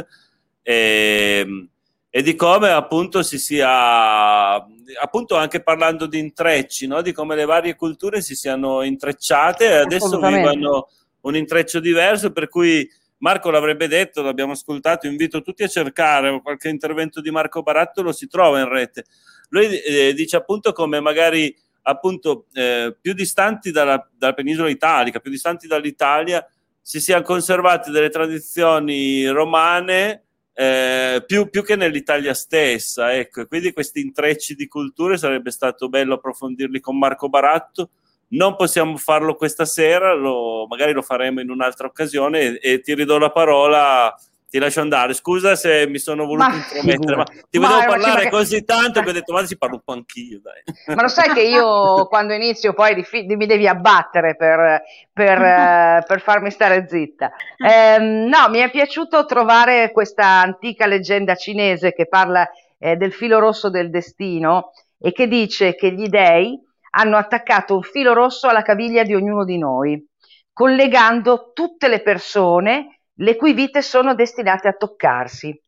e, 0.61 1.39
ehm, 1.41 1.69
e 2.09 2.21
di 2.21 2.35
come 2.35 2.69
appunto 2.69 3.23
si 3.23 3.39
sia, 3.39 4.55
appunto 4.55 5.35
anche 5.35 5.63
parlando 5.63 6.05
di 6.05 6.19
intrecci, 6.19 6.85
no? 6.85 7.01
di 7.01 7.11
come 7.11 7.35
le 7.35 7.45
varie 7.45 7.75
culture 7.75 8.21
si 8.21 8.35
siano 8.35 8.83
intrecciate 8.83 9.65
e 9.65 9.73
adesso 9.77 10.19
vivono 10.19 10.89
un 11.21 11.35
intreccio 11.35 11.79
diverso, 11.79 12.31
per 12.31 12.49
cui 12.49 12.87
Marco 13.19 13.49
l'avrebbe 13.49 13.87
detto, 13.87 14.21
l'abbiamo 14.21 14.51
ascoltato, 14.51 15.07
invito 15.07 15.41
tutti 15.41 15.63
a 15.63 15.67
cercare 15.67 16.39
qualche 16.41 16.69
intervento 16.69 17.21
di 17.21 17.31
Marco 17.31 17.63
Barattolo, 17.63 18.11
si 18.11 18.27
trova 18.27 18.59
in 18.59 18.67
rete. 18.67 19.05
Lui 19.49 19.79
eh, 19.79 20.13
dice 20.13 20.35
appunto 20.35 20.73
come 20.73 20.99
magari 20.99 21.55
appunto 21.83 22.47
eh, 22.53 22.95
più 22.99 23.13
distanti 23.13 23.71
dalla, 23.71 24.07
dalla, 24.17 24.33
penisola 24.33 24.69
italica, 24.69 25.19
più 25.19 25.31
distanti 25.31 25.67
dall'Italia, 25.67 26.45
si 26.81 26.99
siano 26.99 27.23
conservate 27.23 27.91
delle 27.91 28.09
tradizioni 28.09 29.27
romane 29.27 30.23
eh, 30.53 31.23
più, 31.25 31.49
più, 31.49 31.63
che 31.63 31.75
nell'Italia 31.75 32.33
stessa. 32.33 33.13
Ecco, 33.13 33.45
quindi 33.47 33.73
questi 33.73 34.01
intrecci 34.01 34.55
di 34.55 34.67
culture 34.67 35.17
sarebbe 35.17 35.51
stato 35.51 35.89
bello 35.89 36.15
approfondirli 36.15 36.79
con 36.79 36.97
Marco 36.97 37.29
Baratto. 37.29 37.89
Non 38.29 38.55
possiamo 38.55 38.97
farlo 38.97 39.35
questa 39.35 39.65
sera, 39.65 40.13
lo, 40.13 40.65
magari 40.67 40.91
lo 40.91 41.01
faremo 41.01 41.39
in 41.39 41.49
un'altra 41.49 41.87
occasione 41.87 42.59
e, 42.59 42.73
e 42.73 42.79
ti 42.81 42.95
ridò 42.95 43.17
la 43.17 43.31
parola 43.31 44.13
ti 44.53 44.59
lascio 44.59 44.81
andare. 44.81 45.15
Scusa 45.15 45.55
se 45.55 45.87
mi 45.87 45.97
sono 45.97 46.25
voluto 46.27 46.47
ma, 46.47 46.55
intromettere, 46.55 47.15
ma 47.15 47.23
ti 47.49 47.57
ma 47.57 47.67
volevo 47.69 47.89
parlare 47.89 48.29
così 48.29 48.63
tanto 48.63 49.01
che 49.01 49.09
ho 49.09 49.11
detto, 49.11 49.33
ma 49.33 49.43
si 49.45 49.57
parlo 49.57 49.77
un 49.77 49.81
po' 49.83 49.93
anch'io. 49.93 50.41
Dai. 50.43 50.95
Ma 50.95 51.01
lo 51.01 51.07
sai 51.07 51.33
che 51.33 51.41
io 51.41 52.05
quando 52.05 52.33
inizio 52.33 52.73
poi 52.73 53.03
mi 53.11 53.47
devi 53.47 53.67
abbattere 53.67 54.35
per, 54.35 54.83
per, 55.11 56.03
per 56.05 56.21
farmi 56.21 56.51
stare 56.51 56.85
zitta. 56.87 57.31
Eh, 57.57 57.97
no, 57.97 58.47
mi 58.49 58.59
è 58.59 58.69
piaciuto 58.69 59.25
trovare 59.25 59.91
questa 59.91 60.27
antica 60.27 60.85
leggenda 60.85 61.33
cinese 61.33 61.91
che 61.91 62.07
parla 62.07 62.47
eh, 62.77 62.95
del 62.95 63.11
filo 63.11 63.39
rosso 63.39 63.71
del 63.71 63.89
destino 63.89 64.69
e 64.99 65.13
che 65.13 65.27
dice 65.27 65.73
che 65.73 65.93
gli 65.93 66.09
dei 66.09 66.55
hanno 66.91 67.17
attaccato 67.17 67.73
un 67.73 67.81
filo 67.81 68.13
rosso 68.13 68.47
alla 68.47 68.61
caviglia 68.61 69.01
di 69.01 69.15
ognuno 69.15 69.45
di 69.45 69.57
noi, 69.57 70.07
collegando 70.53 71.53
tutte 71.55 71.87
le 71.87 72.03
persone 72.03 72.92
le 73.15 73.35
cui 73.35 73.53
vite 73.53 73.81
sono 73.81 74.15
destinate 74.15 74.67
a 74.67 74.73
toccarsi. 74.73 75.59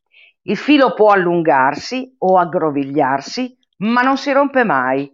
Il 0.43 0.57
filo 0.57 0.93
può 0.93 1.11
allungarsi 1.11 2.15
o 2.19 2.37
aggrovigliarsi, 2.37 3.57
ma 3.77 4.01
non 4.01 4.17
si 4.17 4.31
rompe 4.31 4.63
mai. 4.63 5.11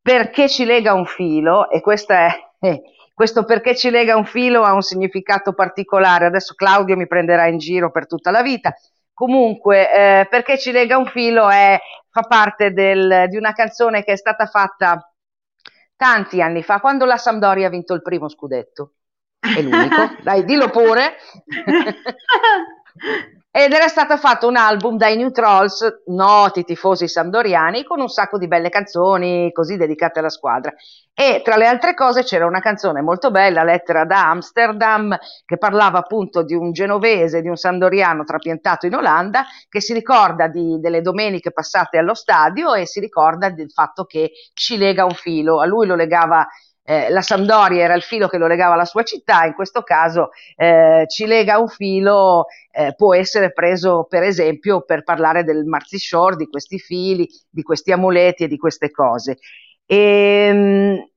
Perché 0.00 0.48
ci 0.48 0.64
lega 0.64 0.92
un 0.92 1.06
filo, 1.06 1.70
e 1.70 1.80
è, 1.80 2.28
eh, 2.60 2.82
questo 3.14 3.44
perché 3.44 3.74
ci 3.74 3.90
lega 3.90 4.16
un 4.16 4.26
filo 4.26 4.62
ha 4.62 4.72
un 4.72 4.82
significato 4.82 5.54
particolare, 5.54 6.26
adesso 6.26 6.54
Claudio 6.54 6.96
mi 6.96 7.06
prenderà 7.06 7.46
in 7.46 7.58
giro 7.58 7.90
per 7.90 8.06
tutta 8.06 8.30
la 8.30 8.42
vita, 8.42 8.74
comunque 9.14 10.20
eh, 10.20 10.26
perché 10.28 10.58
ci 10.58 10.72
lega 10.72 10.98
un 10.98 11.06
filo 11.06 11.48
è, 11.48 11.78
fa 12.10 12.22
parte 12.22 12.72
del, 12.72 13.26
di 13.28 13.36
una 13.36 13.52
canzone 13.52 14.04
che 14.04 14.12
è 14.12 14.16
stata 14.16 14.46
fatta 14.46 15.10
tanti 15.96 16.42
anni 16.42 16.62
fa, 16.62 16.80
quando 16.80 17.04
la 17.06 17.16
Sampdoria 17.16 17.68
ha 17.68 17.70
vinto 17.70 17.94
il 17.94 18.02
primo 18.02 18.28
scudetto 18.28 18.94
è 19.56 19.62
l'unico. 19.62 20.16
Dai, 20.22 20.44
dillo 20.44 20.70
pure. 20.70 21.16
ed 23.56 23.72
era 23.72 23.86
stato 23.86 24.16
fatto 24.16 24.48
un 24.48 24.56
album 24.56 24.96
dai 24.96 25.16
New 25.16 25.30
Trolls, 25.30 26.02
noti 26.06 26.64
tifosi 26.64 27.06
sampdoriani, 27.06 27.84
con 27.84 28.00
un 28.00 28.08
sacco 28.08 28.36
di 28.36 28.48
belle 28.48 28.68
canzoni 28.68 29.52
così 29.52 29.76
dedicate 29.76 30.18
alla 30.18 30.28
squadra. 30.28 30.74
E 31.14 31.40
tra 31.44 31.56
le 31.56 31.68
altre 31.68 31.94
cose 31.94 32.24
c'era 32.24 32.46
una 32.46 32.58
canzone 32.58 33.00
molto 33.00 33.30
bella, 33.30 33.62
Lettera 33.62 34.04
da 34.04 34.28
Amsterdam, 34.28 35.16
che 35.46 35.56
parlava 35.56 35.98
appunto 35.98 36.42
di 36.42 36.54
un 36.54 36.72
genovese, 36.72 37.42
di 37.42 37.48
un 37.48 37.54
sampdoriano 37.54 38.24
trapiantato 38.24 38.86
in 38.86 38.96
Olanda, 38.96 39.44
che 39.68 39.80
si 39.80 39.92
ricorda 39.92 40.48
di, 40.48 40.80
delle 40.80 41.00
domeniche 41.00 41.52
passate 41.52 41.96
allo 41.96 42.14
stadio 42.14 42.74
e 42.74 42.86
si 42.86 42.98
ricorda 42.98 43.50
del 43.50 43.70
fatto 43.70 44.04
che 44.04 44.32
ci 44.52 44.76
lega 44.76 45.04
un 45.04 45.14
filo. 45.14 45.60
A 45.60 45.66
lui 45.66 45.86
lo 45.86 45.94
legava 45.94 46.44
eh, 46.84 47.08
la 47.10 47.22
Sampdoria 47.22 47.82
era 47.82 47.94
il 47.94 48.02
filo 48.02 48.28
che 48.28 48.36
lo 48.36 48.46
legava 48.46 48.74
alla 48.74 48.84
sua 48.84 49.02
città, 49.02 49.44
in 49.44 49.54
questo 49.54 49.82
caso 49.82 50.30
eh, 50.56 51.04
ci 51.08 51.26
lega 51.26 51.58
un 51.58 51.68
filo, 51.68 52.46
eh, 52.70 52.94
può 52.94 53.14
essere 53.14 53.52
preso 53.52 54.04
per 54.08 54.22
esempio 54.22 54.82
per 54.82 55.02
parlare 55.02 55.44
del 55.44 55.64
Marzishore, 55.64 56.36
di 56.36 56.46
questi 56.46 56.78
fili, 56.78 57.26
di 57.48 57.62
questi 57.62 57.90
amuleti 57.90 58.44
e 58.44 58.48
di 58.48 58.58
queste 58.58 58.90
cose. 58.90 59.38
E, 59.86 59.96
ehm, 59.96 61.08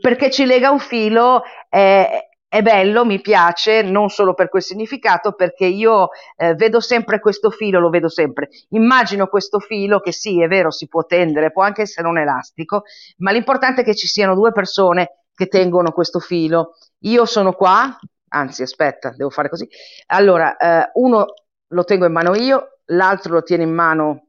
perché 0.00 0.30
ci 0.30 0.46
lega 0.46 0.70
un 0.70 0.80
filo 0.80 1.42
è, 1.68 2.28
è 2.56 2.62
bello, 2.62 3.04
mi 3.04 3.20
piace, 3.20 3.82
non 3.82 4.08
solo 4.08 4.32
per 4.32 4.48
quel 4.48 4.62
significato, 4.62 5.32
perché 5.32 5.66
io 5.66 6.08
eh, 6.36 6.54
vedo 6.54 6.80
sempre 6.80 7.20
questo 7.20 7.50
filo, 7.50 7.80
lo 7.80 7.90
vedo 7.90 8.08
sempre. 8.08 8.48
Immagino 8.70 9.26
questo 9.26 9.58
filo 9.58 10.00
che 10.00 10.10
sì, 10.10 10.40
è 10.42 10.48
vero, 10.48 10.70
si 10.70 10.88
può 10.88 11.04
tendere, 11.04 11.52
può 11.52 11.62
anche 11.62 11.82
essere 11.82 12.08
un 12.08 12.16
elastico, 12.18 12.84
ma 13.18 13.30
l'importante 13.30 13.82
è 13.82 13.84
che 13.84 13.94
ci 13.94 14.06
siano 14.06 14.34
due 14.34 14.52
persone 14.52 15.24
che 15.34 15.48
tengono 15.48 15.92
questo 15.92 16.18
filo. 16.18 16.72
Io 17.00 17.26
sono 17.26 17.52
qua, 17.52 17.94
anzi 18.28 18.62
aspetta, 18.62 19.10
devo 19.14 19.28
fare 19.28 19.50
così. 19.50 19.68
Allora, 20.06 20.56
eh, 20.56 20.90
uno 20.94 21.26
lo 21.68 21.84
tengo 21.84 22.06
in 22.06 22.12
mano 22.12 22.34
io, 22.34 22.78
l'altro 22.86 23.34
lo 23.34 23.42
tiene 23.42 23.64
in 23.64 23.74
mano 23.74 24.25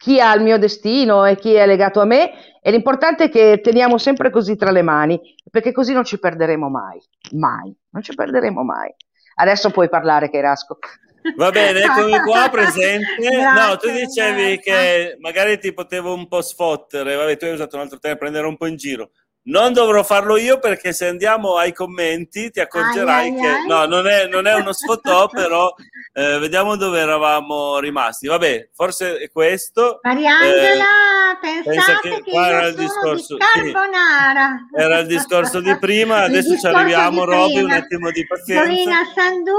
chi 0.00 0.18
ha 0.18 0.34
il 0.34 0.42
mio 0.42 0.56
destino 0.56 1.26
e 1.26 1.36
chi 1.36 1.52
è 1.52 1.66
legato 1.66 2.00
a 2.00 2.06
me 2.06 2.32
e 2.62 2.70
l'importante 2.70 3.24
è 3.24 3.28
che 3.28 3.60
teniamo 3.62 3.98
sempre 3.98 4.30
così 4.30 4.56
tra 4.56 4.70
le 4.70 4.80
mani 4.80 5.20
perché 5.50 5.72
così 5.72 5.92
non 5.92 6.04
ci 6.04 6.18
perderemo 6.18 6.70
mai, 6.70 6.98
mai, 7.32 7.70
non 7.90 8.02
ci 8.02 8.14
perderemo 8.14 8.62
mai. 8.64 8.90
Adesso 9.34 9.68
puoi 9.68 9.90
parlare 9.90 10.30
Cherasco. 10.30 10.78
Va 11.36 11.50
bene, 11.50 11.82
eccomi 11.82 12.18
qua 12.20 12.48
presente. 12.50 13.14
Grazie, 13.18 13.68
no, 13.68 13.76
tu 13.76 13.90
dicevi 13.90 14.54
grazie. 14.54 14.60
che 14.60 15.16
magari 15.18 15.58
ti 15.58 15.74
potevo 15.74 16.14
un 16.14 16.28
po' 16.28 16.40
sfottere, 16.40 17.14
vabbè, 17.14 17.36
tu 17.36 17.44
hai 17.44 17.52
usato 17.52 17.76
un 17.76 17.82
altro 17.82 17.98
tema, 17.98 18.16
prendere 18.16 18.46
un 18.46 18.56
po' 18.56 18.66
in 18.66 18.76
giro. 18.76 19.10
Non 19.42 19.72
dovrò 19.72 20.02
farlo 20.02 20.36
io 20.36 20.58
perché 20.58 20.92
se 20.92 21.06
andiamo 21.06 21.56
ai 21.56 21.72
commenti 21.72 22.50
ti 22.50 22.60
accorgerai 22.60 23.30
ai, 23.30 23.34
che 23.34 23.46
ai, 23.46 23.66
no, 23.66 23.86
non 23.86 24.06
è, 24.06 24.26
non 24.26 24.46
è 24.46 24.54
uno 24.54 24.72
sfotò, 24.72 25.28
però 25.32 25.72
eh, 26.12 26.38
vediamo 26.38 26.76
dove 26.76 27.00
eravamo 27.00 27.78
rimasti. 27.78 28.26
Vabbè, 28.26 28.68
forse 28.74 29.16
è 29.16 29.30
questo. 29.30 30.00
Mariangela, 30.02 30.84
eh, 31.42 31.62
pensate 31.64 32.08
che, 32.10 32.22
che 32.22 32.30
qua 32.30 32.48
era 32.48 32.66
il 32.66 32.74
discorso 32.74 33.36
sì, 33.38 33.72
era 34.76 34.98
il 34.98 35.06
discorso 35.06 35.60
di 35.60 35.76
prima, 35.78 36.22
adesso 36.22 36.58
ci 36.58 36.66
arriviamo, 36.66 37.24
Roby, 37.24 37.62
un 37.62 37.70
attimo 37.70 38.10
di 38.10 38.26
pazienza. 38.26 38.64
Dorina 38.64 39.04
Sandù 39.14 39.56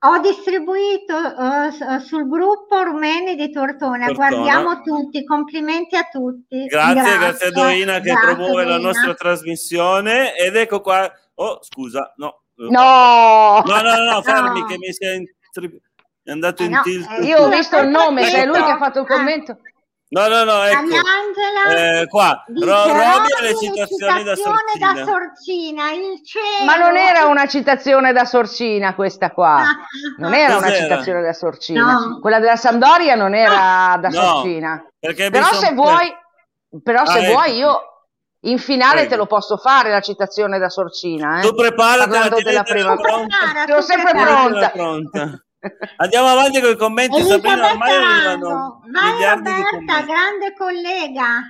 ho 0.00 0.18
distribuito 0.18 1.16
uh, 1.16 1.98
sul 1.98 2.28
gruppo 2.28 2.82
Rumeni 2.82 3.34
di 3.34 3.50
Tortona. 3.50 4.06
Tortona. 4.06 4.28
Guardiamo 4.28 4.82
tutti, 4.82 5.24
complimenti 5.24 5.96
a 5.96 6.08
tutti. 6.10 6.66
Grazie, 6.66 6.94
grazie, 6.94 7.18
grazie 7.18 7.46
a 7.46 7.50
Doina 7.50 7.94
che 8.00 8.12
grazie, 8.12 8.34
promuove 8.34 8.62
Doina. 8.64 8.70
la 8.70 8.78
nostra 8.78 9.14
trasmissione. 9.14 10.36
Ed 10.36 10.54
ecco 10.56 10.80
qua. 10.80 11.10
Oh, 11.34 11.58
scusa, 11.62 12.12
no. 12.16 12.42
No, 12.56 13.62
no, 13.64 13.82
no, 13.82 14.12
no, 14.12 14.22
fermi 14.22 14.60
no. 14.60 14.66
che 14.66 14.78
mi 14.78 14.92
si 14.92 15.04
è, 15.04 15.22
andato 16.30 16.62
eh 16.62 16.66
in 16.66 16.72
no, 16.72 16.82
tilt. 16.82 17.08
Io 17.22 17.38
ho 17.38 17.48
visto 17.48 17.78
il 17.78 17.88
nome, 17.88 18.28
è 18.32 18.46
lui 18.46 18.62
che 18.62 18.70
ha 18.70 18.78
fatto 18.78 19.00
il 19.00 19.06
commento. 19.06 19.52
Eh. 19.52 19.76
No, 20.10 20.26
no, 20.26 20.44
no, 20.44 20.62
ecco. 20.64 20.86
Eh, 21.76 22.06
qua, 22.08 22.42
Ro- 22.46 22.86
Roby 22.86 23.28
le 23.42 23.54
citazioni 23.56 24.22
da 24.24 24.34
Sorcina. 24.34 24.92
da 24.94 25.04
Sorcina. 25.04 25.90
il 25.92 26.24
cielo. 26.24 26.64
Ma 26.64 26.76
non 26.76 26.96
era 26.96 27.26
una 27.26 27.46
citazione 27.46 28.12
da 28.12 28.24
Sorcina 28.24 28.94
questa 28.94 29.30
qua. 29.32 29.62
Non 30.16 30.32
era 30.32 30.54
Cos'era? 30.54 30.66
una 30.66 30.76
citazione 30.76 31.22
da 31.22 31.32
Sorcina. 31.32 31.92
No. 31.92 32.20
Quella 32.20 32.40
della 32.40 32.56
Sampdoria 32.56 33.14
non 33.14 33.34
era 33.34 33.98
da 34.00 34.08
no, 34.08 34.20
Sorcina. 34.20 34.84
Però 34.98 35.52
se 35.52 35.72
vuoi, 35.74 36.12
però 36.82 37.04
se 37.04 37.26
ah, 37.26 37.30
vuoi 37.30 37.48
ecco. 37.48 37.56
io 37.58 37.82
in 38.42 38.58
finale 38.58 39.00
Prego. 39.00 39.10
te 39.10 39.16
lo 39.16 39.26
posso 39.26 39.56
fare 39.58 39.90
la 39.90 40.00
citazione 40.00 40.58
da 40.58 40.70
Sorcina. 40.70 41.38
Eh? 41.38 41.42
Tu 41.42 41.54
preparati, 41.54 42.52
la 42.52 42.62
prima. 42.62 42.96
Sono 43.66 43.82
sempre 43.82 44.12
pronta. 44.12 44.70
pronta. 44.70 45.42
Andiamo 45.96 46.28
avanti 46.28 46.60
con 46.60 46.70
i 46.70 46.76
commenti. 46.76 47.22
Sabrina, 47.22 47.70
ormai 47.70 47.94
arrivano 47.94 48.80
miliardi 48.84 49.50
Roberta, 49.50 50.02
grande 50.02 50.54
collega. 50.56 51.42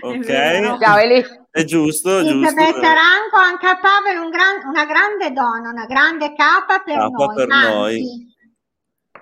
Ok, 0.00 0.78
Ciao, 0.80 0.98
Eli. 0.98 1.24
è 1.50 1.64
giusto. 1.64 2.18
Elisabetta 2.18 2.92
Ranco, 2.92 3.36
anche 3.36 3.66
a 3.66 3.78
Pavel 3.78 4.18
un 4.18 4.30
gran, 4.30 4.66
una 4.66 4.84
grande 4.84 5.32
donna, 5.32 5.70
una 5.70 5.86
grande 5.86 6.34
capa 6.34 6.80
per 6.80 6.96
capa 6.96 7.24
noi. 7.26 7.34
Per 7.34 7.46
noi. 7.46 8.26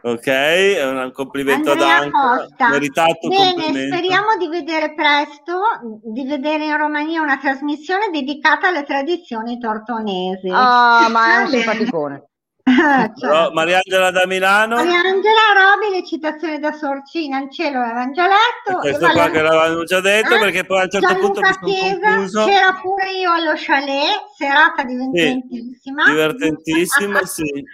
Ok, 0.02 0.26
è 0.26 0.86
un 0.86 1.10
complimento 1.12 1.72
Andrea 1.72 1.96
ad 1.96 2.12
Anca, 2.14 2.68
meritato 2.68 3.26
Bene, 3.26 3.88
speriamo 3.88 4.36
di 4.38 4.46
vedere 4.46 4.94
presto, 4.94 5.60
di 6.04 6.24
vedere 6.24 6.64
in 6.66 6.76
Romania 6.76 7.20
una 7.22 7.38
trasmissione 7.38 8.10
dedicata 8.10 8.68
alle 8.68 8.84
tradizioni 8.84 9.58
tortonesi. 9.58 10.48
Ah, 10.52 11.06
oh, 11.06 11.10
ma 11.10 11.38
è 11.38 11.42
un 11.42 11.48
simpaticone. 11.48 12.24
cioè. 13.16 13.52
Mariangela 13.52 14.10
da 14.10 14.26
Milano. 14.26 14.74
Mariangela 14.74 15.54
Robi, 15.54 15.94
le 15.94 16.04
citazioni 16.04 16.58
da 16.58 16.72
Sorcina, 16.72 17.38
in 17.38 17.50
cielo 17.50 17.78
l'avevamo 17.78 18.12
già 18.12 18.26
letto. 18.26 18.82
E 18.82 18.90
questo 18.90 19.08
qua 19.12 19.30
che 19.30 19.40
l'avevamo 19.40 19.84
già 19.84 20.00
detto 20.00 20.34
eh? 20.34 20.38
perché 20.40 20.64
poi 20.64 20.80
a 20.80 20.82
un 20.82 20.90
certo 20.90 21.06
Gianluca 21.06 21.40
punto 21.40 21.66
Chiesa, 21.66 22.44
C'era 22.44 22.78
pure 22.80 23.10
io 23.12 23.32
allo 23.32 23.52
chalet, 23.54 24.32
serata 24.36 24.82
divertentissima. 24.82 26.04
Sì, 26.04 26.10
divertentissima, 26.10 27.22
sì. 27.24 27.64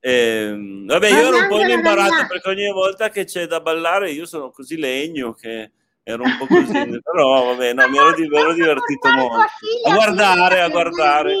Eh, 0.00 0.84
vabbè, 0.86 1.08
io 1.08 1.28
ero 1.28 1.36
un 1.36 1.48
po' 1.48 1.60
in 1.60 1.70
imbarazzo 1.70 2.26
perché 2.26 2.48
ogni 2.48 2.72
volta 2.72 3.10
che 3.10 3.24
c'è 3.24 3.46
da 3.46 3.60
ballare 3.60 4.10
io 4.10 4.26
sono 4.26 4.50
così 4.50 4.76
legno 4.76 5.32
che 5.34 5.70
ero 6.02 6.24
un 6.24 6.36
po' 6.36 6.46
così, 6.46 6.72
però 7.00 7.44
vabbè, 7.44 7.74
no, 7.74 7.88
mi 7.88 7.96
ero, 7.96 8.12
mi 8.16 8.36
ero 8.36 8.52
divertito 8.54 9.08
molto. 9.08 9.46
A 9.86 9.94
guardare, 9.94 10.60
a 10.62 10.68
guardare. 10.68 11.36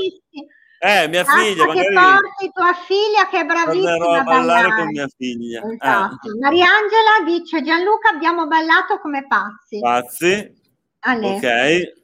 Eh, 0.84 1.06
mia 1.06 1.24
figlia, 1.24 1.64
Basta 1.64 1.80
che 1.80 1.92
porti 1.92 2.50
tua 2.52 2.74
figlia 2.74 3.28
che 3.30 3.38
è 3.38 3.44
bravissima 3.44 4.18
a 4.18 4.22
ballare, 4.24 4.74
con 4.74 4.86
mia 4.88 5.06
figlia. 5.16 5.62
Esatto. 5.62 6.28
Eh. 6.28 6.38
Mariangela 6.40 7.22
dice 7.24 7.62
Gianluca 7.62 8.08
abbiamo 8.08 8.48
ballato 8.48 8.98
come 8.98 9.24
pazzi. 9.28 9.78
Pazzi. 9.78 10.60
Ale. 11.04 11.28
Ok. 11.36 12.00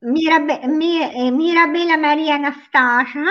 Mirabe- 0.00 0.66
Mir- 0.68 1.10
eh, 1.14 1.30
Mirabella 1.30 1.98
Maria 1.98 2.36
Anastasia, 2.36 3.24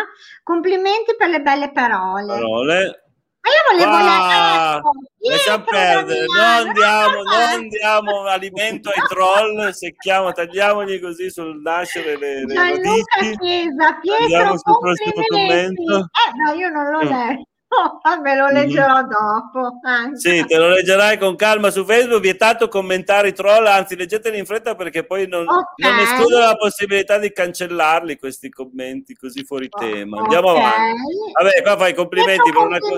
complimenti 0.44 1.16
per 1.18 1.30
le 1.30 1.42
belle 1.42 1.72
parole. 1.72 2.34
Parole. 2.34 3.07
Ma 3.48 3.54
io 3.54 3.62
volevo 3.72 3.92
ah, 3.96 4.82
lasciamo 5.20 5.64
perdere, 5.64 6.26
non 6.26 6.74
diamo, 6.74 7.24
non 7.24 7.68
diamo 7.70 8.24
alimento 8.26 8.90
ai 8.90 9.08
troll, 9.08 9.70
secchiamo, 9.70 10.34
tagliamogli 10.34 11.00
così 11.00 11.30
sul 11.30 11.62
nascere 11.62 12.18
le, 12.18 12.46
le 12.46 12.54
Gianluca 12.54 13.38
Chiesa, 13.40 14.00
Pietro, 14.02 14.56
complimenti. 14.64 15.82
Eh, 15.82 16.32
no, 16.44 16.54
io 16.58 16.70
non 16.70 16.90
l'ho 16.90 17.06
mm. 17.06 17.08
letto. 17.08 17.48
Oh, 17.70 18.22
me 18.22 18.36
lo 18.36 18.48
leggerò 18.48 19.02
mm-hmm. 19.02 19.10
dopo. 19.10 19.80
Anche. 19.84 20.18
Sì, 20.18 20.46
te 20.46 20.58
lo 20.58 20.70
leggerai 20.70 21.18
con 21.18 21.36
calma 21.36 21.70
su 21.70 21.84
Facebook. 21.84 22.22
Vietato 22.22 22.70
commentare 22.70 23.30
i 23.30 23.34
troll, 23.34 23.66
anzi, 23.66 23.98
leggeteli 23.98 24.38
in 24.38 24.46
fretta 24.46 24.76
perché 24.76 25.06
poi 25.06 25.28
non, 25.28 25.46
okay. 25.48 25.92
non 25.92 26.00
escludo 26.00 26.40
la 26.40 26.56
possibilità 26.56 27.18
di 27.18 27.32
cancellarli 27.32 28.18
questi 28.18 28.50
commenti 28.50 29.16
così 29.16 29.44
fuori 29.44 29.68
tema. 29.68 30.22
Andiamo 30.22 30.52
okay. 30.52 30.64
avanti. 30.64 31.02
Vabbè, 31.34 31.62
qua 31.62 31.78
fai 31.78 31.94
complimenti, 31.94 32.52
per, 32.52 32.62
una, 32.62 32.80
cosa, 32.80 32.98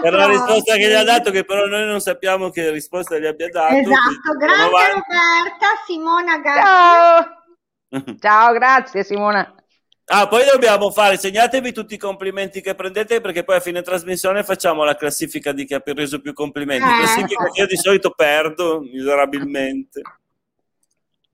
per 0.00 0.12
la 0.12 0.26
risposta 0.28 0.76
che 0.76 0.88
gli 0.88 0.94
ha 0.94 1.04
dato, 1.04 1.32
che 1.32 1.44
però 1.44 1.66
noi 1.66 1.84
non 1.84 2.00
sappiamo 2.00 2.50
che 2.50 2.70
risposta 2.70 3.18
gli 3.18 3.26
abbia 3.26 3.48
dato. 3.48 3.74
Esatto, 3.74 4.36
grazie 4.38 4.92
Roberta, 4.92 5.66
Simona 5.84 6.40
Ciao. 6.44 7.42
Ciao, 8.20 8.52
grazie 8.52 9.02
Simona. 9.02 9.52
Ah, 10.06 10.28
poi 10.28 10.44
dobbiamo 10.44 10.90
fare, 10.90 11.16
segnatevi 11.16 11.72
tutti 11.72 11.94
i 11.94 11.98
complimenti 11.98 12.60
che 12.60 12.74
prendete 12.74 13.22
perché 13.22 13.42
poi 13.42 13.56
a 13.56 13.60
fine 13.60 13.80
trasmissione 13.80 14.44
facciamo 14.44 14.84
la 14.84 14.96
classifica 14.96 15.52
di 15.52 15.64
chi 15.64 15.72
ha 15.72 15.80
preso 15.80 16.20
più 16.20 16.34
complimenti. 16.34 16.86
Eh. 16.86 16.96
Classifica 16.98 17.50
che 17.50 17.60
io 17.60 17.66
di 17.66 17.76
solito 17.76 18.10
perdo 18.10 18.80
miserabilmente. 18.80 20.02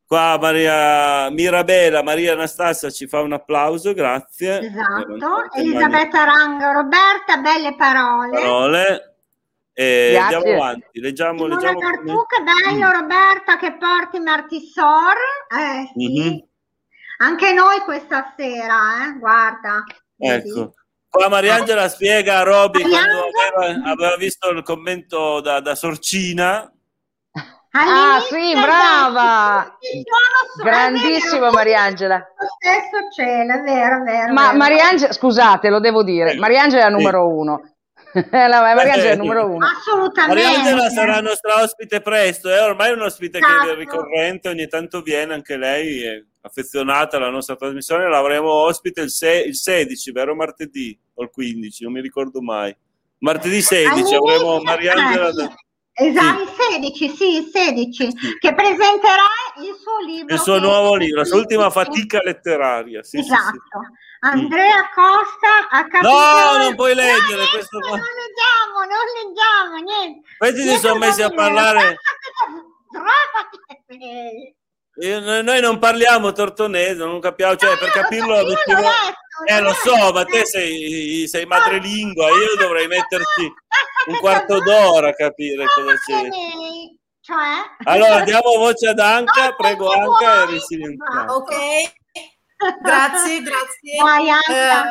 Qua 0.07 0.39
Maria 0.41 1.31
Mirabella, 1.31 2.03
Maria 2.03 2.33
Anastasia 2.33 2.91
ci 2.91 3.09
fa 3.09 3.21
un 3.21 3.33
applauso, 3.33 3.93
grazie. 3.93 4.61
Esatto. 4.61 5.51
Elisabetta 5.57 6.25
Rango, 6.25 6.73
Roberta, 6.73 7.37
belle 7.39 7.75
parole. 7.77 8.41
Parole. 8.41 9.15
E 9.73 10.17
andiamo 10.17 10.63
avanti, 10.63 11.01
leggiamo. 11.01 11.45
Simona 11.45 11.55
leggiamo 11.55 11.79
Cartu, 11.79 12.27
che 12.27 12.43
bello 12.43 12.87
mm. 12.87 12.91
Roberta 12.91 13.57
che 13.57 13.77
porti 13.77 14.19
Martissor. 14.19 15.17
Eh 15.49 15.91
sì. 15.95 16.09
Mm-hmm. 16.09 16.39
Anche 17.23 17.53
noi 17.53 17.81
questa 17.81 18.33
sera, 18.37 19.05
eh? 19.05 19.19
guarda. 19.19 19.85
Ecco. 20.17 20.73
Qua 21.07 21.29
Mariangela 21.29 21.89
spiega 21.89 22.39
a 22.39 22.43
Roby 22.45 22.83
quando 22.83 23.25
aveva, 23.59 23.91
aveva, 23.91 24.17
visto 24.17 24.49
il 24.51 24.63
commento 24.63 25.41
da, 25.41 25.61
da 25.61 25.75
Sorcina. 25.75 26.73
Ah 27.73 28.21
sì, 28.21 28.53
brava! 28.55 29.77
Grandissimo 30.63 31.51
Mariangela. 31.51 32.17
Lo 32.17 32.47
stesso 32.59 33.11
cielo, 33.15 33.55
è 33.55 33.61
vero, 33.63 34.03
vero. 34.03 34.33
Ma 34.33 34.53
Mariangela, 34.55 35.13
scusate, 35.13 35.69
lo 35.69 35.79
devo 35.79 36.03
dire, 36.03 36.37
Mariangela 36.37 36.87
è 36.87 36.91
la 36.91 36.97
numero 36.97 37.29
uno. 37.29 37.75
la 38.31 38.61
Mariangela 38.61 39.11
è 39.11 39.13
il 39.13 39.19
numero 39.19 39.47
uno. 39.47 39.67
Assolutamente. 39.67 40.43
Mariangela 40.43 40.89
sarà 40.89 41.21
nostra 41.21 41.61
ospite 41.63 42.01
presto, 42.01 42.49
è 42.49 42.63
ormai 42.63 42.93
un 42.93 43.03
ospite 43.03 43.39
esatto. 43.39 43.67
che 43.67 43.73
è 43.73 43.75
ricorrente, 43.75 44.49
ogni 44.49 44.69
tanto 44.69 45.03
viene 45.03 45.35
anche 45.35 45.57
lei, 45.57 46.03
è 46.03 46.25
affezionata 46.43 47.17
alla 47.17 47.31
nostra 47.31 47.57
trasmissione, 47.57 48.09
l'avremo 48.09 48.51
ospite 48.51 49.03
il, 49.03 49.11
se- 49.11 49.45
il 49.47 49.57
16, 49.57 50.13
vero 50.13 50.35
martedì 50.35 50.99
o 51.15 51.23
il 51.23 51.31
15, 51.31 51.85
non 51.85 51.93
mi 51.93 52.01
ricordo 52.01 52.41
mai. 52.41 52.75
Martedì 53.19 53.61
16 53.61 54.15
avremo 54.15 54.61
Mariangela... 54.61 55.33
Da... 55.33 55.55
Esatto, 55.93 56.47
sì. 56.47 56.81
16, 56.81 57.09
sì, 57.15 57.51
16, 57.53 57.95
sì. 57.95 58.39
che 58.39 58.55
presenterà 58.55 59.29
il 59.59 59.77
suo 59.79 59.99
libro. 60.07 60.35
Il 60.35 60.41
suo 60.41 60.59
nuovo 60.59 60.95
libro, 60.95 61.19
la 61.19 61.27
sua 61.27 61.37
ultima 61.37 61.69
fatica 61.69 62.21
letteraria. 62.23 63.03
Sì, 63.03 63.19
esatto. 63.19 63.51
Sì, 63.51 64.21
Andrea 64.21 64.89
Costa 64.95 65.69
ha 65.69 65.87
capito... 65.87 66.11
No, 66.11 66.57
non 66.63 66.75
puoi 66.75 66.95
leggere 66.95 67.43
no, 67.43 67.49
questo. 67.53 67.79
Non 67.81 67.99
leggiamo, 67.99 68.79
non 68.89 69.05
leggiamo, 69.19 69.77
niente. 69.83 70.29
Questi 70.39 70.63
si 70.63 70.79
sono 70.79 70.99
messi 70.99 71.21
a 71.23 71.31
parlare... 71.31 71.97
Io, 75.01 75.43
noi 75.43 75.61
non 75.61 75.79
parliamo 75.79 76.33
tortonese, 76.33 76.95
non 76.95 77.21
capiamo, 77.21 77.57
cioè 77.57 77.77
per 77.79 77.91
capirlo 77.91 78.39
obiettivo... 78.39 78.83
Eh 79.47 79.61
lo 79.61 79.73
so, 79.73 80.13
ma 80.13 80.23
te 80.25 80.45
sei, 80.45 81.27
sei 81.27 81.47
madrelingua, 81.47 82.29
io 82.29 82.57
dovrei 82.59 82.87
metterci 82.87 83.51
un 84.09 84.19
quarto 84.19 84.61
d'ora 84.61 85.09
a 85.09 85.15
capire 85.15 85.65
cosa 85.65 85.95
c'è. 85.95 86.29
Cioè? 87.23 87.91
Allora 87.91 88.21
diamo 88.21 88.59
voce 88.59 88.89
ad 88.89 88.99
Anca, 88.99 89.55
prego 89.57 89.91
Anca 89.93 90.43
e 90.43 90.47
risilentiamo. 90.47 91.33
Ok, 91.33 91.55
grazie, 92.83 93.41
grazie. 93.41 93.93
Eh, 93.95 94.83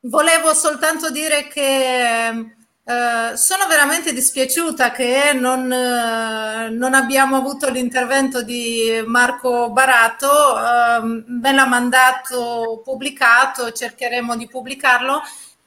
volevo 0.00 0.52
soltanto 0.52 1.10
dire 1.10 1.48
che 1.48 2.56
Uh, 2.84 3.36
sono 3.36 3.68
veramente 3.68 4.12
dispiaciuta 4.12 4.90
che 4.90 5.32
non, 5.34 5.70
uh, 5.70 6.76
non, 6.76 6.94
abbiamo 6.94 7.36
avuto 7.36 7.70
l'intervento 7.70 8.42
di 8.42 9.00
Marco 9.06 9.70
Barato, 9.70 10.26
uh, 10.26 11.22
me 11.28 11.52
l'ha 11.52 11.66
mandato 11.66 12.80
pubblicato, 12.82 13.70
cercheremo 13.70 14.36
di 14.36 14.48
pubblicarlo 14.48 15.22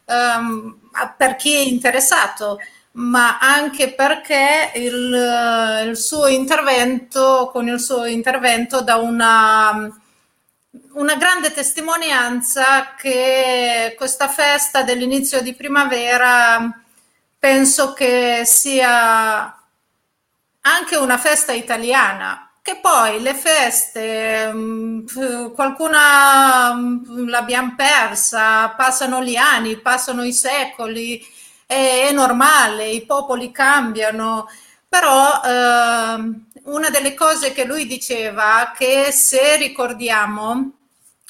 um, 0.07 0.77
per 1.15 1.37
chi 1.37 1.53
è 1.53 1.59
interessato, 1.59 2.59
ma 2.93 3.39
anche 3.39 3.93
perché 3.93 4.71
il, 4.75 5.85
il, 5.87 5.95
suo 5.95 6.27
intervento, 6.27 7.49
con 7.49 7.69
il 7.69 7.79
suo 7.79 8.03
intervento 8.03 8.81
dà 8.81 8.97
una, 8.97 9.89
una 10.95 11.15
grande 11.15 11.53
testimonianza 11.53 12.93
che 12.97 13.95
questa 13.97 14.27
festa 14.27 14.83
dell'inizio 14.83 15.41
di 15.41 15.53
primavera 15.53 16.81
penso 17.45 17.93
che 17.93 18.41
sia 18.43 19.55
anche 20.61 20.95
una 20.95 21.17
festa 21.19 21.51
italiana, 21.51 22.49
che 22.59 22.79
poi 22.81 23.21
le 23.21 23.35
feste, 23.35 24.51
mm, 24.51 25.05
qualcuna 25.53 26.73
mm, 26.73 27.27
l'abbiamo 27.27 27.75
persa, 27.77 28.69
passano 28.69 29.21
gli 29.21 29.35
anni, 29.35 29.77
passano 29.77 30.23
i 30.23 30.33
secoli, 30.33 31.23
è, 31.67 32.07
è 32.07 32.11
normale, 32.11 32.89
i 32.89 33.05
popoli 33.05 33.51
cambiano, 33.51 34.47
però 34.89 35.39
eh, 35.43 36.15
una 36.63 36.89
delle 36.89 37.13
cose 37.13 37.53
che 37.53 37.65
lui 37.65 37.85
diceva 37.85 38.73
che 38.75 39.11
se 39.11 39.55
ricordiamo 39.57 40.71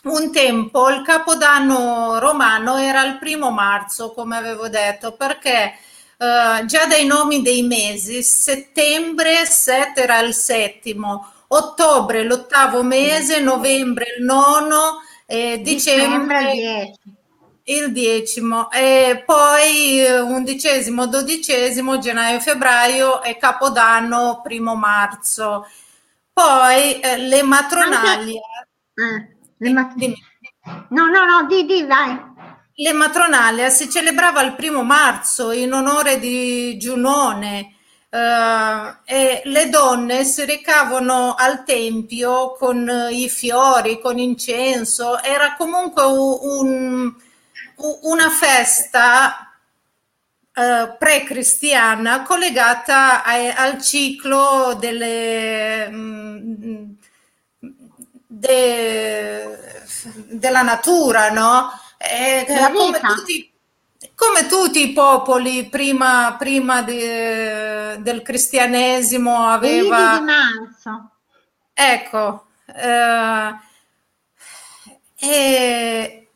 un 0.04 0.32
tempo 0.32 0.90
il 0.90 1.02
capodanno 1.02 2.20
romano 2.20 2.78
era 2.78 3.04
il 3.04 3.18
primo 3.18 3.52
marzo, 3.52 4.14
come 4.14 4.38
avevo 4.38 4.70
detto, 4.70 5.12
perché 5.12 5.80
Uh, 6.18 6.66
già 6.66 6.86
dai 6.86 7.06
nomi 7.06 7.42
dei 7.42 7.64
mesi, 7.64 8.24
settembre 8.24 9.46
7 9.46 10.02
era 10.02 10.20
il 10.20 10.34
settimo, 10.34 11.30
ottobre 11.48 12.24
l'ottavo 12.24 12.84
mese, 12.84 13.42
novembre 13.42 14.06
il 14.18 14.24
nono, 14.24 15.02
eh, 15.26 15.60
dicembre 15.62 16.94
il 17.68 17.92
decimo, 17.92 18.70
e 18.70 19.24
poi 19.26 20.00
eh, 20.00 20.20
undicesimo, 20.20 21.08
dodicesimo, 21.08 21.98
gennaio, 21.98 22.40
febbraio 22.40 23.24
e 23.24 23.38
capodanno 23.38 24.42
primo 24.44 24.76
marzo. 24.76 25.68
Poi 26.32 27.00
eh, 27.00 27.18
le 27.18 27.42
matronali. 27.44 28.36
Eh, 28.36 29.36
le 29.58 29.70
mat- 29.72 29.96
no, 30.90 31.08
no, 31.08 31.26
no, 31.26 31.48
di, 31.48 31.66
di, 31.66 31.84
vai. 31.84 32.34
Le 32.78 32.92
Matronalia 32.92 33.70
si 33.70 33.90
celebrava 33.90 34.42
il 34.42 34.54
primo 34.54 34.84
marzo 34.84 35.52
in 35.54 35.72
onore 35.72 36.20
di 36.20 36.78
Giunone 36.78 37.76
eh, 38.10 38.96
e 39.06 39.42
le 39.46 39.70
donne 39.70 40.26
si 40.26 40.44
recavano 40.44 41.36
al 41.36 41.64
tempio 41.64 42.52
con 42.52 43.08
i 43.12 43.30
fiori, 43.30 44.02
con 44.02 44.18
incenso. 44.18 45.24
Era 45.24 45.56
comunque 45.56 46.04
un, 46.04 47.14
una 48.02 48.30
festa 48.30 49.54
eh, 50.54 50.96
pre-cristiana 51.00 52.24
collegata 52.24 53.24
a, 53.24 53.56
al 53.56 53.82
ciclo 53.82 54.76
delle, 54.78 55.90
mm, 55.90 56.84
de, 58.28 59.60
della 60.28 60.62
natura, 60.62 61.30
no? 61.32 61.72
Eh, 61.98 62.46
come, 62.48 63.00
tutti, 63.00 63.54
come, 64.14 64.48
tutti, 64.48 64.90
i 64.90 64.94
popoli 64.94 65.66
prima, 65.68 66.36
prima 66.38 66.82
de, 66.82 67.98
del 68.02 68.22
cristianesimo 68.22 69.48
aveva... 69.48 70.22
Ecco, 71.74 72.46
eh, 72.68 73.54
e, 75.18 76.28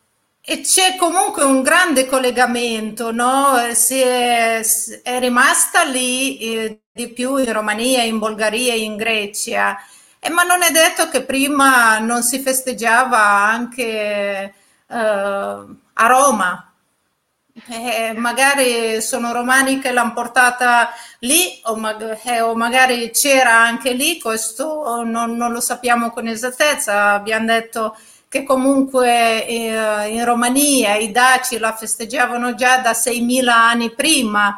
e, 0.41 0.61
c'è 0.61 0.95
comunque 0.97 1.43
un 1.43 1.61
grande 1.61 2.05
collegamento, 2.05 3.11
no? 3.11 3.55
Si 3.73 3.99
è, 3.99 4.61
è 5.03 5.19
rimasta 5.19 5.83
lì 5.83 6.39
eh, 6.39 6.81
di 6.91 7.09
più 7.09 7.37
in 7.37 7.51
Romania, 7.51 8.03
in 8.03 8.19
Bulgaria, 8.19 8.73
in 8.73 8.95
Grecia, 8.97 9.77
eh, 10.19 10.29
ma 10.29 10.43
non 10.43 10.61
è 10.61 10.71
detto 10.71 11.07
che 11.09 11.23
prima 11.23 11.99
non 11.99 12.23
si 12.23 12.39
festeggiava 12.39 13.19
anche 13.19 14.53
eh, 14.89 14.95
a 14.95 16.07
Roma. 16.07 16.63
Eh, 17.67 18.13
magari 18.15 19.01
sono 19.01 19.33
romani 19.33 19.79
che 19.79 19.91
l'hanno 19.91 20.13
portata 20.13 20.91
lì 21.19 21.59
o, 21.63 21.75
mag- 21.75 22.17
eh, 22.23 22.41
o, 22.41 22.55
magari 22.55 23.11
c'era 23.11 23.53
anche 23.59 23.91
lì, 23.91 24.17
questo 24.19 25.03
non, 25.03 25.35
non, 25.35 25.51
lo 25.51 25.59
sappiamo 25.59 26.11
con 26.11 26.27
esattezza, 26.27 27.11
abbiamo 27.11 27.47
detto 27.47 27.97
che 28.29 28.43
comunque 28.43 29.45
eh, 29.45 30.07
in 30.09 30.23
Romania 30.23 30.95
i 30.95 31.11
daci 31.11 31.57
la 31.57 31.75
festeggiavano 31.75 32.55
già 32.55 32.77
da 32.77 32.91
6.000 32.91 33.49
anni 33.49 33.91
prima, 33.93 34.57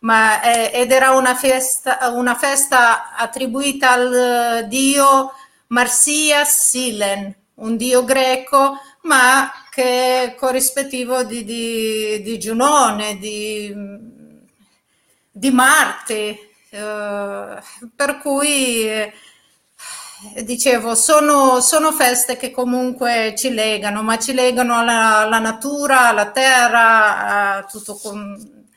ma, 0.00 0.42
eh, 0.42 0.70
ed 0.74 0.90
era 0.92 1.12
una 1.12 1.34
festa, 1.34 1.98
una 2.12 2.34
festa 2.34 3.14
attribuita 3.16 3.92
al 3.92 4.66
dio 4.68 5.32
Marsia 5.68 6.44
Silen, 6.44 7.34
un 7.54 7.76
dio 7.76 8.04
greco, 8.04 8.78
ma 9.02 9.50
che 9.74 10.22
è 10.22 10.34
corrispettivo 10.36 11.24
di, 11.24 11.42
di, 11.42 12.22
di 12.22 12.38
Giunone, 12.38 13.18
di, 13.18 13.74
di 15.32 15.50
Marte, 15.50 16.50
eh, 16.70 17.58
per 17.96 18.18
cui 18.22 18.88
eh, 18.88 19.12
dicevo, 20.44 20.94
sono, 20.94 21.60
sono, 21.60 21.90
feste 21.90 22.36
che 22.36 22.52
comunque 22.52 23.34
ci 23.36 23.52
legano, 23.52 24.04
ma 24.04 24.16
ci 24.16 24.32
legano 24.32 24.78
alla, 24.78 25.18
alla 25.18 25.40
natura, 25.40 26.06
alla 26.06 26.30
terra, 26.30 27.56
a 27.56 27.64
tutto 27.64 27.96
con... 27.96 28.68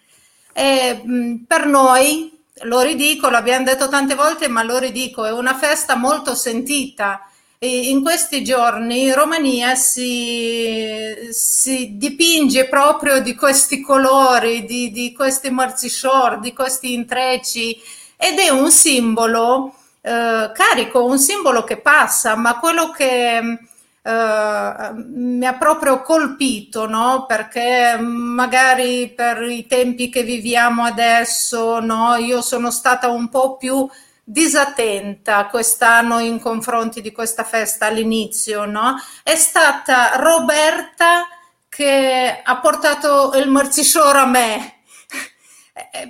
e 0.52 1.00
mh, 1.04 1.44
per 1.46 1.68
noi, 1.68 2.44
lo 2.64 2.82
ridico, 2.82 3.30
l'abbiamo 3.30 3.66
detto 3.66 3.88
tante 3.88 4.16
volte, 4.16 4.48
ma 4.48 4.64
lo 4.64 4.80
ridico, 4.80 5.26
è 5.26 5.32
una 5.32 5.56
festa 5.56 5.96
molto 5.96 6.34
sentita 6.34 7.22
in 7.60 8.04
questi 8.04 8.44
giorni 8.44 9.06
in 9.06 9.16
Romania 9.16 9.74
si, 9.74 11.30
si 11.32 11.98
dipinge 11.98 12.68
proprio 12.68 13.20
di 13.20 13.34
questi 13.34 13.82
colori, 13.82 14.64
di, 14.66 14.92
di 14.92 15.12
questi 15.12 15.50
marzishor, 15.50 16.40
di 16.40 16.54
questi 16.54 16.94
intrecci 16.94 17.80
ed 18.16 18.38
è 18.38 18.50
un 18.50 18.70
simbolo 18.70 19.74
eh, 20.02 20.52
carico, 20.54 21.04
un 21.06 21.18
simbolo 21.18 21.64
che 21.64 21.78
passa, 21.78 22.36
ma 22.36 22.60
quello 22.60 22.92
che 22.92 23.60
Uh, 24.08 24.94
mi 24.96 25.46
ha 25.46 25.56
proprio 25.56 26.02
colpito, 26.02 26.88
no? 26.88 27.26
Perché 27.28 27.98
magari 28.00 29.12
per 29.14 29.42
i 29.42 29.68
tempi 29.68 30.08
che 30.08 30.24
viviamo 30.24 30.86
adesso, 30.86 31.82
no? 31.82 32.16
Io 32.16 32.40
sono 32.40 32.72
stata 32.72 33.10
un 33.10 33.28
po' 33.28 33.58
più 33.58 33.86
disattenta 34.30 35.46
quest'anno 35.46 36.20
in 36.20 36.42
confronti 36.42 37.00
di 37.00 37.14
questa 37.14 37.46
festa 37.46 37.86
all'inizio, 37.86 38.66
no? 38.66 38.96
È 39.24 39.36
stata 39.36 40.18
Roberta 40.18 41.30
che 41.70 42.42
ha 42.44 42.58
portato 42.58 43.32
il 43.36 43.48
marcisciore 43.48 44.20
a 44.20 44.26
me, 44.26 44.82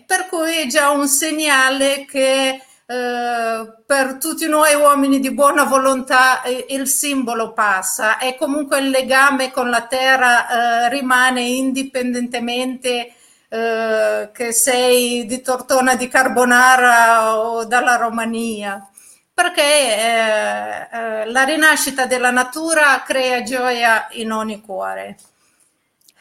per 0.07 0.26
cui 0.30 0.63
è 0.63 0.65
già 0.65 0.89
un 0.89 1.07
segnale 1.07 2.05
che 2.05 2.59
eh, 2.88 3.74
per 3.86 4.18
tutti 4.20 4.47
noi 4.47 4.74
uomini 4.74 5.20
di 5.20 5.32
buona 5.32 5.65
volontà 5.65 6.41
eh, 6.41 6.65
il 6.70 6.88
simbolo 6.88 7.53
passa 7.53 8.18
e 8.18 8.36
comunque 8.36 8.80
il 8.80 8.89
legame 8.89 9.51
con 9.51 9.70
la 9.70 9.86
terra 9.86 10.86
eh, 10.86 10.89
rimane 10.89 11.41
indipendentemente 11.41 13.13
eh, 13.50 14.30
che 14.34 14.52
sei 14.52 15.26
di 15.26 15.41
Tortona 15.41 15.95
di 15.95 16.08
Carbonara 16.08 17.38
o 17.38 17.66
dalla 17.66 17.95
Romania 17.95 18.89
perché 19.38 19.62
eh, 19.62 21.30
la 21.30 21.43
rinascita 21.43 22.08
della 22.08 22.32
natura 22.32 23.04
crea 23.06 23.43
gioia 23.43 24.08
in 24.14 24.32
ogni 24.32 24.62
cuore. 24.62 25.16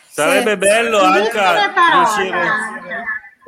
Sarebbe 0.06 0.50
sì. 0.50 0.56
bello 0.58 1.00
anche 1.00 1.40
riuscire, 1.94 2.48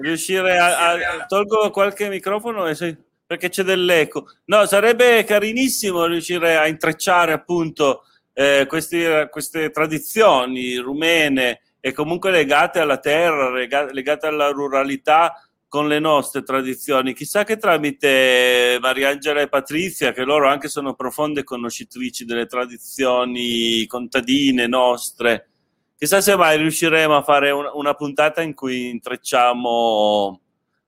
riuscire 0.00 0.58
a, 0.58 0.92
a, 0.92 1.26
Tolgo 1.26 1.70
qualche 1.70 2.08
microfono 2.08 2.66
e 2.66 2.74
sei 2.74 2.96
perché 3.26 3.50
c'è 3.50 3.62
dell'eco. 3.62 4.30
No, 4.46 4.64
sarebbe 4.64 5.22
carinissimo 5.24 6.06
riuscire 6.06 6.56
a 6.56 6.66
intrecciare 6.66 7.32
appunto 7.32 8.04
eh, 8.32 8.64
questi, 8.66 9.04
queste 9.30 9.70
tradizioni 9.70 10.76
rumene 10.76 11.60
e 11.80 11.92
comunque 11.92 12.30
legate 12.30 12.80
alla 12.80 12.98
terra, 12.98 13.50
legate 13.50 14.26
alla 14.26 14.50
ruralità 14.50 15.34
con 15.68 15.86
le 15.86 15.98
nostre 15.98 16.42
tradizioni. 16.42 17.14
Chissà 17.14 17.44
che 17.44 17.58
tramite 17.58 18.78
Mariangela 18.80 19.42
e 19.42 19.48
Patrizia, 19.48 20.12
che 20.12 20.24
loro 20.24 20.48
anche 20.48 20.68
sono 20.68 20.94
profonde 20.94 21.44
conoscitrici 21.44 22.24
delle 22.24 22.46
tradizioni 22.46 23.86
contadine 23.86 24.66
nostre, 24.66 25.50
chissà 25.96 26.20
se 26.20 26.36
mai 26.36 26.56
riusciremo 26.56 27.16
a 27.16 27.22
fare 27.22 27.50
una, 27.50 27.94
puntata 27.94 28.40
in 28.40 28.54
cui 28.54 28.88
intrecciamo 28.88 30.40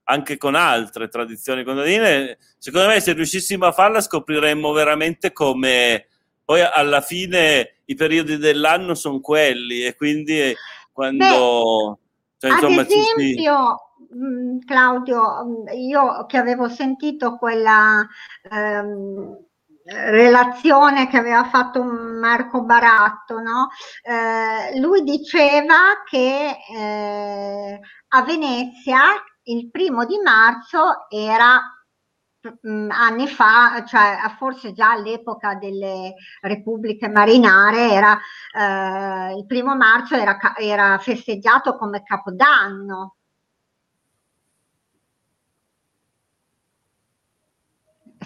anche 0.04 0.38
con 0.38 0.54
altre 0.54 1.08
tradizioni 1.08 1.62
contadine. 1.62 2.38
Secondo 2.58 2.88
me, 2.88 3.00
se 3.00 3.12
riuscissimo 3.12 3.66
a 3.66 3.72
farla, 3.72 4.00
scopriremmo 4.00 4.72
veramente 4.72 5.32
come 5.32 6.06
poi 6.50 6.62
alla 6.62 7.00
fine 7.00 7.82
i 7.84 7.94
periodi 7.94 8.36
dell'anno 8.36 8.94
sono 8.94 9.20
quelli 9.20 9.84
e 9.84 9.94
quindi 9.94 10.52
quando. 10.92 11.98
Beh, 12.38 12.48
cioè, 12.48 12.50
insomma, 12.52 12.80
ad 12.82 12.90
esempio, 12.90 13.76
ci... 13.96 14.16
Mm, 14.16 14.58
Claudio, 14.66 15.44
mm, 15.44 15.68
io 15.78 16.26
che 16.26 16.36
avevo 16.38 16.68
sentito 16.68 17.36
quella. 17.36 18.06
Ehm, 18.50 19.48
relazione 19.92 21.08
che 21.08 21.16
aveva 21.16 21.44
fatto 21.44 21.82
Marco 21.82 22.62
Baratto, 22.62 23.40
no? 23.40 23.68
eh, 24.02 24.78
lui 24.78 25.02
diceva 25.02 26.02
che 26.08 26.56
eh, 26.72 27.80
a 28.08 28.22
Venezia 28.22 29.00
il 29.44 29.70
primo 29.70 30.04
di 30.04 30.18
marzo 30.22 31.06
era 31.08 31.60
anni 32.62 33.26
fa, 33.28 33.84
cioè 33.86 34.16
forse 34.38 34.72
già 34.72 34.92
all'epoca 34.92 35.54
delle 35.54 36.14
repubbliche 36.40 37.08
marinare, 37.08 37.90
era, 37.90 38.18
eh, 38.56 39.36
il 39.36 39.46
primo 39.46 39.76
marzo 39.76 40.14
era, 40.14 40.38
era 40.56 40.98
festeggiato 40.98 41.76
come 41.76 42.02
capodanno. 42.02 43.16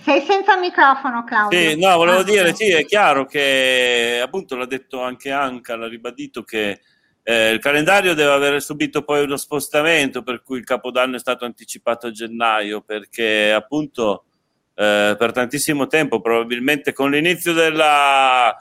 Sei 0.02 0.20
senza 0.22 0.56
microfono, 0.56 1.24
Claudio. 1.24 1.58
Sì, 1.58 1.78
no, 1.78 1.96
volevo 1.96 2.18
ah, 2.18 2.24
dire, 2.24 2.54
sì, 2.54 2.70
è 2.70 2.84
chiaro 2.84 3.26
che 3.26 4.20
appunto 4.22 4.56
l'ha 4.56 4.66
detto 4.66 5.00
anche 5.00 5.30
Anca, 5.30 5.76
l'ha 5.76 5.88
ribadito 5.88 6.42
che 6.42 6.80
eh, 7.26 7.50
il 7.50 7.58
calendario 7.58 8.12
deve 8.12 8.32
aver 8.32 8.62
subito 8.62 9.02
poi 9.02 9.24
uno 9.24 9.38
spostamento 9.38 10.22
per 10.22 10.42
cui 10.42 10.58
il 10.58 10.64
capodanno 10.64 11.16
è 11.16 11.18
stato 11.18 11.46
anticipato 11.46 12.06
a 12.06 12.10
gennaio 12.10 12.82
perché 12.82 13.50
appunto 13.50 14.26
eh, 14.74 15.16
per 15.18 15.32
tantissimo 15.32 15.86
tempo 15.86 16.20
probabilmente 16.20 16.92
con 16.92 17.10
l'inizio 17.10 17.54
della 17.54 18.54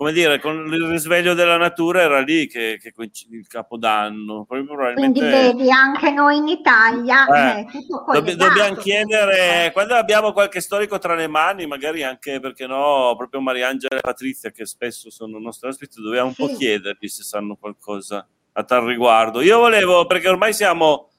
come 0.00 0.12
dire 0.12 0.40
con 0.40 0.66
il 0.72 0.86
risveglio 0.86 1.34
della 1.34 1.58
natura 1.58 2.00
era 2.00 2.20
lì 2.20 2.46
che, 2.46 2.78
che 2.80 2.90
coincide 2.90 3.36
il 3.36 3.46
capodanno. 3.46 4.46
Quindi 4.46 5.20
vedi 5.20 5.70
anche 5.70 6.10
noi 6.10 6.38
in 6.38 6.48
Italia 6.48 7.26
eh, 7.26 7.66
dobb- 8.10 8.30
dobbiamo 8.30 8.76
chiedere 8.76 9.68
quando 9.74 9.96
abbiamo 9.96 10.32
qualche 10.32 10.62
storico 10.62 10.96
tra 10.96 11.14
le 11.14 11.26
mani 11.26 11.66
magari 11.66 12.02
anche 12.02 12.40
perché 12.40 12.66
no 12.66 13.12
proprio 13.14 13.42
Mariangela 13.42 13.98
e 13.98 14.00
Patrizia 14.00 14.50
che 14.50 14.64
spesso 14.64 15.10
sono 15.10 15.38
nostri 15.38 15.68
ospiti 15.68 16.00
dobbiamo 16.00 16.32
sì. 16.32 16.40
un 16.40 16.48
po' 16.48 16.56
chiedergli 16.56 17.06
se 17.06 17.22
sanno 17.22 17.56
qualcosa 17.56 18.26
a 18.52 18.64
tal 18.64 18.86
riguardo. 18.86 19.42
Io 19.42 19.58
volevo 19.58 20.06
perché 20.06 20.30
ormai 20.30 20.54
siamo 20.54 21.10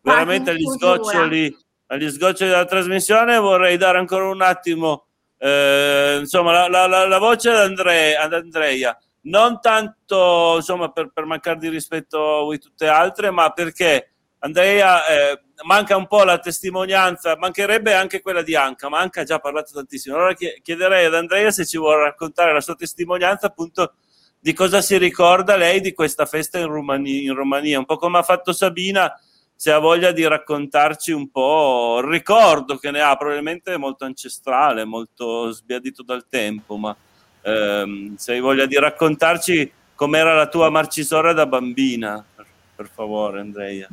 veramente 0.00 0.50
agli 0.50 0.66
sgoccioli 0.66 1.56
agli 1.86 2.10
sgoccioli 2.10 2.50
della 2.50 2.64
trasmissione 2.64 3.38
vorrei 3.38 3.76
dare 3.76 3.98
ancora 3.98 4.28
un 4.28 4.42
attimo 4.42 5.05
eh, 5.38 6.16
insomma, 6.20 6.68
la, 6.68 6.86
la, 6.86 7.06
la 7.06 7.18
voce 7.18 7.50
ad, 7.50 7.56
Andre, 7.56 8.16
ad, 8.16 8.32
Andrea, 8.32 8.96
non 9.22 9.60
tanto 9.60 10.54
insomma, 10.56 10.90
per, 10.90 11.10
per 11.12 11.24
mancare 11.24 11.58
di 11.58 11.68
rispetto 11.68 12.38
a 12.38 12.42
voi 12.42 12.58
tutte 12.58 12.86
altre, 12.86 13.30
ma 13.30 13.50
perché 13.50 14.12
Andrea 14.38 15.06
eh, 15.06 15.40
manca 15.64 15.96
un 15.96 16.06
po' 16.06 16.22
la 16.24 16.38
testimonianza, 16.38 17.36
mancherebbe 17.36 17.94
anche 17.94 18.20
quella 18.20 18.42
di 18.42 18.54
Anca, 18.54 18.88
ma 18.88 19.00
Anca 19.00 19.22
ha 19.22 19.24
già 19.24 19.38
parlato 19.38 19.72
tantissimo. 19.72 20.16
Allora 20.16 20.34
chiederei 20.34 21.06
ad 21.06 21.14
Andrea 21.14 21.50
se 21.50 21.64
ci 21.64 21.78
vuole 21.78 22.02
raccontare 22.02 22.52
la 22.52 22.60
sua 22.60 22.74
testimonianza 22.74 23.46
appunto 23.46 23.94
di 24.38 24.52
cosa 24.52 24.80
si 24.80 24.96
ricorda 24.98 25.56
lei 25.56 25.80
di 25.80 25.92
questa 25.92 26.26
festa 26.26 26.58
in 26.58 26.66
Romania, 26.66 27.20
in 27.22 27.34
Romania 27.34 27.78
un 27.78 27.84
po' 27.84 27.96
come 27.96 28.18
ha 28.18 28.22
fatto 28.22 28.52
Sabina 28.52 29.12
se 29.56 29.72
ha 29.72 29.78
voglia 29.78 30.12
di 30.12 30.26
raccontarci 30.26 31.12
un 31.12 31.30
po' 31.30 31.98
il 32.02 32.08
ricordo 32.08 32.76
che 32.76 32.90
ne 32.90 33.00
ha, 33.00 33.16
probabilmente 33.16 33.76
molto 33.78 34.04
ancestrale, 34.04 34.84
molto 34.84 35.50
sbiadito 35.50 36.02
dal 36.02 36.26
tempo, 36.28 36.76
ma 36.76 36.94
ehm, 37.40 38.16
se 38.16 38.32
hai 38.32 38.40
voglia 38.40 38.66
di 38.66 38.78
raccontarci 38.78 39.72
com'era 39.94 40.34
la 40.34 40.48
tua 40.48 40.68
marcisora 40.68 41.32
da 41.32 41.46
bambina, 41.46 42.22
per, 42.34 42.46
per 42.76 42.90
favore 42.92 43.40
Andrea. 43.40 43.88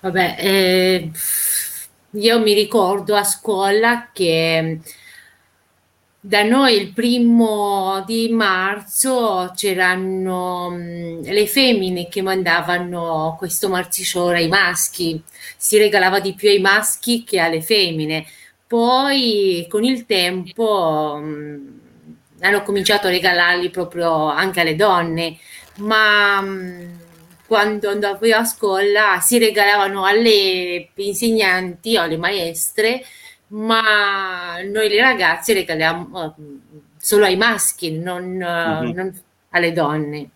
Vabbè, 0.00 0.36
eh, 0.38 1.10
io 2.10 2.40
mi 2.40 2.54
ricordo 2.54 3.14
a 3.14 3.24
scuola 3.24 4.08
che 4.12 4.80
da 6.26 6.42
noi 6.42 6.80
il 6.80 6.92
primo 6.94 8.02
di 8.06 8.30
marzo 8.30 9.52
c'erano 9.54 10.74
le 10.74 11.46
femmine 11.46 12.08
che 12.08 12.22
mandavano 12.22 13.34
questo 13.38 13.68
marcisciore 13.68 14.38
ai 14.38 14.48
maschi, 14.48 15.22
si 15.58 15.76
regalava 15.76 16.20
di 16.20 16.32
più 16.32 16.48
ai 16.48 16.60
maschi 16.60 17.24
che 17.24 17.40
alle 17.40 17.60
femmine. 17.60 18.24
Poi 18.66 19.66
con 19.68 19.84
il 19.84 20.06
tempo 20.06 21.18
mh, 21.20 21.80
hanno 22.40 22.62
cominciato 22.62 23.08
a 23.08 23.10
regalarli 23.10 23.68
proprio 23.68 24.30
anche 24.30 24.60
alle 24.60 24.76
donne, 24.76 25.36
ma 25.76 26.40
mh, 26.40 26.98
quando 27.46 27.90
andavo 27.90 28.24
io 28.24 28.38
a 28.38 28.44
scuola 28.46 29.20
si 29.20 29.36
regalavano 29.36 30.06
alle 30.06 30.88
insegnanti 30.94 31.98
o 31.98 32.02
alle 32.02 32.16
maestre 32.16 33.04
ma 33.54 34.60
noi 34.62 34.88
le 34.88 35.00
ragazze 35.00 35.52
regaliamo 35.52 36.34
uh, 36.36 36.60
solo 36.98 37.24
ai 37.24 37.36
maschi, 37.36 37.92
non, 37.92 38.24
uh, 38.34 38.92
non 38.92 39.20
alle 39.50 39.72
donne. 39.72 40.30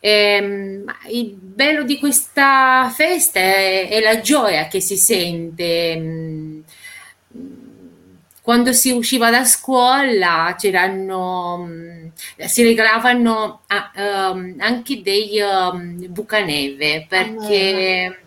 E, 0.00 0.10
ehm, 0.10 0.94
il 1.10 1.32
bello 1.34 1.82
di 1.82 1.98
questa 1.98 2.92
festa 2.94 3.40
è, 3.40 3.88
è 3.88 4.00
la 4.00 4.20
gioia 4.20 4.68
che 4.68 4.80
si 4.80 4.96
sente. 4.96 5.96
Mm, 5.98 6.60
quando 8.42 8.72
si 8.72 8.90
usciva 8.90 9.30
da 9.30 9.44
scuola 9.44 10.54
c'erano, 10.56 11.66
mm, 11.66 12.06
si 12.46 12.62
regalavano 12.62 13.62
uh, 13.68 14.32
um, 14.32 14.82
dei 15.02 15.40
um, 15.40 16.06
bucaneve 16.08 17.06
perché 17.08 18.20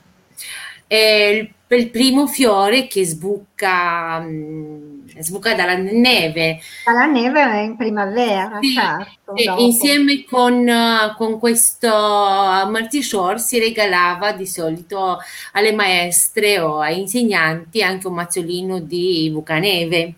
è 0.86 0.96
il 0.96 1.54
il 1.76 1.90
primo 1.90 2.28
fiore 2.28 2.88
che 2.88 3.06
sbuca, 3.06 4.20
mm, 4.20 5.08
sbuca 5.20 5.56
dalla 5.56 5.76
neve. 5.76 6.60
Dalla 6.86 7.06
neve 7.06 7.62
in 7.64 7.78
primavera, 7.78 8.60
sì, 8.60 8.74
certo. 8.74 9.62
insieme 9.62 10.26
con, 10.26 10.70
con 11.18 11.40
questo 11.40 11.88
martishore 11.88 13.40
si 13.40 13.60
regalava 13.60 14.34
di 14.34 14.46
solito 14.46 15.20
alle 15.54 15.72
maestre 15.74 16.60
o 16.60 16.80
ai 16.80 17.00
insegnanti 17.00 17.82
anche 17.82 18.08
un 18.08 18.16
mazzolino 18.16 18.80
di 18.80 19.30
bucaneve. 19.32 20.14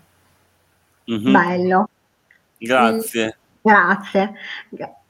Mm-hmm. 1.10 1.32
Bello. 1.32 1.88
Grazie. 2.58 3.36
Grazie. 3.60 4.34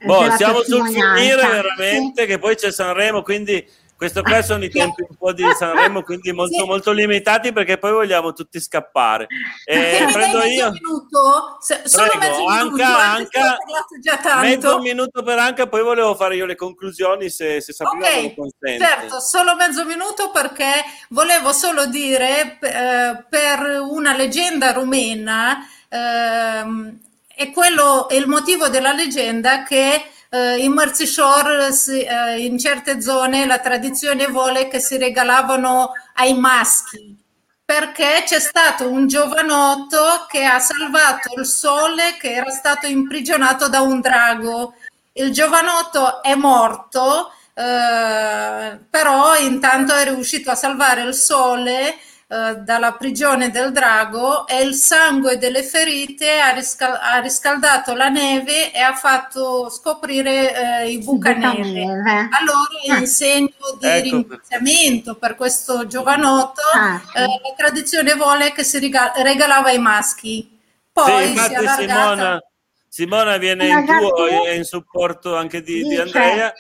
Boh, 0.04 0.30
siamo 0.36 0.60
sul 0.60 0.86
finire 0.86 1.36
veramente, 1.36 2.22
sì. 2.22 2.28
che 2.28 2.38
poi 2.38 2.54
c'è 2.54 2.70
Sanremo, 2.70 3.22
quindi 3.22 3.66
questo 4.04 4.22
qua 4.22 4.42
sono 4.42 4.64
i 4.64 4.70
tempi 4.70 5.02
un 5.08 5.16
po' 5.16 5.32
di 5.32 5.44
Sanremo, 5.56 6.02
quindi 6.02 6.32
molto, 6.32 6.60
sì. 6.60 6.66
molto 6.66 6.92
limitati 6.92 7.52
perché 7.52 7.78
poi 7.78 7.92
vogliamo 7.92 8.32
tutti 8.34 8.60
scappare. 8.60 9.26
Eh, 9.64 10.06
prendo 10.12 10.42
io. 10.42 10.70
Minuto? 10.70 11.58
Solo 11.84 12.08
Prego, 12.08 12.18
mezzo 12.18 12.46
Anca, 12.46 12.98
Anca, 12.98 14.40
mezzo 14.40 14.78
minuto 14.80 15.22
per 15.22 15.38
Anca, 15.38 15.66
poi 15.66 15.82
volevo 15.82 16.14
fare 16.14 16.36
io 16.36 16.44
le 16.44 16.54
conclusioni 16.54 17.30
se, 17.30 17.62
se 17.62 17.72
Sabrina 17.72 18.06
okay. 18.06 18.22
lo 18.22 18.34
consente. 18.34 18.84
Certo, 18.84 19.20
solo 19.20 19.56
mezzo 19.56 19.84
minuto 19.86 20.30
perché 20.30 20.84
volevo 21.08 21.52
solo 21.52 21.86
dire 21.86 22.58
eh, 22.60 23.24
per 23.28 23.80
una 23.88 24.14
leggenda 24.14 24.72
rumena 24.72 25.66
eh, 25.88 26.92
è 27.36 27.50
quello 27.50 28.08
è 28.08 28.14
il 28.14 28.28
motivo 28.28 28.68
della 28.68 28.92
leggenda 28.92 29.62
che 29.62 30.10
eh, 30.34 30.56
in 30.56 30.72
Mersey 30.72 31.06
Shore 31.06 31.68
eh, 31.68 32.44
in 32.44 32.58
certe 32.58 33.00
zone 33.00 33.46
la 33.46 33.60
tradizione 33.60 34.26
vuole 34.26 34.66
che 34.66 34.80
si 34.80 34.98
regalavano 34.98 35.92
ai 36.14 36.34
maschi 36.34 37.16
perché 37.64 38.24
c'è 38.26 38.40
stato 38.40 38.88
un 38.90 39.06
giovanotto 39.06 40.26
che 40.28 40.44
ha 40.44 40.58
salvato 40.58 41.38
il 41.38 41.46
sole 41.46 42.16
che 42.18 42.32
era 42.34 42.50
stato 42.50 42.86
imprigionato 42.86 43.68
da 43.70 43.80
un 43.80 44.00
drago. 44.02 44.74
Il 45.12 45.32
giovanotto 45.32 46.22
è 46.22 46.34
morto, 46.34 47.32
eh, 47.54 48.78
però 48.90 49.36
intanto 49.36 49.94
è 49.94 50.04
riuscito 50.04 50.50
a 50.50 50.54
salvare 50.54 51.02
il 51.02 51.14
sole 51.14 51.96
eh, 52.26 52.56
dalla 52.56 52.92
prigione 52.92 53.50
del 53.50 53.70
drago 53.70 54.46
e 54.46 54.62
il 54.62 54.72
sangue 54.72 55.36
delle 55.36 55.62
ferite 55.62 56.40
ha, 56.40 56.52
riscal- 56.52 56.98
ha 56.98 57.18
riscaldato 57.18 57.94
la 57.94 58.08
neve 58.08 58.72
e 58.72 58.80
ha 58.80 58.94
fatto 58.94 59.68
scoprire 59.68 60.82
eh, 60.82 60.90
i 60.90 60.98
bucaneve. 61.02 61.82
Allora, 61.82 62.98
in 62.98 63.06
segno 63.06 63.50
di 63.78 63.86
ecco. 63.86 64.02
ringraziamento 64.02 65.16
per 65.16 65.34
questo 65.34 65.86
giovanotto, 65.86 66.62
ah, 66.74 66.98
sì. 67.12 67.18
eh, 67.18 67.20
la 67.20 67.54
tradizione 67.56 68.14
vuole 68.14 68.52
che 68.52 68.64
si 68.64 68.78
riga- 68.78 69.12
regalava 69.16 69.68
ai 69.68 69.78
maschi. 69.78 70.58
Poi 70.90 71.24
sì, 71.24 71.30
infatti 71.30 71.68
Simona, 71.82 72.42
Simona 72.88 73.36
viene 73.36 73.68
in 73.68 73.84
tuo 73.84 74.44
e 74.46 74.56
in 74.56 74.64
supporto 74.64 75.36
anche 75.36 75.60
di, 75.60 75.82
di 75.82 75.96
Andrea. 75.96 76.52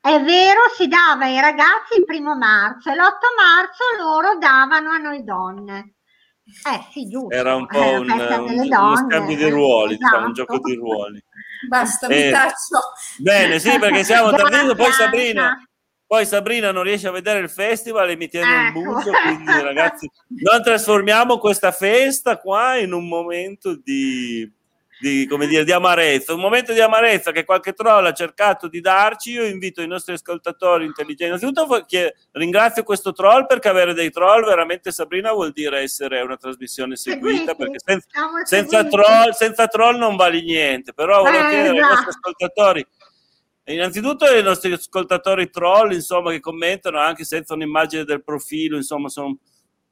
È 0.00 0.22
vero, 0.22 0.60
si 0.76 0.88
dava 0.88 1.26
ai 1.26 1.38
ragazzi 1.40 1.98
il 1.98 2.04
primo 2.06 2.34
marzo 2.34 2.90
e 2.90 2.94
l'8 2.94 3.02
marzo 3.36 3.84
loro 3.98 4.38
davano 4.38 4.90
a 4.90 4.96
noi 4.96 5.22
donne. 5.22 5.96
Eh 6.44 6.86
sì, 6.90 7.06
giusto. 7.06 7.34
Era 7.34 7.54
un 7.54 7.66
po' 7.66 7.78
un, 7.78 8.10
un, 8.10 8.10
uno 8.10 8.96
scambio 8.96 9.36
di 9.36 9.48
ruoli, 9.50 9.94
esatto. 9.94 10.08
diciamo, 10.08 10.26
un 10.26 10.32
gioco 10.32 10.58
di 10.58 10.74
ruoli. 10.74 11.24
Basta, 11.68 12.06
eh, 12.06 12.24
mi 12.24 12.30
taccio. 12.30 12.80
Bene, 13.18 13.58
sì, 13.58 13.78
perché 13.78 14.02
siamo 14.02 14.30
tardini, 14.34 14.74
poi 14.74 14.92
Sabrina, 14.92 15.68
poi 16.06 16.24
Sabrina 16.24 16.72
non 16.72 16.82
riesce 16.82 17.06
a 17.06 17.12
vedere 17.12 17.40
il 17.40 17.50
festival 17.50 18.08
e 18.08 18.16
mi 18.16 18.28
tiene 18.28 18.68
ecco. 18.68 18.78
il 18.78 18.84
muso, 18.84 19.10
quindi 19.10 19.60
ragazzi, 19.60 20.10
non 20.28 20.62
trasformiamo 20.62 21.38
questa 21.38 21.72
festa 21.72 22.38
qua 22.38 22.76
in 22.76 22.92
un 22.92 23.06
momento 23.06 23.76
di 23.76 24.50
di, 25.00 25.26
come 25.26 25.46
dire, 25.46 25.64
di 25.64 25.72
amarezza, 25.72 26.34
un 26.34 26.40
momento 26.40 26.72
di 26.72 26.80
amarezza 26.80 27.32
che 27.32 27.44
qualche 27.44 27.72
troll 27.72 28.06
ha 28.06 28.12
cercato 28.12 28.68
di 28.68 28.80
darci. 28.80 29.32
Io 29.32 29.44
invito 29.44 29.80
i 29.80 29.86
nostri 29.86 30.12
ascoltatori 30.12 30.84
intelligenti. 30.84 31.24
Innanzitutto 31.24 31.86
ringrazio 32.32 32.82
questo 32.82 33.12
troll 33.12 33.46
perché 33.46 33.68
avere 33.68 33.94
dei 33.94 34.10
troll 34.10 34.44
veramente 34.44 34.92
Sabrina 34.92 35.32
vuol 35.32 35.52
dire 35.52 35.80
essere 35.80 36.20
una 36.20 36.36
trasmissione 36.36 36.96
seguita 36.96 37.54
perché 37.54 37.78
senza, 37.82 38.06
senza, 38.44 38.84
troll, 38.84 39.30
senza 39.30 39.66
troll 39.68 39.96
non 39.96 40.16
vale 40.16 40.42
niente. 40.42 40.92
Però 40.92 41.22
volevo 41.22 41.48
chiedere 41.48 41.78
ai 41.78 41.88
nostri 41.88 42.08
ascoltatori 42.08 42.86
Innanzitutto 43.64 44.26
i 44.26 44.42
nostri 44.42 44.72
ascoltatori 44.72 45.48
troll, 45.48 45.92
insomma, 45.92 46.30
che 46.30 46.40
commentano 46.40 46.98
anche 46.98 47.24
senza 47.24 47.54
un'immagine 47.54 48.04
del 48.04 48.24
profilo, 48.24 48.76
insomma, 48.76 49.08
sono 49.08 49.38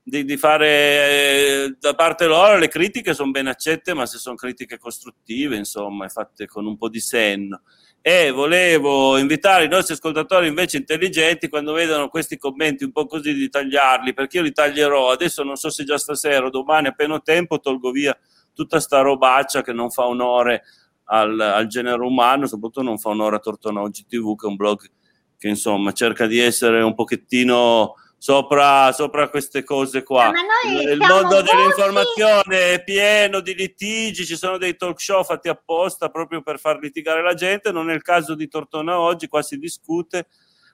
di, 0.08 0.24
di 0.24 0.36
fare 0.38 0.66
eh, 0.68 1.76
da 1.78 1.94
parte 1.94 2.26
loro 2.26 2.56
le 2.56 2.68
critiche 2.68 3.12
sono 3.12 3.30
ben 3.30 3.46
accette, 3.46 3.92
ma 3.92 4.06
se 4.06 4.16
sono 4.16 4.36
critiche 4.36 4.78
costruttive, 4.78 5.56
insomma, 5.56 6.08
fatte 6.08 6.46
con 6.46 6.64
un 6.64 6.78
po' 6.78 6.88
di 6.88 7.00
senno. 7.00 7.60
E 8.00 8.30
volevo 8.30 9.18
invitare 9.18 9.64
i 9.64 9.68
nostri 9.68 9.92
ascoltatori 9.92 10.48
invece 10.48 10.78
intelligenti, 10.78 11.50
quando 11.50 11.74
vedono 11.74 12.08
questi 12.08 12.38
commenti 12.38 12.84
un 12.84 12.92
po' 12.92 13.04
così, 13.04 13.34
di 13.34 13.50
tagliarli, 13.50 14.14
perché 14.14 14.38
io 14.38 14.44
li 14.44 14.52
taglierò. 14.52 15.10
Adesso 15.10 15.42
non 15.42 15.56
so 15.56 15.68
se 15.68 15.84
già 15.84 15.98
stasera 15.98 16.46
o 16.46 16.50
domani, 16.50 16.86
appena 16.86 17.14
ho 17.14 17.22
tempo, 17.22 17.60
tolgo 17.60 17.90
via 17.90 18.16
tutta 18.54 18.80
sta 18.80 19.02
robaccia 19.02 19.62
che 19.62 19.72
non 19.72 19.90
fa 19.90 20.06
onore 20.06 20.62
al, 21.04 21.38
al 21.38 21.66
genere 21.66 22.00
umano, 22.00 22.46
soprattutto 22.46 22.82
non 22.82 22.98
fa 22.98 23.10
onore 23.10 23.36
a 23.36 23.40
Tortona 23.40 23.82
Oggi 23.82 24.06
TV, 24.08 24.34
che 24.36 24.46
è 24.46 24.48
un 24.48 24.56
blog 24.56 24.80
che 25.36 25.48
insomma 25.48 25.92
cerca 25.92 26.26
di 26.26 26.38
essere 26.38 26.80
un 26.82 26.94
pochettino 26.94 27.94
sopra, 28.18 28.92
sopra 28.92 29.28
queste 29.28 29.62
cose 29.62 30.02
qua. 30.02 30.30
Il 30.66 30.98
mondo 30.98 31.40
dell'informazione 31.40 32.72
è 32.74 32.82
pieno 32.82 33.40
di 33.40 33.54
litigi, 33.54 34.26
ci 34.26 34.36
sono 34.36 34.58
dei 34.58 34.76
talk 34.76 35.00
show 35.00 35.24
fatti 35.24 35.48
apposta 35.48 36.10
proprio 36.10 36.42
per 36.42 36.58
far 36.58 36.78
litigare 36.80 37.22
la 37.22 37.34
gente, 37.34 37.70
non 37.70 37.90
è 37.90 37.94
il 37.94 38.02
caso 38.02 38.34
di 38.34 38.48
Tortona 38.48 38.98
oggi, 38.98 39.28
qua 39.28 39.42
si 39.42 39.56
discute. 39.56 40.26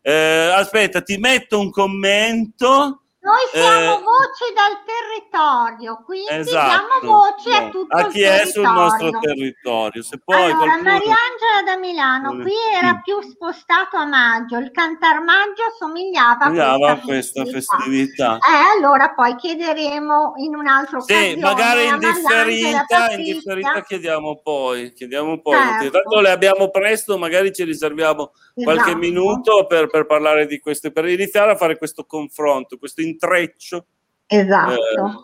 Eh, 0.02 0.50
aspetta, 0.54 1.02
ti 1.02 1.16
metto 1.16 1.60
un 1.60 1.70
commento 1.70 3.03
noi 3.24 3.40
siamo 3.50 3.98
eh, 3.98 4.02
voci 4.02 4.52
dal 4.52 4.84
territorio, 4.84 6.02
quindi 6.04 6.28
esatto, 6.28 7.00
diamo 7.00 7.14
voce 7.14 7.48
no, 7.48 7.56
a 7.56 7.70
tutto 7.70 7.96
a 7.96 8.06
chi 8.08 8.20
è 8.20 8.44
sul 8.44 8.62
nostro 8.62 9.18
territorio. 9.18 10.02
Se 10.02 10.20
poi 10.22 10.36
allora, 10.36 10.56
qualcuno... 10.56 10.82
Mariangela 10.82 11.62
da 11.64 11.76
Milano, 11.78 12.42
qui 12.42 12.52
era 12.74 13.00
più 13.02 13.22
spostato 13.22 13.96
a 13.96 14.04
maggio, 14.04 14.58
il 14.58 14.70
cantar 14.70 15.22
maggio 15.22 15.62
somigliava, 15.78 16.44
somigliava 16.44 16.90
a 16.90 17.00
questa 17.00 17.46
festività. 17.46 18.36
Eh, 18.36 18.76
allora 18.76 19.14
poi 19.14 19.34
chiederemo 19.36 20.34
in 20.36 20.54
un 20.54 20.66
altro 20.66 21.00
sì, 21.00 21.36
magari 21.40 21.86
in 21.86 21.98
differita, 21.98 23.10
in 23.12 23.22
differita 23.22 23.82
chiediamo 23.84 24.42
poi, 24.42 24.92
chiediamo 24.92 25.40
poi. 25.40 25.56
Certo. 25.56 25.90
Tanto 25.92 26.20
le 26.20 26.30
abbiamo 26.30 26.68
presto, 26.68 27.16
magari 27.16 27.54
ci 27.54 27.64
riserviamo 27.64 28.32
qualche 28.54 28.90
esatto. 28.90 28.98
minuto 28.98 29.66
per, 29.66 29.88
per 29.88 30.06
parlare 30.06 30.46
di 30.46 30.58
questo, 30.58 30.90
per 30.90 31.06
iniziare 31.08 31.52
a 31.52 31.56
fare 31.56 31.76
questo 31.76 32.04
confronto, 32.04 32.78
questo 32.78 33.00
intreccio. 33.02 33.86
Esatto. 34.26 34.72
Eh, 34.72 35.22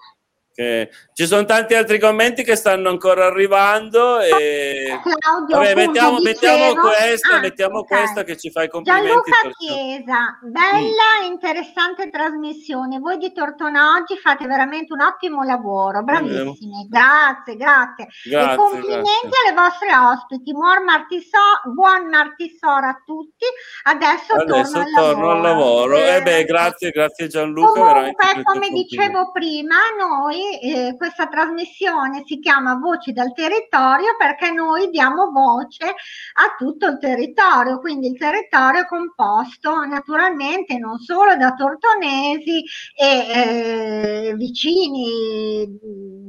che... 0.52 0.90
Ci 1.20 1.26
sono 1.26 1.44
tanti 1.44 1.74
altri 1.74 1.98
commenti 1.98 2.42
che 2.42 2.56
stanno 2.56 2.88
ancora 2.88 3.26
arrivando 3.26 4.20
e 4.20 4.98
Claudio, 5.02 5.56
Vabbè, 5.56 5.74
mettiamo, 5.74 6.18
mettiamo, 6.18 6.74
questa, 6.80 7.36
ah, 7.36 7.40
mettiamo 7.40 7.78
okay. 7.80 7.98
questa 7.98 8.22
che 8.22 8.38
ci 8.38 8.50
fa 8.50 8.62
i 8.62 8.70
complimenti. 8.70 9.06
Gianluca 9.06 9.50
Chiesa, 9.58 10.38
bella 10.40 11.20
e 11.22 11.28
mm. 11.28 11.32
interessante 11.32 12.08
trasmissione. 12.08 12.98
Voi 13.00 13.18
di 13.18 13.34
Tortona 13.34 13.96
oggi 13.98 14.16
fate 14.16 14.46
veramente 14.46 14.94
un 14.94 15.00
ottimo 15.00 15.42
lavoro, 15.42 16.02
bravissimi. 16.02 16.88
Grazie, 16.88 17.56
grazie, 17.56 18.08
grazie. 18.24 18.52
E 18.52 18.56
complimenti 18.56 19.28
grazie. 19.28 19.38
alle 19.44 19.60
vostre 19.60 19.94
ospiti. 19.94 20.52
Buon 20.52 20.84
martisò, 20.84 21.38
buon 21.74 22.14
a 22.14 23.02
tutti. 23.04 23.44
Adesso, 23.82 24.32
Adesso 24.36 24.72
torno, 24.72 24.88
al 24.88 24.94
torno 24.94 25.30
al 25.32 25.40
lavoro. 25.42 25.98
Eh 25.98 26.22
beh, 26.22 26.44
grazie, 26.44 26.88
grazie 26.90 27.28
Gianluca. 27.28 27.92
Comunque, 27.92 28.42
come 28.42 28.68
dicevo 28.70 29.30
prima, 29.32 29.76
noi 29.98 30.39
eh, 30.60 30.94
questa 30.96 31.26
trasmissione 31.28 32.22
si 32.24 32.38
chiama 32.38 32.74
Voci 32.74 33.12
dal 33.12 33.32
territorio 33.32 34.16
perché 34.18 34.50
noi 34.50 34.90
diamo 34.90 35.30
voce 35.30 35.84
a 35.86 36.54
tutto 36.56 36.86
il 36.86 36.98
territorio, 36.98 37.78
quindi 37.78 38.08
il 38.08 38.18
territorio 38.18 38.82
è 38.82 38.86
composto 38.86 39.84
naturalmente 39.84 40.78
non 40.78 40.98
solo 40.98 41.36
da 41.36 41.54
tortonesi 41.54 42.64
e 42.94 44.28
eh, 44.28 44.34
vicini, 44.36 45.78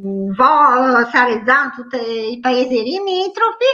Vo, 0.02 1.06
Sarezzano, 1.12 1.72
tutti 1.76 2.32
i 2.32 2.40
paesi 2.40 2.82
limitrofi, 2.82 3.66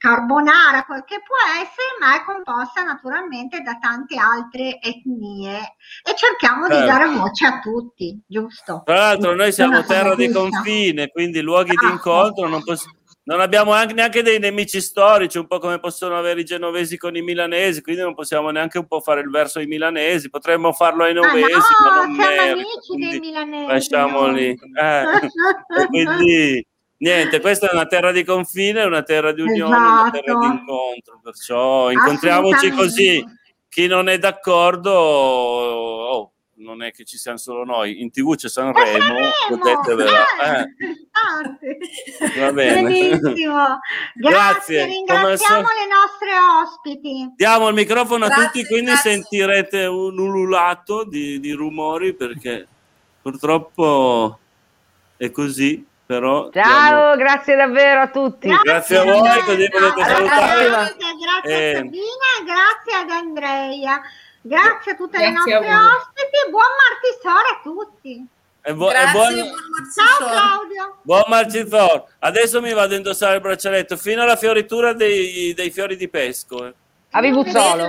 carbonara, 0.00 0.84
quel 0.84 1.04
che 1.04 1.20
può 1.22 1.36
essere, 1.60 2.00
ma 2.00 2.16
è 2.16 2.24
composta 2.24 2.82
naturalmente 2.82 3.60
da 3.60 3.76
tante 3.78 4.16
altre 4.16 4.80
etnie 4.80 5.76
e 6.02 6.16
cerchiamo 6.16 6.66
certo. 6.66 6.80
di 6.80 6.86
dare 6.86 7.08
voce 7.10 7.44
a 7.44 7.58
tutti, 7.60 8.18
giusto? 8.26 8.80
Tra 8.86 8.94
l'altro 8.94 9.34
noi 9.34 9.52
siamo 9.52 9.84
terra 9.84 10.14
di 10.14 10.32
confine, 10.32 11.08
quindi 11.08 11.42
luoghi 11.42 11.76
ah, 11.76 11.86
di 11.86 11.92
incontro 11.92 12.48
non, 12.48 12.64
poss- 12.64 12.88
non 13.24 13.40
abbiamo 13.40 13.74
neanche 13.74 14.22
dei 14.22 14.38
nemici 14.38 14.80
storici, 14.80 15.36
un 15.36 15.46
po' 15.46 15.58
come 15.58 15.78
possono 15.78 16.16
avere 16.16 16.40
i 16.40 16.44
genovesi 16.44 16.96
con 16.96 17.14
i 17.14 17.20
milanesi, 17.20 17.82
quindi 17.82 18.00
non 18.00 18.14
possiamo 18.14 18.48
neanche 18.48 18.78
un 18.78 18.86
po' 18.86 19.00
fare 19.00 19.20
il 19.20 19.28
verso 19.28 19.58
ai 19.58 19.66
milanesi, 19.66 20.30
potremmo 20.30 20.72
farlo 20.72 21.04
ai 21.04 21.12
novesi, 21.12 21.52
ah, 21.52 21.84
no, 21.84 21.90
ma 21.90 22.06
non 22.06 22.14
siamo 22.14 22.52
amici 22.52 22.96
dei 22.96 23.20
milanesi. 23.20 23.66
Lasciamoli. 23.66 24.58
No. 24.58 24.80
Eh, 24.80 25.86
quindi 25.88 26.66
Niente, 27.00 27.40
questa 27.40 27.70
è 27.70 27.72
una 27.72 27.86
terra 27.86 28.12
di 28.12 28.24
confine, 28.24 28.84
una 28.84 29.02
terra 29.02 29.32
di 29.32 29.40
unione, 29.40 29.74
esatto. 29.74 30.00
una 30.00 30.10
terra 30.10 30.38
di 30.38 30.46
incontro, 30.46 31.20
perciò 31.22 31.90
incontriamoci 31.90 32.70
così. 32.70 33.24
Chi 33.70 33.86
non 33.86 34.08
è 34.10 34.18
d'accordo, 34.18 34.90
oh, 34.90 36.32
non 36.56 36.82
è 36.82 36.90
che 36.90 37.04
ci 37.04 37.16
siamo 37.16 37.38
solo 37.38 37.64
noi, 37.64 38.02
in 38.02 38.10
tv 38.10 38.34
c'è 38.34 38.50
Sanremo, 38.50 39.14
potetevela. 39.48 40.24
Eh. 40.44 40.66
Va 42.38 42.52
bene. 42.52 42.82
Benissimo. 42.82 43.78
Grazie, 44.14 44.20
Grazie. 44.20 44.84
ringraziamo 44.84 45.62
le 45.62 45.86
nostre 45.88 46.30
ospiti. 46.62 47.32
Diamo 47.34 47.68
il 47.68 47.74
microfono 47.74 48.26
grazie, 48.26 48.42
a 48.42 48.46
tutti, 48.46 48.66
quindi 48.66 48.90
grazie. 48.90 49.12
sentirete 49.12 49.86
un 49.86 50.18
ululato 50.18 51.04
di, 51.04 51.40
di 51.40 51.52
rumori 51.52 52.12
perché 52.12 52.68
purtroppo 53.22 54.38
è 55.16 55.30
così. 55.30 55.88
Però 56.10 56.50
Ciao, 56.50 57.14
diamo... 57.14 57.16
grazie 57.22 57.54
davvero 57.54 58.00
a 58.00 58.08
tutti. 58.08 58.48
Grazie, 58.48 58.64
grazie 58.64 58.98
a 58.98 59.04
voi, 59.04 59.42
così 59.44 59.68
potete 59.70 60.04
salutare. 60.04 60.64
Grazie, 60.64 60.94
grazie 61.22 61.54
eh. 61.54 61.70
a 61.70 61.76
Sabina, 61.76 62.30
grazie 62.44 62.94
ad 63.00 63.10
Andrea. 63.10 64.00
Grazie 64.40 64.90
a 64.90 64.94
tutte 64.96 65.18
grazie 65.18 65.60
le 65.60 65.68
nostre 65.68 65.74
ospiti, 65.76 66.50
buon 66.50 66.64
martisore 66.82 67.48
a 67.48 67.60
tutti. 67.62 68.26
E, 68.62 68.74
bu- 68.74 68.90
e 68.90 69.10
buon... 69.12 69.34
Ciao 69.94 70.26
Claudio. 70.26 70.98
Buon 71.02 71.22
marcisor. 71.28 72.04
Adesso 72.18 72.60
mi 72.60 72.72
vado 72.72 72.94
a 72.94 72.96
indossare 72.96 73.36
il 73.36 73.40
braccialetto 73.40 73.96
fino 73.96 74.22
alla 74.22 74.34
fioritura 74.34 74.92
dei, 74.92 75.54
dei 75.54 75.70
fiori 75.70 75.94
di 75.94 76.08
pesco. 76.08 76.66
Eh. 76.66 76.74
A 77.10 77.20
Vivuzzolo. 77.20 77.88